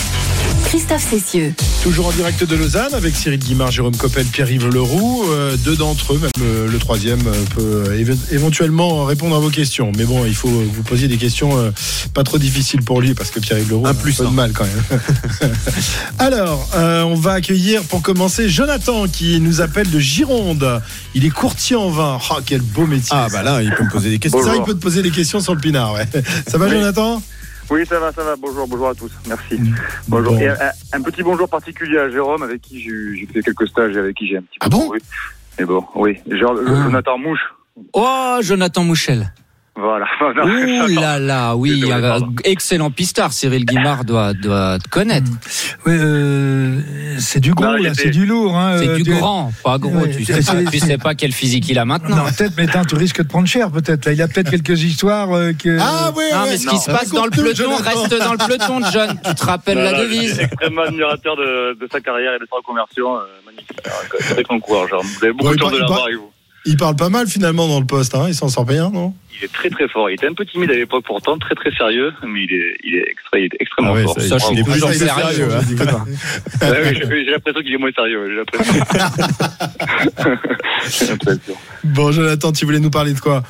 Christophe 0.64 1.05
Cessieux. 1.11 1.53
Toujours 1.82 2.07
en 2.09 2.12
direct 2.12 2.44
de 2.44 2.55
Lausanne 2.55 2.94
avec 2.94 3.16
Cyril 3.16 3.40
Guimard, 3.40 3.70
Jérôme 3.72 3.96
Coppel, 3.96 4.24
Pierre-Yves 4.26 4.68
Leroux. 4.68 5.24
Euh, 5.30 5.57
deux 5.64 5.74
d'entre 5.76 6.14
eux, 6.14 6.18
même 6.18 6.30
euh, 6.42 6.68
le 6.70 6.78
troisième, 6.78 7.20
euh, 7.26 7.44
peut 7.55 7.94
éve- 7.96 8.16
éventuellement 8.30 9.05
répondre 9.05 9.34
à 9.34 9.40
vos 9.40 9.51
questions. 9.51 9.90
Mais 9.96 10.05
bon, 10.05 10.24
il 10.26 10.34
faut 10.34 10.48
que 10.48 10.53
vous 10.74 10.82
posiez 10.84 11.09
des 11.09 11.16
questions 11.16 11.59
euh, 11.59 11.70
pas 12.14 12.22
trop 12.22 12.38
difficiles 12.38 12.82
pour 12.82 13.01
lui 13.01 13.14
parce 13.14 13.30
que 13.30 13.40
Pierre-Yves 13.40 13.70
Leroux 13.70 13.86
Un 13.86 13.90
a 13.90 13.94
plus 13.94 14.14
peu 14.16 14.22
de 14.24 14.28
un. 14.28 14.32
mal 14.32 14.53
quand 14.53 14.64
même. 14.64 15.01
Alors, 16.18 16.68
euh, 16.76 17.03
on 17.03 17.14
va 17.16 17.32
accueillir 17.32 17.82
pour 17.82 18.03
commencer 18.03 18.48
Jonathan 18.48 19.09
qui 19.09 19.40
nous 19.40 19.61
appelle 19.61 19.90
de 19.90 19.98
Gironde. 19.98 20.82
Il 21.14 21.24
est 21.24 21.30
courtier 21.30 21.74
en 21.76 21.90
vin. 21.90 22.18
Oh, 22.30 22.34
quel 22.44 22.61
beau 22.61 22.86
métier. 22.86 23.09
Ah 23.12 23.26
bah 23.32 23.42
là, 23.42 23.61
il 23.62 23.72
peut 23.72 23.84
me 23.84 23.90
poser 23.90 24.09
des 24.09 24.14
C'est 24.16 24.20
questions. 24.20 24.44
ça, 24.44 24.55
il 24.57 24.62
peut 24.62 24.74
te 24.74 24.80
poser 24.80 25.03
des 25.03 25.11
questions 25.11 25.40
sur 25.40 25.55
le 25.55 25.61
pinard. 25.61 25.94
Ouais. 25.94 26.07
Ça 26.48 26.59
va, 26.59 26.66
Oui. 26.66 26.72
Jonathan? 26.72 27.20
Oui, 27.71 27.87
ça 27.87 28.01
va, 28.01 28.12
ça 28.12 28.23
va. 28.25 28.35
Bonjour, 28.37 28.66
bonjour 28.66 28.89
à 28.89 28.95
tous. 28.95 29.12
Merci. 29.29 29.61
Bonjour. 30.09 30.33
Bon. 30.33 30.41
Et 30.41 30.49
un, 30.49 30.57
un 30.93 31.03
petit 31.03 31.23
bonjour 31.23 31.49
particulier 31.49 31.99
à 31.99 32.11
Jérôme, 32.11 32.43
avec 32.43 32.61
qui 32.62 32.81
j'ai 32.81 33.16
j'ai 33.16 33.27
fait 33.27 33.43
quelques 33.43 33.68
stages 33.68 33.95
et 33.95 33.99
avec 33.99 34.16
qui 34.16 34.27
j'ai 34.27 34.39
un 34.39 34.43
petit 34.43 34.59
peu 34.59 34.66
Ah 34.66 34.68
bon? 34.68 34.87
couru. 34.87 35.01
Mais 35.59 35.64
bon, 35.64 35.85
oui. 35.95 36.18
Genre, 36.31 36.57
Ah. 36.66 36.83
Jonathan 36.85 37.18
Mouche. 37.18 37.41
Oh, 37.93 38.39
Jonathan 38.43 38.83
Mouchel. 38.85 39.33
Voilà. 39.81 40.07
Ouh 40.45 40.87
là 41.01 41.18
là, 41.18 41.57
oui, 41.57 41.83
excellent 42.45 42.91
pistard. 42.91 43.33
Cyril 43.33 43.64
Guimard 43.64 44.05
doit, 44.05 44.33
doit 44.35 44.78
te 44.78 44.89
connaître. 44.89 45.31
Oui, 45.87 45.93
euh, 45.97 46.81
c'est 47.18 47.41
du 47.41 47.55
gros, 47.55 47.76
là, 47.76 47.93
c'est 47.95 48.11
du 48.11 48.26
lourd. 48.26 48.57
Hein, 48.57 48.76
C'est 48.78 48.89
euh, 48.89 48.97
du 48.97 49.05
grand, 49.14 49.53
pas 49.64 49.78
gros. 49.78 49.91
Ouais, 49.91 50.11
tu 50.11 50.24
sais, 50.24 50.35
pas, 50.43 50.70
tu 50.70 50.78
sais 50.78 50.99
pas 50.99 51.14
quel 51.14 51.33
physique 51.33 51.68
il 51.68 51.78
a 51.78 51.85
maintenant. 51.85 52.16
Non, 52.16 52.24
peut-être, 52.24 52.53
mais 52.57 52.66
tu 52.89 52.95
risques 52.97 53.22
de 53.22 53.28
prendre 53.28 53.47
cher, 53.49 53.70
peut-être. 53.70 54.05
Là, 54.07 54.12
il 54.12 54.22
a 54.22 54.28
peut-être 54.28 54.51
quelques 54.64 54.83
histoires 54.83 55.33
euh, 55.33 55.53
que. 55.53 55.78
Ah 55.81 56.11
ouais, 56.16 56.31
Non, 56.33 56.43
ouais. 56.43 56.51
mais 56.51 56.57
ce 56.59 56.66
qui 56.68 56.78
se 56.78 56.91
passe 56.91 57.11
dans 57.11 57.24
le 57.24 57.31
peloton 57.31 57.74
reste 57.76 58.18
dans 58.18 58.33
le 58.33 58.39
peloton, 58.39 58.81
John. 58.93 59.18
Tu 59.24 59.35
te 59.35 59.45
rappelles 59.47 59.78
la 59.78 59.93
devise. 59.95 60.31
Je 60.31 60.35
suis 60.35 60.45
extrêmement 60.45 60.83
admirateur 60.83 61.37
de, 61.37 61.74
de 61.81 61.89
sa 61.91 62.01
carrière 62.01 62.35
et 62.35 62.39
de 62.39 62.47
sa 62.51 62.57
reconversion. 62.57 63.16
euh, 63.16 63.20
magnifique. 63.47 64.47
Qu'on 64.49 64.61
coureur, 64.61 64.89
genre. 64.89 65.03
Vous 65.03 65.24
avez 65.24 65.33
beaucoup 65.33 65.55
de 65.55 65.61
par- 65.61 65.70
de 65.70 65.78
l'avoir 65.78 66.05
avec 66.05 66.16
vous. 66.16 66.30
Il 66.66 66.76
parle 66.76 66.94
pas 66.96 67.08
mal 67.08 67.26
finalement 67.26 67.66
dans 67.68 67.80
le 67.80 67.86
poste. 67.86 68.14
Hein. 68.14 68.26
Il 68.28 68.34
s'en 68.34 68.48
sort 68.48 68.66
bien, 68.66 68.90
non? 68.90 69.14
Il 69.38 69.44
est 69.44 69.52
très 69.52 69.70
très 69.70 69.88
fort. 69.88 70.11
Il 70.11 70.14
était 70.14 70.26
un 70.26 70.34
peu 70.34 70.44
timide 70.44 70.70
à 70.70 70.74
l'époque 70.74 71.04
pourtant, 71.06 71.38
très 71.38 71.54
très 71.54 71.70
sérieux, 71.72 72.12
mais 72.26 72.42
il 72.44 72.52
est, 72.52 72.76
il 72.84 72.94
est, 72.96 73.08
extra- 73.11 73.38
il 73.38 73.44
est 73.44 73.56
extrêmement 73.61 73.92
Ah 73.92 73.94
ouais, 73.94 74.02
fort. 74.02 74.20
ça, 74.20 74.28
Ça, 74.28 74.38
suis 74.38 74.54
il 74.56 74.61
est 74.61 74.64
plus 74.64 74.84
en 74.84 74.88
sérieux. 74.88 75.32
sérieux, 75.32 75.48
hein. 75.54 75.61
Je 75.62 75.66
dis 75.66 75.76
pas. 75.76 75.84
Ouais, 76.70 76.92
oui, 77.08 77.24
j'ai 77.24 77.30
l'impression 77.30 77.62
qu'il 77.62 77.72
est 77.72 77.78
moins 77.78 77.92
sérieux. 77.92 78.44
Bon, 81.84 82.12
Jonathan, 82.12 82.52
tu 82.52 82.64
voulais 82.64 82.80
nous 82.80 82.90
parler 82.90 83.12
de 83.14 83.20
quoi? 83.20 83.42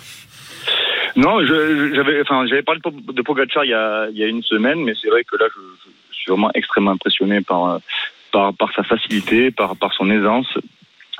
Non, 1.16 1.44
j'avais, 1.44 2.20
enfin, 2.22 2.46
j'avais 2.46 2.62
parlé 2.62 2.80
de 2.84 3.22
Pogacar 3.22 3.64
il 3.64 3.70
y 3.70 3.74
a, 3.74 4.08
il 4.10 4.16
y 4.18 4.22
a 4.22 4.26
une 4.28 4.42
semaine, 4.42 4.82
mais 4.84 4.92
c'est 5.00 5.08
vrai 5.08 5.24
que 5.24 5.36
là, 5.36 5.46
je, 5.54 5.60
je 6.12 6.16
suis 6.16 6.30
vraiment 6.30 6.50
extrêmement 6.54 6.92
impressionné 6.92 7.40
par, 7.40 7.64
euh, 7.66 7.78
par, 8.32 8.54
par 8.54 8.72
sa 8.74 8.82
facilité, 8.84 9.50
par, 9.50 9.76
par 9.76 9.92
son 9.92 10.08
aisance. 10.10 10.46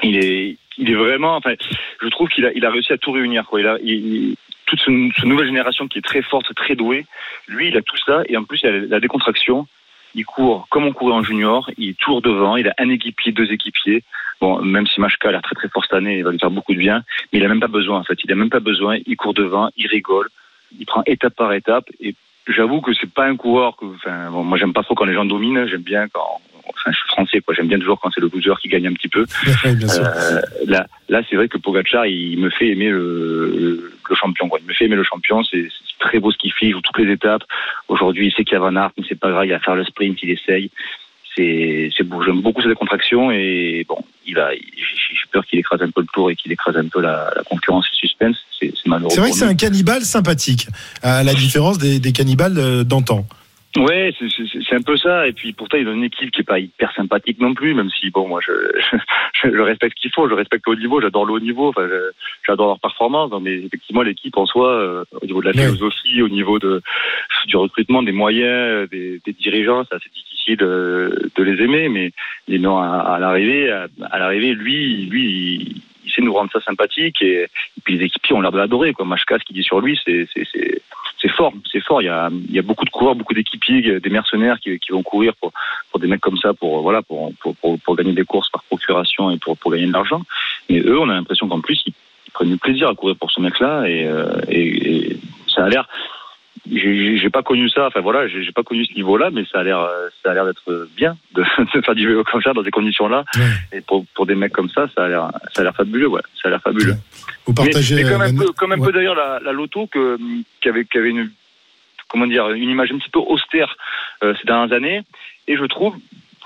Il 0.03 0.17
est, 0.17 0.57
il 0.79 0.91
est 0.91 0.95
vraiment, 0.95 1.37
enfin, 1.37 1.55
je 2.03 2.09
trouve 2.09 2.29
qu'il 2.29 2.47
a, 2.47 2.53
il 2.55 2.65
a 2.65 2.71
réussi 2.71 2.93
à 2.93 2.99
tout 2.99 3.13
réunir. 3.13 3.45
Quoi. 3.47 3.61
Il 3.61 3.67
a, 3.67 3.77
il- 3.83 4.37
toute 4.67 4.81
ce- 4.81 5.11
cette 5.17 5.25
nouvelle 5.25 5.47
génération 5.49 5.89
qui 5.89 5.99
est 5.99 6.03
très 6.03 6.23
forte, 6.23 6.55
très 6.55 6.77
douée, 6.77 7.05
lui, 7.49 7.69
il 7.69 7.77
a 7.77 7.83
tout 7.83 7.97
ça, 8.07 8.23
et 8.29 8.37
en 8.37 8.45
plus, 8.45 8.61
il 8.63 8.69
a 8.69 8.79
la 8.81 9.01
décontraction. 9.01 9.67
Il 10.15 10.25
court 10.25 10.67
comme 10.71 10.85
on 10.87 10.93
courait 10.93 11.15
en 11.15 11.23
junior, 11.23 11.71
il 11.79 11.95
toujours 11.95 12.21
devant, 12.23 12.57
il 12.57 12.67
a 12.67 12.75
un 12.79 12.89
équipier, 12.89 13.31
deux 13.31 13.53
équipiers. 13.53 14.03
Bon, 14.41 14.61
même 14.61 14.87
si 14.87 15.01
Machka 15.01 15.29
a 15.29 15.33
l'air 15.33 15.43
très 15.43 15.55
très 15.55 15.69
fort 15.69 15.85
cette 15.85 15.95
année, 15.95 16.19
il 16.19 16.25
va 16.25 16.33
lui 16.33 16.39
faire 16.39 16.51
beaucoup 16.51 16.73
de 16.75 16.79
bien, 16.79 17.05
mais 17.33 17.39
il 17.39 17.45
a 17.45 17.49
même 17.49 17.61
pas 17.61 17.69
besoin 17.69 18.01
en 18.01 18.05
fait. 18.05 18.19
Il 18.25 18.33
a 18.33 18.35
même 18.35 18.51
pas 18.51 18.59
besoin. 18.59 18.99
Il 19.07 19.17
court 19.17 19.35
devant, 19.35 19.71
il 19.77 19.87
rigole, 19.87 20.29
il 20.79 20.85
prend 20.87 21.03
étape 21.07 21.37
par 21.37 21.53
étape. 21.53 21.85
Et 22.01 22.17
j'avoue 22.49 22.81
que 22.81 22.93
c'est 22.95 23.13
pas 23.13 23.27
un 23.27 23.37
coureur 23.37 23.77
que, 23.77 23.85
enfin, 23.85 24.31
bon, 24.31 24.43
moi 24.43 24.59
j'aime 24.59 24.73
pas 24.73 24.83
trop 24.83 24.95
quand 24.97 25.05
les 25.05 25.15
gens 25.15 25.25
dominent. 25.27 25.67
J'aime 25.69 25.83
bien 25.83 26.09
quand, 26.09 26.41
enfin, 26.75 26.91
je 26.93 26.97
suis 26.97 27.09
français 27.09 27.41
quoi. 27.41 27.55
J'aime 27.55 27.68
bien 27.68 27.79
toujours 27.79 28.01
quand 28.01 28.11
c'est 28.14 28.21
le 28.21 28.31
loser 28.33 28.55
qui 28.61 28.68
gagne 28.68 28.87
un 28.87 28.93
petit 28.93 29.09
peu. 29.09 29.25
Euh, 29.64 30.41
là, 30.66 30.87
là, 31.09 31.23
c'est 31.29 31.37
vrai 31.37 31.49
que 31.49 31.59
Pogacar, 31.59 32.07
il 32.07 32.39
me 32.39 32.51
fait 32.51 32.68
aimer 32.68 32.91
le, 32.91 33.93
le 34.09 34.16
champion. 34.16 34.49
Quoi. 34.49 34.59
Il 34.61 34.66
me 34.66 34.75
fait 34.75 34.87
aimer 34.87 34.97
le 34.97 35.05
champion. 35.05 35.43
C'est 35.45 35.68
très 35.99 36.18
beau 36.18 36.31
ce 36.33 36.39
qu'il 36.39 36.53
fait. 36.53 36.66
Il 36.66 36.73
joue 36.73 36.81
toutes 36.81 36.99
les 36.99 37.12
étapes. 37.12 37.43
Aujourd'hui, 37.89 38.27
il 38.27 38.33
sait 38.33 38.45
qu'il 38.45 38.55
y 38.55 38.57
a 38.57 38.61
Van 38.61 38.75
Aert, 38.75 38.91
mais 38.97 39.05
c'est 39.09 39.18
pas 39.18 39.31
grave. 39.31 39.47
Il 39.47 39.53
va 39.53 39.61
faire 39.61 39.77
le 39.77 39.85
sprint. 39.85 40.18
Il 40.23 40.31
essaye. 40.31 40.71
C'est 41.37 42.03
beau. 42.03 42.23
J'aime 42.23 42.43
beaucoup 42.43 42.62
sa 42.62 42.68
décontraction 42.68 43.31
et 43.31 43.87
bon, 43.89 43.99
il 44.27 44.39
a. 44.39 44.51
J'ai 44.53 45.31
peur 45.31 45.45
qu'il 45.47 45.59
écrase 45.59 45.81
un 45.83 45.91
peu 45.91 46.01
le 46.01 46.07
tour 46.12 46.31
et 46.31 46.37
qu'il 46.37 46.53
écrase 46.53 46.77
un 46.77 46.89
peu 46.89 47.01
la, 47.01 47.33
la 47.35 47.43
concurrence 47.45 47.87
et 47.87 47.91
le 47.93 48.09
suspense. 48.09 48.37
C'est 48.61 48.73
malheureux. 48.87 49.11
C'est 49.11 49.21
vrai 49.21 49.31
que 49.31 49.37
c'est 49.37 49.45
un 49.45 49.55
cannibale 49.55 50.03
sympathique, 50.03 50.66
à 51.03 51.23
la 51.23 51.35
différence 51.35 51.79
des, 51.79 51.99
des 51.99 52.12
cannibales 52.12 52.59
euh, 52.59 52.85
d'antan. 52.85 53.27
Ouais, 53.77 54.12
c'est- 54.18 54.27
c'est 54.37 54.62
c'est 54.68 54.75
un 54.75 54.83
peu 54.83 54.97
ça. 54.97 55.29
Et 55.29 55.33
puis 55.33 55.53
pourtant, 55.53 55.77
il 55.79 55.87
a 55.87 55.93
une 55.93 56.03
équipe 56.03 56.33
qui 56.33 56.41
est 56.41 56.45
pas 56.45 56.59
hyper 56.59 56.93
sympathique 56.93 57.39
non 57.39 57.55
plus, 57.55 57.73
même 57.73 57.89
si 57.91 58.11
bon, 58.11 58.27
moi, 58.27 58.41
je, 58.45 58.53
je, 59.45 59.49
je 59.55 59.61
respecte 59.61 59.97
ce 59.97 60.03
qu'il 60.03 60.11
faut, 60.12 60.29
je 60.29 60.35
respecte 60.35 60.66
le 60.66 60.73
haut 60.73 60.77
niveau, 60.77 61.01
j'adore 61.01 61.25
le 61.25 61.35
haut 61.35 61.41
niveau, 61.41 61.68
enfin, 61.68 61.89
j'adore 62.45 62.66
leur 62.66 62.81
performance. 62.81 63.31
Mais 63.41 63.55
effectivement, 63.61 64.03
l'équipe 64.03 64.37
en 64.37 64.47
soi, 64.47 64.68
euh, 64.73 65.05
au 65.23 65.25
niveau 65.25 65.41
de 65.41 65.47
la 65.47 65.53
philosophie, 65.66 66.21
au 66.21 66.29
niveau 66.29 66.59
de 66.59 66.83
du 67.47 67.57
recrutement, 67.57 68.03
des 68.03 68.11
moyens, 68.12 68.91
des, 68.91 69.21
des 69.25 69.33
dirigeants, 69.33 69.85
c'est 69.89 69.95
assez 69.97 70.11
difficile 70.12 70.59
euh, 70.62 71.11
de 71.37 71.43
les 71.45 71.62
aimer. 71.62 71.89
Mais, 71.89 72.11
mais 72.49 72.59
non, 72.59 72.77
à, 72.79 73.18
l'arrivée, 73.21 73.71
à, 73.71 73.87
à 74.11 74.18
l'arrivée, 74.18 74.53
lui, 74.55 75.07
lui, 75.07 75.25
il, 75.31 75.83
il 76.05 76.11
sait 76.11 76.23
nous 76.23 76.33
rendre 76.35 76.51
ça 76.53 76.61
sympathique. 76.61 77.23
Et, 77.23 77.43
et 77.45 77.49
puis 77.85 77.97
les 77.99 78.07
équipiers 78.07 78.35
ont 78.35 78.41
l'air 78.41 78.51
de 78.51 78.59
l'adorer. 78.59 78.93
Quoi. 78.95 79.07
Machka, 79.07 79.39
ce 79.39 79.45
qu'il 79.45 79.55
dit 79.55 79.62
sur 79.62 79.81
lui, 79.81 79.97
c'est 80.05 80.27
c'est- 80.35 80.47
c'est 80.53 80.83
c'est 81.21 81.31
fort, 81.31 81.53
c'est 81.71 81.81
fort. 81.81 82.03
Il 82.03 82.07
y 82.07 82.09
a, 82.09 82.31
il 82.31 82.55
y 82.55 82.59
a 82.59 82.62
beaucoup 82.62 82.85
de 82.85 82.91
coureurs, 82.91 83.14
beaucoup 83.14 83.35
d'équipiers, 83.35 84.01
des 84.01 84.11
mercenaires 84.11 84.59
qui, 84.61 84.79
qui 84.79 84.93
vont 84.93 85.03
courir 85.03 85.35
pour, 85.41 85.53
pour 85.91 86.01
des 86.01 86.07
mecs 86.07 86.21
comme 86.21 86.39
ça, 86.39 86.55
pour 86.55 86.83
voilà, 86.83 87.03
pour, 87.03 87.33
pour, 87.41 87.79
pour, 87.79 87.97
gagner 87.97 88.12
des 88.12 88.25
courses 88.25 88.51
par 88.51 88.62
procuration 88.64 89.31
et 89.31 89.39
pour, 89.39 89.57
pour 89.57 89.71
gagner 89.71 89.87
de 89.87 89.93
l'argent. 89.93 90.23
Mais 90.68 90.81
eux, 90.81 90.99
on 90.99 91.09
a 91.09 91.14
l'impression 91.14 91.49
qu'en 91.49 91.61
plus, 91.61 91.83
ils, 91.87 91.93
ils 92.27 92.31
prennent 92.31 92.51
du 92.51 92.57
plaisir 92.57 92.89
à 92.89 92.95
courir 92.95 93.16
pour 93.16 93.31
ce 93.31 93.41
mec-là 93.41 93.87
et, 93.87 94.07
euh, 94.07 94.41
et, 94.49 95.11
et 95.11 95.16
ça 95.49 95.64
a 95.64 95.68
l'air. 95.68 95.89
J'ai 96.71 97.31
pas 97.31 97.43
connu 97.43 97.69
ça, 97.69 97.87
enfin 97.87 98.01
voilà, 98.01 98.29
j'ai 98.29 98.53
pas 98.53 98.63
connu 98.63 98.85
ce 98.85 98.95
niveau-là, 98.95 99.31
mais 99.33 99.45
ça 99.51 99.61
a 99.61 99.63
l'air, 99.63 99.89
ça 100.23 100.31
a 100.31 100.35
l'air 100.35 100.45
d'être 100.45 100.89
bien 100.97 101.17
de, 101.35 101.43
de 101.75 101.81
faire 101.81 101.95
du 101.95 102.07
vélo 102.07 102.23
comme 102.25 102.43
ça 102.43 102.53
dans 102.53 102.63
ces 102.63 102.71
conditions-là. 102.71 103.25
Et 103.73 103.81
pour, 103.81 104.05
pour 104.15 104.27
des 104.27 104.35
mecs 104.35 104.53
comme 104.53 104.69
ça, 104.69 104.89
ça 104.95 105.05
a 105.05 105.09
l'air, 105.09 105.31
ça 105.55 105.63
a 105.63 105.65
l'air 105.65 105.75
fabuleux, 105.75 106.09
ouais, 106.09 106.21
ça 106.41 106.49
a 106.49 106.51
l'air 106.51 106.61
fabuleux. 106.63 106.95
Vous 107.47 107.55
partagez. 107.55 107.97
Mais, 107.97 108.05
mais 108.05 108.11
comme 108.11 108.23
euh, 108.23 108.27
un 108.27 108.37
peu, 108.37 108.53
comme 108.53 108.73
un 108.73 108.79
ouais. 108.79 108.87
peu 108.87 108.93
d'ailleurs 108.93 109.15
la, 109.15 109.41
la 109.41 109.53
loto 109.53 109.87
que, 109.87 110.19
qui 110.61 110.69
avait, 110.69 110.85
qui 110.85 110.99
avait 110.99 111.11
une, 111.11 111.31
comment 112.09 112.27
dire, 112.27 112.51
une 112.51 112.69
image 112.69 112.93
un 112.93 112.99
petit 112.99 113.11
peu 113.11 113.21
austère 113.21 113.77
euh, 114.23 114.35
ces 114.41 114.47
dernières 114.47 114.77
années. 114.77 115.03
Et 115.49 115.57
je 115.57 115.65
trouve, 115.65 115.97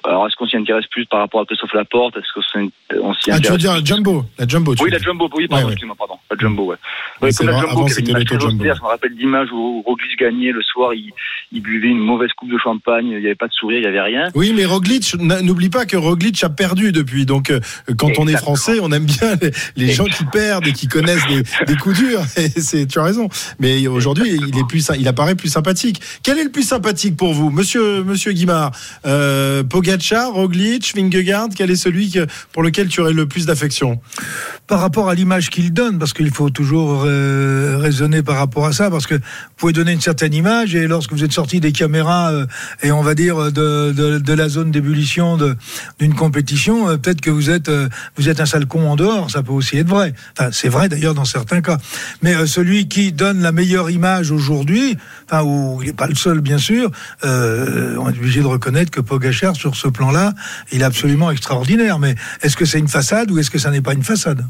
alors 0.06 0.26
est-ce 0.26 0.36
qu'on 0.36 0.46
s'y 0.46 0.56
intéresse 0.56 0.86
plus 0.90 1.06
par 1.06 1.20
rapport 1.20 1.40
à 1.40 1.44
Christophe 1.46 1.72
Laporte? 1.74 2.16
Est-ce 2.16 2.32
qu'on 2.34 2.42
s'y 2.42 2.70
s'y 3.24 3.30
Ah, 3.30 3.40
tu 3.40 3.48
veux 3.48 3.54
intéresse 3.54 3.58
dire 3.58 3.72
la 3.74 3.84
Jumbo? 3.84 4.24
La 4.38 4.46
Jumbo, 4.46 4.74
tu 4.74 4.82
oui, 4.84 4.90
la. 4.90 4.98
Jumbo, 4.98 5.28
oui, 5.36 5.46
pardon, 5.48 5.62
Ouais, 5.62 5.66
ouais. 5.68 5.72
excuse-moi, 5.72 5.96
pardon, 5.98 6.14
la 6.30 6.36
Jumbo, 6.38 6.64
ouais. 6.64 6.76
Oui, 7.22 7.28
Ouais, 7.28 7.32
comme 7.34 7.46
la 7.46 7.52
Jumbo, 7.60 7.68
avant, 7.70 7.88
c'était 7.88 8.12
l'auto 8.12 8.38
Jumbo. 8.40 8.64
je 8.64 8.68
me 8.82 8.86
rappelle 8.86 9.14
d'image 9.16 9.48
où 9.52 9.82
Roglic 9.86 10.18
gagnait, 10.18 10.52
le 10.52 10.62
soir, 10.62 10.94
il, 10.94 11.10
il 11.52 11.62
buvait 11.62 11.88
une 11.88 11.98
mauvaise 12.00 12.30
coupe 12.36 12.50
de 12.50 12.58
champagne, 12.58 13.06
il 13.06 13.18
n'y 13.20 13.26
avait 13.26 13.34
pas 13.34 13.48
de 13.48 13.52
sourire, 13.52 13.78
il 13.78 13.82
n'y 13.82 13.86
avait 13.88 14.00
rien. 14.02 14.28
Oui, 14.34 14.52
mais 14.54 14.64
Roglic, 14.64 15.14
n'oublie 15.18 15.70
pas 15.70 15.86
que 15.86 15.96
Roglic 15.96 16.42
a 16.44 16.48
perdu 16.50 16.92
depuis. 16.92 17.24
Donc, 17.26 17.50
euh, 17.50 17.60
quand 17.96 18.10
on 18.18 18.26
est 18.26 18.36
français, 18.36 18.78
on 18.82 18.92
aime 18.92 19.06
bien 19.06 19.36
les, 19.40 19.50
les 19.76 19.92
gens 19.92 20.04
qui 20.04 20.24
perdent 20.24 20.66
et 20.66 20.72
qui 20.72 20.86
connaissent 20.88 21.26
des, 21.28 21.42
des 21.66 21.76
coups 21.76 21.98
durs. 21.98 22.20
Et 22.74 22.86
tu 22.86 22.98
as 22.98 23.02
raison. 23.04 23.28
Mais 23.58 23.86
aujourd'hui, 23.86 24.30
il 24.48 24.58
est 24.58 24.66
plus, 24.68 24.84
sy- 24.84 24.92
il 24.98 25.08
apparaît 25.08 25.34
plus 25.34 25.48
sympathique. 25.48 26.00
Quel 26.22 26.38
est 26.38 26.44
le 26.44 26.50
plus 26.50 26.62
sympathique 26.62 27.16
pour 27.16 27.32
vous, 27.32 27.50
Monsieur, 27.50 28.02
Monsieur 28.04 28.32
Guimard? 28.32 28.72
Euh, 29.06 29.62
Pogacar, 29.62 29.93
Roglic, 30.32 30.94
Vingegaard 30.96 31.48
Quel 31.54 31.70
est 31.70 31.76
celui 31.76 32.14
pour 32.52 32.62
lequel 32.62 32.88
tu 32.88 33.00
aurais 33.00 33.12
le 33.12 33.26
plus 33.26 33.46
d'affection? 33.46 34.00
Par 34.66 34.80
rapport 34.80 35.08
à 35.08 35.14
l'image 35.14 35.50
qu'il 35.50 35.72
donne, 35.72 35.98
parce 35.98 36.12
qu'il 36.12 36.30
faut 36.30 36.50
toujours 36.50 37.04
euh, 37.04 37.76
raisonner 37.78 38.22
par 38.22 38.36
rapport 38.36 38.66
à 38.66 38.72
ça, 38.72 38.90
parce 38.90 39.06
que 39.06 39.14
vous 39.14 39.20
pouvez 39.56 39.72
donner 39.72 39.92
une 39.92 40.00
certaine 40.00 40.32
image, 40.32 40.74
et 40.74 40.86
lorsque 40.86 41.12
vous 41.12 41.24
êtes 41.24 41.32
sorti 41.32 41.60
des 41.60 41.72
caméras, 41.72 42.32
euh, 42.32 42.46
et 42.82 42.92
on 42.92 43.02
va 43.02 43.14
dire 43.14 43.52
de, 43.52 43.92
de, 43.92 44.32
la 44.32 44.48
zone 44.48 44.70
d'ébullition 44.70 45.38
d'une 45.98 46.14
compétition, 46.14 46.88
euh, 46.88 46.96
peut-être 46.96 47.20
que 47.20 47.30
vous 47.30 47.50
êtes, 47.50 47.68
euh, 47.68 47.88
vous 48.16 48.28
êtes 48.28 48.40
un 48.40 48.46
sale 48.46 48.66
con 48.66 48.88
en 48.88 48.96
dehors, 48.96 49.30
ça 49.30 49.42
peut 49.42 49.52
aussi 49.52 49.78
être 49.78 49.88
vrai. 49.88 50.14
Enfin, 50.38 50.50
c'est 50.52 50.68
vrai 50.68 50.88
d'ailleurs 50.88 51.14
dans 51.14 51.24
certains 51.24 51.60
cas. 51.60 51.78
Mais 52.22 52.34
euh, 52.34 52.46
celui 52.46 52.88
qui 52.88 53.12
donne 53.12 53.40
la 53.40 53.52
meilleure 53.52 53.90
image 53.90 54.30
aujourd'hui, 54.30 54.96
enfin, 55.30 55.42
où 55.42 55.80
il 55.82 55.86
n'est 55.86 55.92
pas 55.92 56.06
le 56.06 56.14
seul 56.14 56.40
bien 56.40 56.58
sûr, 56.58 56.90
euh, 57.24 57.96
on 57.98 58.08
est 58.08 58.18
obligé 58.18 58.40
de 58.40 58.46
reconnaître 58.46 58.90
que 58.90 59.00
Pogachar, 59.00 59.56
sur 59.56 59.76
ce 59.76 59.88
plan-là, 59.88 60.34
il 60.72 60.82
est 60.82 60.84
absolument 60.84 61.30
extraordinaire. 61.30 61.98
Mais 61.98 62.14
est-ce 62.42 62.56
que 62.56 62.64
c'est 62.64 62.78
une 62.78 62.88
façade 62.88 63.30
ou 63.30 63.38
est-ce 63.38 63.50
que 63.50 63.58
ça 63.58 63.70
n'est 63.70 63.80
pas 63.80 63.94
une 63.94 64.02
façade? 64.02 64.44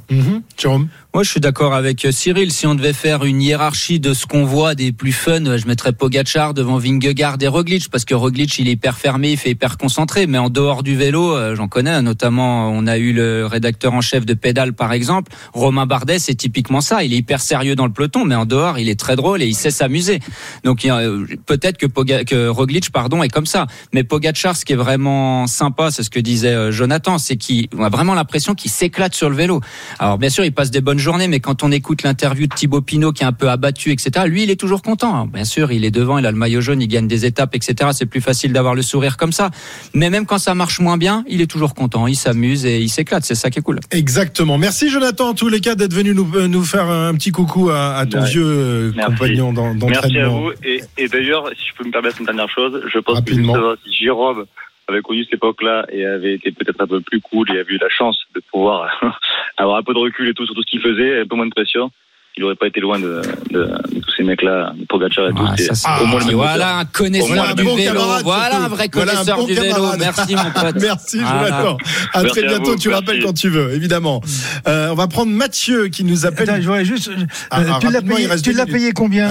Jérôme? 0.59 0.89
Moi, 1.15 1.23
je 1.23 1.31
suis 1.31 1.41
d'accord 1.41 1.75
avec 1.75 2.05
euh, 2.05 2.11
Cyril. 2.11 2.51
Si 2.51 2.67
on 2.67 2.75
devait 2.75 2.93
faire 2.93 3.25
une 3.25 3.41
hiérarchie 3.41 4.01
de 4.01 4.15
ce 4.15 4.27
qu'on 4.27 4.45
voit 4.45 4.75
des 4.75 4.91
plus 4.91 5.13
fun, 5.13 5.57
je 5.57 5.67
mettrais 5.69 5.93
Pogachar 5.93 6.55
devant 6.55 6.79
Vingegaard 6.79 7.37
et 7.41 7.47
Roglic 7.47 7.89
parce 7.89 8.05
que 8.05 8.15
Roglic, 8.15 8.59
il 8.59 8.67
est 8.67 8.73
hyper 8.73 8.99
fermé, 8.99 9.31
il 9.31 9.37
fait 9.37 9.51
hyper 9.51 9.79
concentré. 9.79 10.27
Mais 10.27 10.39
en 10.39 10.51
dehors 10.51 10.83
du 10.83 10.97
vélo, 10.97 11.37
euh, 11.37 11.55
j'en 11.55 11.69
connais. 11.69 12.03
Notamment, 12.03 12.69
on 12.71 12.89
a 12.89 12.99
eu 12.99 13.13
le 13.13 13.47
rédacteur 13.47 13.95
en 13.95 14.01
chef 14.01 14.27
de 14.27 14.35
Pédale, 14.35 14.73
par 14.73 14.93
exemple. 14.93 15.31
Romain 15.53 15.87
Bardet, 15.87 16.19
c'est 16.19 16.35
typiquement 16.35 16.81
ça. 16.81 17.05
Il 17.05 17.13
est 17.13 17.19
hyper 17.19 17.41
sérieux 17.41 17.77
dans 17.77 17.87
le 17.87 17.93
peloton, 17.93 18.25
mais 18.25 18.35
en 18.35 18.45
dehors, 18.45 18.81
il 18.81 18.89
est 18.89 18.99
très 18.99 19.15
drôle 19.15 19.41
et 19.41 19.47
il 19.47 19.55
sait 19.55 19.71
s'amuser. 19.71 20.19
Donc, 20.65 20.85
euh, 20.85 21.27
peut-être 21.47 21.77
que, 21.79 21.87
Poga- 21.87 22.25
que 22.25 22.49
Roglic, 22.49 22.91
pardon, 22.91 23.23
est 23.23 23.29
comme 23.29 23.47
ça. 23.47 23.67
Mais 23.93 24.03
Pogachar, 24.05 24.57
ce 24.57 24.65
qui 24.65 24.73
est 24.73 24.77
vraiment 24.77 25.47
sympa, 25.47 25.91
c'est 25.91 26.03
ce 26.03 26.11
que 26.11 26.21
disait 26.21 26.49
euh, 26.55 26.73
Jonathan, 26.73 27.19
c'est 27.19 27.37
qu'il 27.37 27.69
on 27.77 27.85
a 27.85 27.89
vraiment 27.89 28.15
l'impression 28.15 28.55
qu'il 28.55 28.71
s'éclate 28.71 29.15
sur 29.15 29.29
le 29.31 29.37
vélo. 29.37 29.61
Alors, 29.99 30.19
bien 30.19 30.31
sûr, 30.31 30.45
il 30.45 30.53
passe 30.53 30.71
des 30.71 30.81
bonnes 30.81 30.99
journées, 30.99 31.29
mais 31.29 31.41
quand 31.41 31.63
on 31.63 31.71
écoute 31.71 32.03
l'interview 32.03 32.47
de 32.47 32.55
Thibaut 32.55 32.81
Pinot, 32.81 33.13
qui 33.13 33.23
est 33.23 33.27
un 33.27 33.33
peu 33.33 33.51
abattu, 33.51 33.91
etc., 33.93 34.25
lui, 34.27 34.43
il 34.45 34.51
est 34.51 34.57
toujours 34.61 34.83
content. 34.83 35.13
Alors, 35.13 35.27
bien 35.27 35.45
sûr, 35.45 35.71
il 35.73 35.85
est 35.85 35.91
devant, 35.91 36.19
il 36.19 36.27
a 36.27 36.31
le 36.31 36.37
maillot 36.39 36.61
jaune, 36.61 36.81
il 36.81 36.89
gagne 36.89 37.07
des 37.09 37.27
étapes, 37.27 37.55
etc. 37.55 37.91
C'est 37.93 38.07
plus 38.07 38.21
facile 38.21 38.53
d'avoir 38.53 38.75
le 38.75 38.83
sourire 38.83 39.17
comme 39.17 39.33
ça. 39.33 39.51
Mais 39.93 40.11
même 40.11 40.25
quand 40.27 40.39
ça 40.39 40.55
marche 40.55 40.81
moins 40.81 40.97
bien, 40.97 41.25
il 41.29 41.41
est 41.41 41.47
toujours 41.47 41.75
content, 41.75 42.07
il 42.07 42.17
s'amuse 42.17 42.65
et 42.67 42.81
il 42.81 42.89
s'éclate. 42.89 43.25
C'est 43.25 43.35
ça 43.35 43.51
qui 43.51 43.59
est 43.59 43.63
cool. 43.63 43.81
Exactement. 43.91 44.59
Merci 44.59 44.89
Jonathan 44.91 45.29
en 45.31 45.35
tous 45.35 45.49
les 45.49 45.61
cas 45.61 45.75
d'être 45.75 45.93
venu 45.95 46.15
nous, 46.15 46.29
euh, 46.37 46.49
nous 46.49 46.65
faire 46.65 46.89
un 46.91 47.15
petit 47.15 47.31
coucou 47.33 47.71
à, 47.71 47.97
à 47.97 48.07
ton 48.07 48.21
Ouais. 48.23 48.29
vieux 48.31 48.93
Merci. 48.97 49.13
compagnon 49.13 49.53
d'en- 49.53 49.75
Merci 49.75 49.85
à 49.85 50.01
d'entraînement. 50.03 50.41
vous. 50.41 50.51
Et, 50.63 50.81
et 50.97 51.09
d'ailleurs, 51.09 51.49
si 51.57 51.69
je 51.69 51.75
peux 51.75 51.85
me 51.85 51.93
permettre 51.93 52.19
une 52.19 52.27
dernière 52.27 52.51
chose, 52.51 52.83
je 52.87 52.99
pense 52.99 53.17
Rapidement. 53.17 53.55
que 53.55 53.79
si 53.85 53.95
Jérôme 53.95 54.47
avait 54.87 55.03
connu 55.03 55.25
cette 55.25 55.35
époque-là 55.35 55.87
et 55.91 56.05
avait 56.05 56.35
été 56.35 56.53
peut-être 56.53 56.81
un 56.81 56.87
peu 56.87 57.01
plus 57.01 57.21
cool 57.21 57.51
et 57.51 57.59
avait 57.59 57.75
eu 57.75 57.79
la 57.79 57.89
chance 57.89 58.23
de 58.35 58.41
pouvoir 58.41 59.21
avoir 59.57 59.79
un 59.79 59.83
peu 59.83 59.95
de 59.95 59.99
recul 59.99 60.29
et 60.29 60.35
tout 60.35 60.45
sur 60.45 60.55
tout 60.55 60.63
ce 60.63 60.71
qu'il 60.71 60.81
faisait, 60.81 61.21
un 61.21 61.27
peu 61.27 61.37
moins 61.37 61.47
de 61.47 61.55
pression, 61.55 61.91
il 62.37 62.43
n'aurait 62.43 62.57
pas 62.57 62.67
été 62.67 62.81
loin 62.81 62.99
de, 62.99 63.23
de, 63.53 63.61
de 63.95 64.01
tous 64.01 64.11
ces 64.17 64.25
mecs-là, 64.25 64.73
de 64.77 64.85
Pogacar 64.87 65.29
et 65.29 65.33
tout. 65.33 65.39
Ah, 65.47 65.55
C'est 65.57 65.75
ça, 65.75 65.75
c'est- 65.97 66.03
au 66.03 66.07
moins 66.07 66.19
le 66.19 66.27
même 66.27 66.35
voilà 66.35 66.79
un 66.79 66.85
connaisseur 66.85 67.55
du 67.55 67.63
vélo. 67.63 68.01
Voilà 68.25 68.65
un 68.65 68.69
vrai 68.69 68.89
Voilà 68.93 69.13
un 69.13 69.15
connaisseur 69.17 69.37
bon 69.39 69.47
du 69.47 69.55
vélo. 69.55 69.75
camarade. 69.75 70.01
Merci 70.01 70.35
mon 70.35 70.51
pote. 70.51 70.75
Merci 70.83 71.19
Voilà. 71.21 71.47
Jonathan. 71.49 71.77
À 72.13 72.23
Merci 72.23 72.41
très 72.41 72.45
à 72.45 72.49
bientôt. 72.49 72.71
vous, 72.73 72.77
tu 72.77 72.89
merci. 72.89 73.05
rappelles 73.07 73.23
quand 73.23 73.33
tu 73.35 73.49
veux, 73.51 73.73
évidemment. 73.73 74.21
Euh, 74.67 74.89
on 74.91 74.95
va 74.95 75.07
prendre 75.07 75.31
Mathieu 75.31 75.87
qui 75.89 76.03
nous 76.03 76.27
appelle. 76.27 76.51
Attends, 76.51 76.61
je 76.61 76.67
voudrais 76.67 76.85
juste. 76.85 77.09
euh, 77.09 77.15
Ah, 77.53 77.61
ah, 77.75 77.79
tu 77.81 77.91
l'as 77.91 78.03
payé, 78.03 78.29
tu 78.43 78.53
l'as 78.53 78.67
combien 78.95 79.31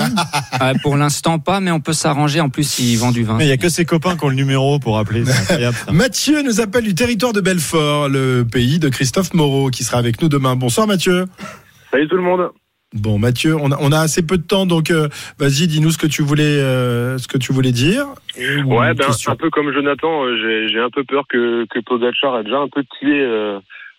Ah, 0.53 0.71
pour 0.81 0.95
l'instant 0.95 1.39
pas, 1.39 1.59
mais 1.59 1.71
on 1.71 1.81
peut 1.81 1.91
s'arranger. 1.93 2.39
En 2.39 2.49
plus, 2.49 2.79
il 2.79 2.95
vend 2.95 3.11
du 3.11 3.23
vin. 3.23 3.35
Mais 3.37 3.45
il 3.45 3.49
y 3.49 3.53
a 3.53 3.57
que 3.57 3.67
ses 3.69 3.83
copains 3.83 4.15
qui 4.15 4.23
ont 4.23 4.29
le 4.29 4.35
numéro 4.35 4.79
pour 4.79 4.97
appeler. 4.97 5.23
Incroyable. 5.29 5.75
Mathieu 5.91 6.41
nous 6.41 6.61
appelle 6.61 6.83
du 6.85 6.95
territoire 6.95 7.33
de 7.33 7.41
Belfort, 7.41 8.07
le 8.07 8.43
pays 8.49 8.79
de 8.79 8.87
Christophe 8.87 9.33
Moreau, 9.33 9.69
qui 9.71 9.83
sera 9.83 9.97
avec 9.97 10.21
nous 10.21 10.29
demain. 10.29 10.55
Bonsoir 10.55 10.87
Mathieu. 10.87 11.25
Salut 11.91 12.07
tout 12.07 12.15
le 12.15 12.21
monde. 12.23 12.49
Bon 12.93 13.17
Mathieu, 13.17 13.55
on 13.59 13.71
a, 13.71 13.77
on 13.81 13.91
a 13.91 13.99
assez 13.99 14.25
peu 14.25 14.37
de 14.37 14.43
temps, 14.43 14.67
donc 14.67 14.91
euh, 14.91 15.07
vas-y, 15.39 15.67
dis-nous 15.67 15.89
ce 15.89 15.97
que 15.97 16.05
tu 16.05 16.21
voulais, 16.21 16.43
euh, 16.43 17.17
ce 17.17 17.27
que 17.27 17.39
tu 17.39 17.51
voulais 17.51 17.71
dire. 17.71 18.05
Et 18.37 18.61
Ouais, 18.61 18.93
ben, 18.93 19.07
un 19.27 19.35
peu 19.35 19.49
comme 19.49 19.73
Jonathan, 19.73 20.23
euh, 20.23 20.37
j'ai 20.37 20.69
j'ai 20.69 20.79
un 20.79 20.91
peu 20.91 21.03
peur 21.03 21.23
que, 21.27 21.65
que 21.65 21.79
Pogacar 21.79 22.35
a 22.35 22.43
déjà 22.43 22.59
un 22.59 22.67
peu 22.67 22.83
tué, 22.99 23.25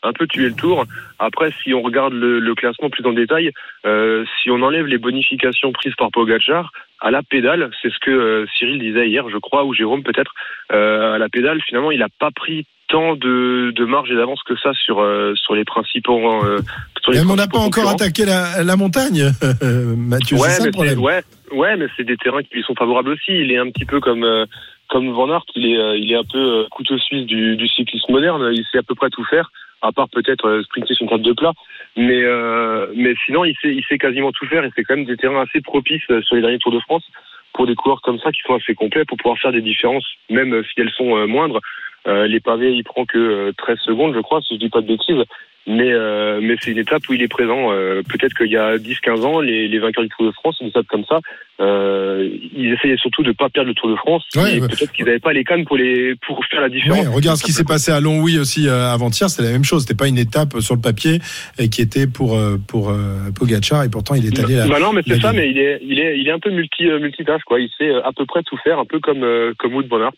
un 0.05 0.13
peu 0.13 0.29
tué 0.29 0.49
le 0.49 0.55
tour. 0.55 0.85
Après, 1.19 1.51
si 1.63 1.75
on 1.75 1.83
regarde 1.83 2.13
le, 2.13 2.39
le 2.39 2.55
classement 2.55 2.89
plus 2.89 3.05
en 3.05 3.13
détail, 3.13 3.51
si 3.85 4.51
on 4.51 4.63
enlève 4.63 4.87
les 4.87 4.99
bonifications 4.99 5.73
prises 5.73 5.95
par 5.97 6.13
Pogacar, 6.13 6.71
à 7.01 7.11
la 7.11 7.23
pédale, 7.23 7.71
c'est 7.83 7.91
ce 7.91 7.99
que 7.99 8.47
Cyril 8.57 8.79
disait 8.79 9.09
hier, 9.09 9.29
je 9.29 9.39
crois, 9.39 9.65
ou 9.65 9.75
Jérôme 9.75 10.05
peut-être, 10.05 10.35
à 10.71 11.19
la 11.19 11.29
pédale, 11.29 11.61
finalement, 11.63 11.91
il 11.91 11.99
n'a 11.99 12.09
pas 12.09 12.31
pris 12.31 12.65
tant 12.89 13.17
de, 13.17 13.73
de 13.75 13.85
marge 13.85 14.11
et 14.11 14.15
d'avance 14.15 14.43
que 14.43 14.57
ça 14.57 14.73
sur, 14.75 15.01
euh, 15.01 15.35
sur 15.37 15.55
les 15.55 15.65
principaux. 15.65 16.45
Euh, 16.45 16.61
sur 17.05 17.13
les 17.13 17.23
Mais 17.23 17.31
on 17.31 17.37
n'a 17.37 17.47
pas 17.47 17.59
encore 17.59 17.89
attaqué 17.89 18.25
la, 18.25 18.65
la 18.65 18.77
montagne, 18.77 19.31
Mathieu. 19.97 20.39
Ouais, 20.39 20.49
ça 20.49 20.65
mais 20.65 20.95
le 20.95 20.99
ouais, 20.99 21.23
ouais, 21.53 21.77
mais 21.77 21.87
c'est 21.97 22.05
des 22.05 22.17
terrains 22.17 22.43
qui 22.43 22.55
lui 22.55 22.63
sont 22.63 22.75
favorables 22.75 23.11
aussi. 23.11 23.31
Il 23.31 23.53
est 23.53 23.59
un 23.59 23.71
petit 23.71 23.85
peu 23.85 24.01
comme 24.01 24.25
euh, 24.25 24.47
comme 24.89 25.11
Van 25.13 25.29
Aert. 25.31 25.45
Il 25.55 25.67
est 25.67 25.79
euh, 25.79 25.97
il 25.97 26.11
est 26.11 26.17
un 26.17 26.25
peu 26.25 26.39
euh, 26.39 26.65
couteau 26.71 26.99
suisse 26.99 27.27
du, 27.27 27.57
du 27.57 27.69
cyclisme 27.69 28.11
moderne. 28.11 28.51
Il 28.53 28.65
sait 28.73 28.79
à 28.79 28.83
peu 28.83 28.95
près 28.95 29.11
tout 29.11 29.25
faire, 29.25 29.53
à 29.83 29.93
part 29.93 30.09
peut-être 30.09 30.63
sprinter 30.65 30.95
sur 30.95 31.05
une 31.05 31.11
table 31.11 31.25
de 31.25 31.33
plat. 31.33 31.53
Mais 31.97 32.23
euh, 32.23 32.87
mais 32.97 33.15
sinon, 33.27 33.45
il 33.45 33.55
sait 33.61 33.75
il 33.75 33.85
sait 33.89 33.99
quasiment 33.99 34.33
tout 34.33 34.47
faire. 34.47 34.65
Et 34.65 34.71
c'est 34.75 34.85
quand 34.85 34.97
même 34.97 35.05
des 35.05 35.19
terrains 35.19 35.43
assez 35.43 35.61
propices 35.61 36.07
sur 36.07 36.37
les 36.37 36.41
derniers 36.41 36.59
Tours 36.59 36.73
de 36.73 36.81
France 36.81 37.05
pour 37.53 37.67
des 37.67 37.75
coureurs 37.75 38.01
comme 38.01 38.19
ça 38.19 38.33
qui 38.33 38.41
sont 38.47 38.55
assez 38.55 38.75
complets 38.75 39.05
pour 39.05 39.19
pouvoir 39.19 39.39
faire 39.39 39.53
des 39.53 39.61
différences, 39.61 40.07
même 40.31 40.63
si 40.65 40.81
elles 40.81 40.91
sont 40.91 41.29
moindres. 41.29 41.61
Euh, 42.07 42.27
les 42.27 42.41
pavés, 42.41 42.73
il 42.73 42.85
prend 42.85 43.07
que 43.07 43.19
euh, 43.19 43.53
13 43.57 43.79
secondes, 43.79 44.15
je 44.15 44.21
crois, 44.21 44.41
si 44.43 44.55
je 44.55 44.61
dis 44.61 44.69
pas 44.69 44.83
de 44.83 44.89
bêtises. 44.89 45.23
Mais, 45.67 45.91
euh, 45.93 46.41
mais 46.43 46.57
c'est 46.61 46.73
une 46.73 46.79
étape 46.79 47.09
où 47.09 47.15
il 47.15 47.23
est 47.23 47.29
présent. 47.29 47.73
Euh, 47.73 48.03
Peut-être 48.07 48.35
qu'il 48.37 48.51
y 48.51 48.57
a 48.57 48.77
10-15 48.77 49.23
ans, 49.25 49.41
les, 49.41 49.67
les 49.67 49.79
vainqueurs 49.79 50.05
du 50.05 50.11
Tour 50.11 50.27
de 50.27 50.33
France, 50.33 50.59
une 50.61 50.67
étape 50.67 50.87
comme 50.89 51.05
ça, 51.07 51.21
euh, 51.61 52.29
ils 52.55 52.73
essayaient 52.75 52.99
surtout 52.99 53.23
de 53.23 53.33
pas 53.33 53.49
perdre 53.49 53.69
le 53.69 53.75
Tour 53.75 53.89
de 53.89 53.97
France. 53.97 54.25
Ouais, 54.37 54.61
ouais. 54.61 54.69
peut-être 54.69 54.93
qu'ils 54.93 55.07
n'avaient 55.07 55.21
pas 55.21 55.33
les 55.33 55.43
cannes 55.45 55.65
pour, 55.65 55.77
les, 55.79 56.15
pour 56.27 56.45
faire 56.51 56.61
la 56.61 56.69
différence. 56.69 56.99
Ouais, 57.07 57.07
regarde 57.15 57.39
ce 57.39 57.45
qui 57.45 57.53
s'est 57.53 57.65
passé 57.65 57.93
à 57.93 58.01
Longwy 58.01 58.39
aussi 58.39 58.69
euh, 58.69 58.89
avant-hier, 58.93 59.31
c'était 59.31 59.45
la 59.49 59.53
même 59.53 59.65
chose. 59.65 59.83
C'était 59.83 59.97
pas 59.97 60.09
une 60.09 60.19
étape 60.19 60.61
sur 60.61 60.75
le 60.75 60.81
papier 60.83 61.21
et 61.59 61.71
qui 61.71 61.81
était 61.81 62.07
pour 62.07 62.37
euh, 62.37 62.57
pour 62.69 62.91
euh, 62.91 63.31
Pogacar 63.35 63.85
et 63.85 63.89
pourtant 63.89 64.15
il 64.17 64.27
est 64.27 64.39
allé. 64.45 64.59
à- 64.59 64.67
Bah 64.67 64.81
non, 64.81 64.93
mais 64.93 65.01
c'est 65.07 65.19
ça, 65.21 65.33
mais 65.33 65.49
il 65.51 65.59
est, 65.59 65.81
il 65.83 65.99
est, 65.99 66.19
il 66.19 66.29
est 66.29 66.33
un 66.33 66.41
peu 66.41 66.51
multi, 66.51 66.87
euh, 66.91 66.99
multitâche, 66.99 67.43
quoi. 67.47 67.59
Il 67.59 67.71
sait 67.79 67.89
euh, 67.89 68.03
à 68.05 68.13
peu 68.13 68.27
près 68.27 68.43
tout 68.43 68.59
faire, 68.63 68.79
un 68.79 68.85
peu 68.85 69.01
comme, 69.01 69.23
euh, 69.25 69.55
comme 69.59 69.75
Wood 69.75 69.87
Aert. 69.93 70.11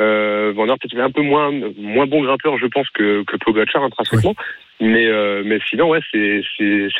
Euh, 0.00 0.52
Van 0.56 0.66
Aert 0.66 0.76
est 0.92 1.00
un 1.00 1.10
peu 1.10 1.22
moins, 1.22 1.52
moins 1.78 2.06
bon 2.06 2.22
grimpeur, 2.22 2.58
je 2.58 2.66
pense, 2.66 2.88
que, 2.90 3.22
que 3.24 3.36
Pogacar 3.36 3.84
intrinsèquement. 3.84 4.34
Mais, 4.80 5.06
euh, 5.06 5.42
mais 5.44 5.58
sinon, 5.70 5.88
ouais, 5.90 6.00
c'est, 6.12 6.42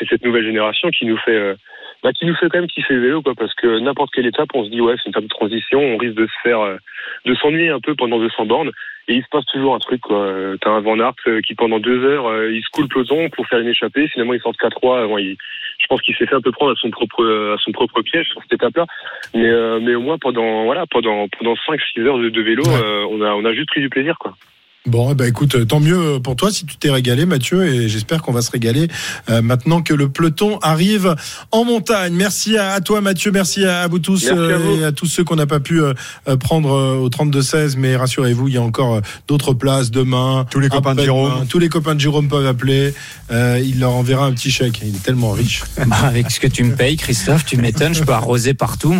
cette 0.09 0.23
nouvelle 0.23 0.45
génération 0.45 0.89
qui 0.91 1.05
nous 1.05 1.17
fait, 1.17 1.35
euh, 1.35 1.55
bah, 2.03 2.11
qui 2.13 2.25
nous 2.25 2.35
fait 2.35 2.47
quand 2.49 2.59
même 2.59 2.67
kiffer 2.67 2.93
le 2.93 3.01
vélo, 3.01 3.21
quoi, 3.21 3.33
parce 3.35 3.53
que 3.53 3.79
n'importe 3.79 4.11
quelle 4.13 4.25
étape, 4.25 4.49
on 4.53 4.63
se 4.63 4.69
dit, 4.69 4.81
ouais, 4.81 4.95
c'est 4.97 5.07
une 5.07 5.11
étape 5.11 5.23
de 5.23 5.29
transition, 5.29 5.79
on 5.79 5.97
risque 5.97 6.15
de 6.15 6.27
se 6.27 6.41
faire, 6.43 6.61
euh, 6.61 6.77
de 7.25 7.35
s'ennuyer 7.35 7.69
un 7.69 7.79
peu 7.79 7.95
pendant 7.95 8.19
200 8.19 8.45
bornes. 8.45 8.71
Et 9.07 9.13
il 9.15 9.23
se 9.23 9.27
passe 9.29 9.45
toujours 9.45 9.75
un 9.75 9.79
truc, 9.79 10.01
quoi. 10.01 10.33
T'as 10.61 10.71
un 10.71 10.81
Van 10.81 10.99
Aert 10.99 11.13
euh, 11.27 11.39
qui, 11.41 11.53
pendant 11.53 11.79
deux 11.79 12.03
heures, 12.03 12.27
euh, 12.27 12.51
il 12.51 12.61
se 12.63 12.69
coule 12.71 12.85
le 12.85 12.89
peloton 12.89 13.29
pour 13.29 13.45
faire 13.47 13.59
une 13.59 13.67
échappée. 13.67 14.07
Finalement, 14.07 14.33
il 14.33 14.41
sort 14.41 14.53
4-3. 14.53 15.07
Bon, 15.07 15.17
je 15.19 15.87
pense 15.87 16.01
qu'il 16.01 16.15
s'est 16.15 16.25
fait 16.25 16.35
un 16.35 16.41
peu 16.41 16.51
prendre 16.51 16.71
à 16.71 16.75
son 16.75 16.89
propre, 16.89 17.23
à 17.53 17.57
son 17.59 17.71
propre 17.71 18.01
piège 18.01 18.27
sur 18.29 18.41
cette 18.41 18.53
étape-là. 18.53 18.87
Mais, 19.35 19.47
euh, 19.47 19.79
mais 19.79 19.93
au 19.93 20.01
moins, 20.01 20.17
pendant, 20.17 20.63
voilà, 20.63 20.87
pendant, 20.87 21.27
pendant 21.37 21.53
5-6 21.53 22.01
heures 22.01 22.17
de, 22.17 22.29
de 22.29 22.41
vélo, 22.41 22.63
euh, 22.67 23.05
on 23.11 23.21
a, 23.21 23.33
on 23.35 23.45
a 23.45 23.53
juste 23.53 23.69
pris 23.69 23.81
du 23.81 23.89
plaisir, 23.89 24.17
quoi. 24.17 24.33
Bon, 24.85 25.13
ben, 25.15 25.25
écoute, 25.27 25.55
euh, 25.55 25.65
tant 25.65 25.79
mieux 25.79 26.19
pour 26.23 26.35
toi 26.35 26.51
si 26.51 26.65
tu 26.65 26.77
t'es 26.77 26.91
régalé, 26.91 27.25
Mathieu, 27.25 27.65
et 27.65 27.89
j'espère 27.89 28.21
qu'on 28.21 28.31
va 28.31 28.41
se 28.43 28.51
régaler 28.51 28.87
euh, 29.29 29.41
maintenant 29.41 29.81
que 29.81 29.93
le 29.93 30.09
peloton 30.09 30.59
arrive 30.59 31.15
en 31.51 31.65
montagne. 31.65 32.13
Merci 32.13 32.57
à, 32.57 32.73
à 32.73 32.81
toi, 32.81 33.01
Mathieu, 33.01 33.31
merci 33.31 33.65
à, 33.65 33.81
à 33.81 33.87
vous 33.87 33.97
tous 33.99 34.27
à 34.27 34.33
euh, 34.35 34.57
vous. 34.57 34.81
et 34.81 34.85
à 34.85 34.91
tous 34.91 35.07
ceux 35.07 35.23
qu'on 35.23 35.37
n'a 35.37 35.47
pas 35.47 35.59
pu 35.59 35.81
euh, 35.81 35.93
prendre 36.39 36.71
euh, 36.71 36.97
au 36.97 37.09
32-16, 37.09 37.75
mais 37.77 37.95
rassurez-vous, 37.95 38.47
il 38.47 38.53
y 38.53 38.57
a 38.57 38.61
encore 38.61 38.95
euh, 38.95 39.01
d'autres 39.27 39.53
places 39.53 39.89
demain. 39.89 40.45
Tous 40.51 40.59
les 40.59 40.69
copains 40.69 40.93
de. 40.93 41.01
Jérôme. 41.03 41.47
Tous 41.47 41.59
les 41.59 41.69
copains 41.69 41.95
de 41.95 41.99
Jérôme 41.99 42.27
peuvent 42.27 42.45
appeler. 42.45 42.93
Euh, 43.31 43.59
il 43.63 43.79
leur 43.79 43.91
enverra 43.91 44.25
un 44.25 44.33
petit 44.33 44.51
chèque. 44.51 44.81
Il 44.83 44.95
est 44.95 45.03
tellement 45.03 45.31
riche. 45.31 45.63
Bah, 45.87 45.97
avec 46.03 46.31
ce 46.31 46.39
que 46.39 46.47
tu 46.47 46.63
me 46.63 46.75
payes, 46.75 46.97
Christophe, 46.97 47.45
tu 47.45 47.57
m'étonnes, 47.57 47.93
je 47.93 48.03
peux 48.03 48.11
arroser 48.11 48.55
partout. 48.55 48.95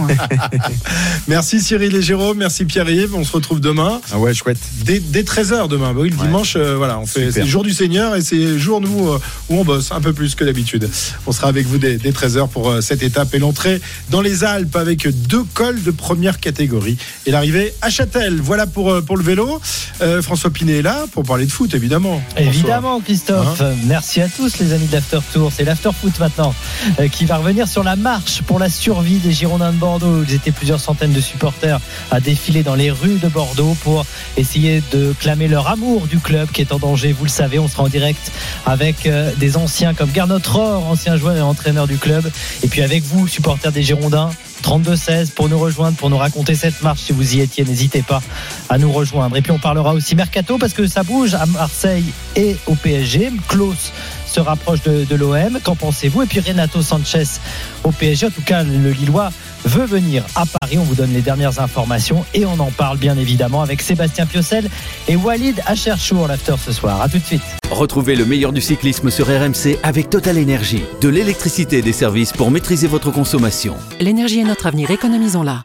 Merci 1.28 1.60
Cyril 1.60 1.96
et 1.96 2.02
Jérôme, 2.02 2.38
merci 2.38 2.66
Pierre-Yves. 2.66 3.16
On 3.16 3.24
se 3.24 3.32
retrouve 3.32 3.60
demain. 3.60 4.00
Ah 4.12 4.20
ouais, 4.20 4.36
chouette. 4.36 4.60
Dès, 4.84 5.00
dès 5.00 5.24
13h 5.24 5.68
demain. 5.76 5.94
Bah 5.94 6.02
oui, 6.02 6.10
le 6.10 6.18
dimanche, 6.18 6.56
euh, 6.56 6.76
voilà, 6.76 7.00
on 7.00 7.06
fait, 7.06 7.32
c'est 7.32 7.42
le 7.42 7.48
jour 7.48 7.64
du 7.64 7.74
Seigneur 7.74 8.16
et 8.16 8.22
c'est 8.22 8.36
le 8.36 8.58
jour, 8.58 8.82
nous, 8.82 9.10
euh, 9.10 9.20
où 9.50 9.60
on 9.60 9.64
bosse 9.64 9.92
un 9.92 10.02
peu 10.02 10.14
plus 10.14 10.36
que 10.36 10.44
d'habitude. 10.44 10.90
On 11.28 11.32
sera 11.32 11.48
avec 11.48 11.66
vous 11.68 11.78
dès, 11.78 11.98
dès 11.98 12.12
13h 12.12 12.48
pour 12.50 12.70
euh, 12.70 12.82
cette 12.82 13.04
étape 13.04 13.34
et 13.34 13.40
l'entrée 13.40 13.82
dans 14.10 14.22
les 14.22 14.44
Alpes 14.44 14.76
avec 14.76 15.08
deux 15.28 15.44
cols 15.54 15.82
de 15.84 15.92
première 15.92 16.40
catégorie 16.40 16.98
et 17.26 17.32
l'arrivée 17.32 17.74
à 17.82 17.90
Châtel. 17.90 18.40
Voilà 18.42 18.68
pour, 18.68 18.92
euh, 18.92 19.02
pour 19.02 19.18
le 19.18 19.24
vélo. 19.24 19.60
Euh, 20.02 20.22
François 20.22 20.50
Pinet 20.50 20.80
est 20.80 20.82
là 20.82 21.06
pour 21.12 21.24
parler 21.24 21.46
de 21.46 21.52
foot, 21.52 21.74
évidemment. 21.74 22.22
François. 22.30 22.52
Évidemment, 22.52 23.00
Christophe. 23.00 23.62
Merci 23.86 24.22
à 24.22 24.28
tous, 24.28 24.60
les 24.60 24.74
amis 24.74 24.88
de 24.88 24.94
l'After 24.94 25.20
Tour. 25.34 25.52
C'est 25.56 25.64
l'After 25.64 25.90
Foot 26.00 26.20
maintenant 26.20 26.54
euh, 27.00 27.08
qui 27.08 27.26
va 27.26 27.38
revenir 27.38 27.68
sur 27.68 27.84
la 27.84 27.96
marche 27.96 28.42
pour 28.44 28.60
la 28.60 28.70
survie 28.70 29.18
des 29.18 29.32
Girondins 29.32 29.72
de 29.72 29.78
Bordeaux. 29.78 30.24
Ils 30.28 30.36
étaient 30.36 30.52
plusieurs 30.52 30.80
centaines 30.80 31.14
de 31.14 31.22
supporters 31.22 31.80
à 32.12 32.20
défiler 32.20 32.64
dans 32.64 32.76
les 32.76 32.92
rues 32.92 33.18
de 33.18 33.28
Bordeaux 33.28 33.76
pour 33.84 34.06
essayer 34.38 34.84
de 34.92 35.14
clamer 35.20 35.48
leur 35.48 35.65
amour 35.68 36.08
du 36.08 36.20
club 36.20 36.50
qui 36.52 36.62
est 36.62 36.72
en 36.72 36.80
danger. 36.80 37.12
Vous 37.12 37.26
le 37.26 37.30
savez, 37.30 37.60
on 37.60 37.68
sera 37.68 37.84
en 37.84 37.88
direct 37.88 38.32
avec 38.66 39.06
euh, 39.06 39.32
des 39.38 39.58
anciens 39.58 39.94
comme 39.94 40.14
Gernot 40.14 40.40
Rohr, 40.48 40.88
ancien 40.88 41.18
joueur 41.18 41.36
et 41.36 41.42
entraîneur 41.42 41.88
du 41.88 41.98
club. 41.98 42.30
Et 42.64 42.68
puis 42.68 42.82
avec 42.82 43.04
vous, 43.04 43.28
supporters 43.28 43.72
des 43.72 43.84
Girondins, 43.84 44.30
32-16 44.64 45.32
pour 45.32 45.50
nous 45.50 45.60
rejoindre, 45.60 45.98
pour 45.98 46.10
nous 46.10 46.18
raconter 46.18 46.56
cette 46.56 46.82
marche. 46.82 47.02
Si 47.02 47.14
vous 47.14 47.36
y 47.36 47.42
étiez, 47.42 47.64
n'hésitez 47.64 48.02
pas 48.02 48.22
à 48.70 48.78
nous 48.78 48.92
rejoindre. 48.92 49.38
Et 49.38 49.42
puis 49.42 49.52
on 49.52 49.60
parlera 49.60 49.94
aussi 49.94 50.16
mercato 50.16 50.58
parce 50.58 50.74
que 50.74 50.88
ça 50.88 51.04
bouge 51.04 51.34
à 51.34 51.46
Marseille 51.46 52.06
et 52.36 52.58
au 52.68 52.76
PSG. 52.76 53.32
Klaus 53.48 53.92
se 54.26 54.40
rapproche 54.40 54.82
de 54.82 55.16
l'OM. 55.16 55.60
Qu'en 55.64 55.76
pensez-vous? 55.76 56.24
Et 56.24 56.26
puis 56.26 56.40
Renato 56.40 56.82
Sanchez 56.82 57.40
au 57.84 57.92
PSG. 57.92 58.28
En 58.28 58.32
tout 58.32 58.42
cas, 58.42 58.64
le 58.64 58.92
Lillois 58.92 59.32
veut 59.66 59.86
venir 59.86 60.24
à 60.36 60.46
Paris. 60.46 60.78
On 60.78 60.84
vous 60.84 60.96
donne 60.96 61.14
les 61.14 61.22
dernières 61.22 61.60
informations 61.60 62.26
et 62.34 62.46
on 62.46 62.60
en 62.60 62.72
parle 62.72 62.98
bien 62.98 63.18
évidemment 63.18 63.62
avec 63.62 63.82
Sébastien 63.82 64.26
Piocel 64.26 64.70
et 65.08 65.16
Walid 65.16 65.62
Acherchour 65.66 66.28
l'after 66.28 66.56
ce 66.64 66.72
soir. 66.72 67.02
À 67.02 67.10
tout 67.10 67.20
de 67.20 67.24
suite. 67.24 67.42
Retrouvez 67.72 68.16
le 68.16 68.26
meilleur 68.26 68.54
du 68.54 68.62
cyclisme 68.62 69.10
sur 69.10 69.28
RMC 69.28 69.78
avec 69.84 70.10
Total 70.10 70.38
Énergie. 70.38 70.84
De 71.02 71.10
l'électricité 71.10 71.80
et 71.80 71.82
des 71.82 71.94
services 71.94 72.32
pour 72.32 72.52
maîtriser 72.52 72.88
votre 72.88 73.12
consommation. 73.12 73.76
L'énergie 74.00 74.40
est 74.40 74.46
notre 74.46 74.68
avenir, 74.68 74.92
économisons-la. 74.92 75.64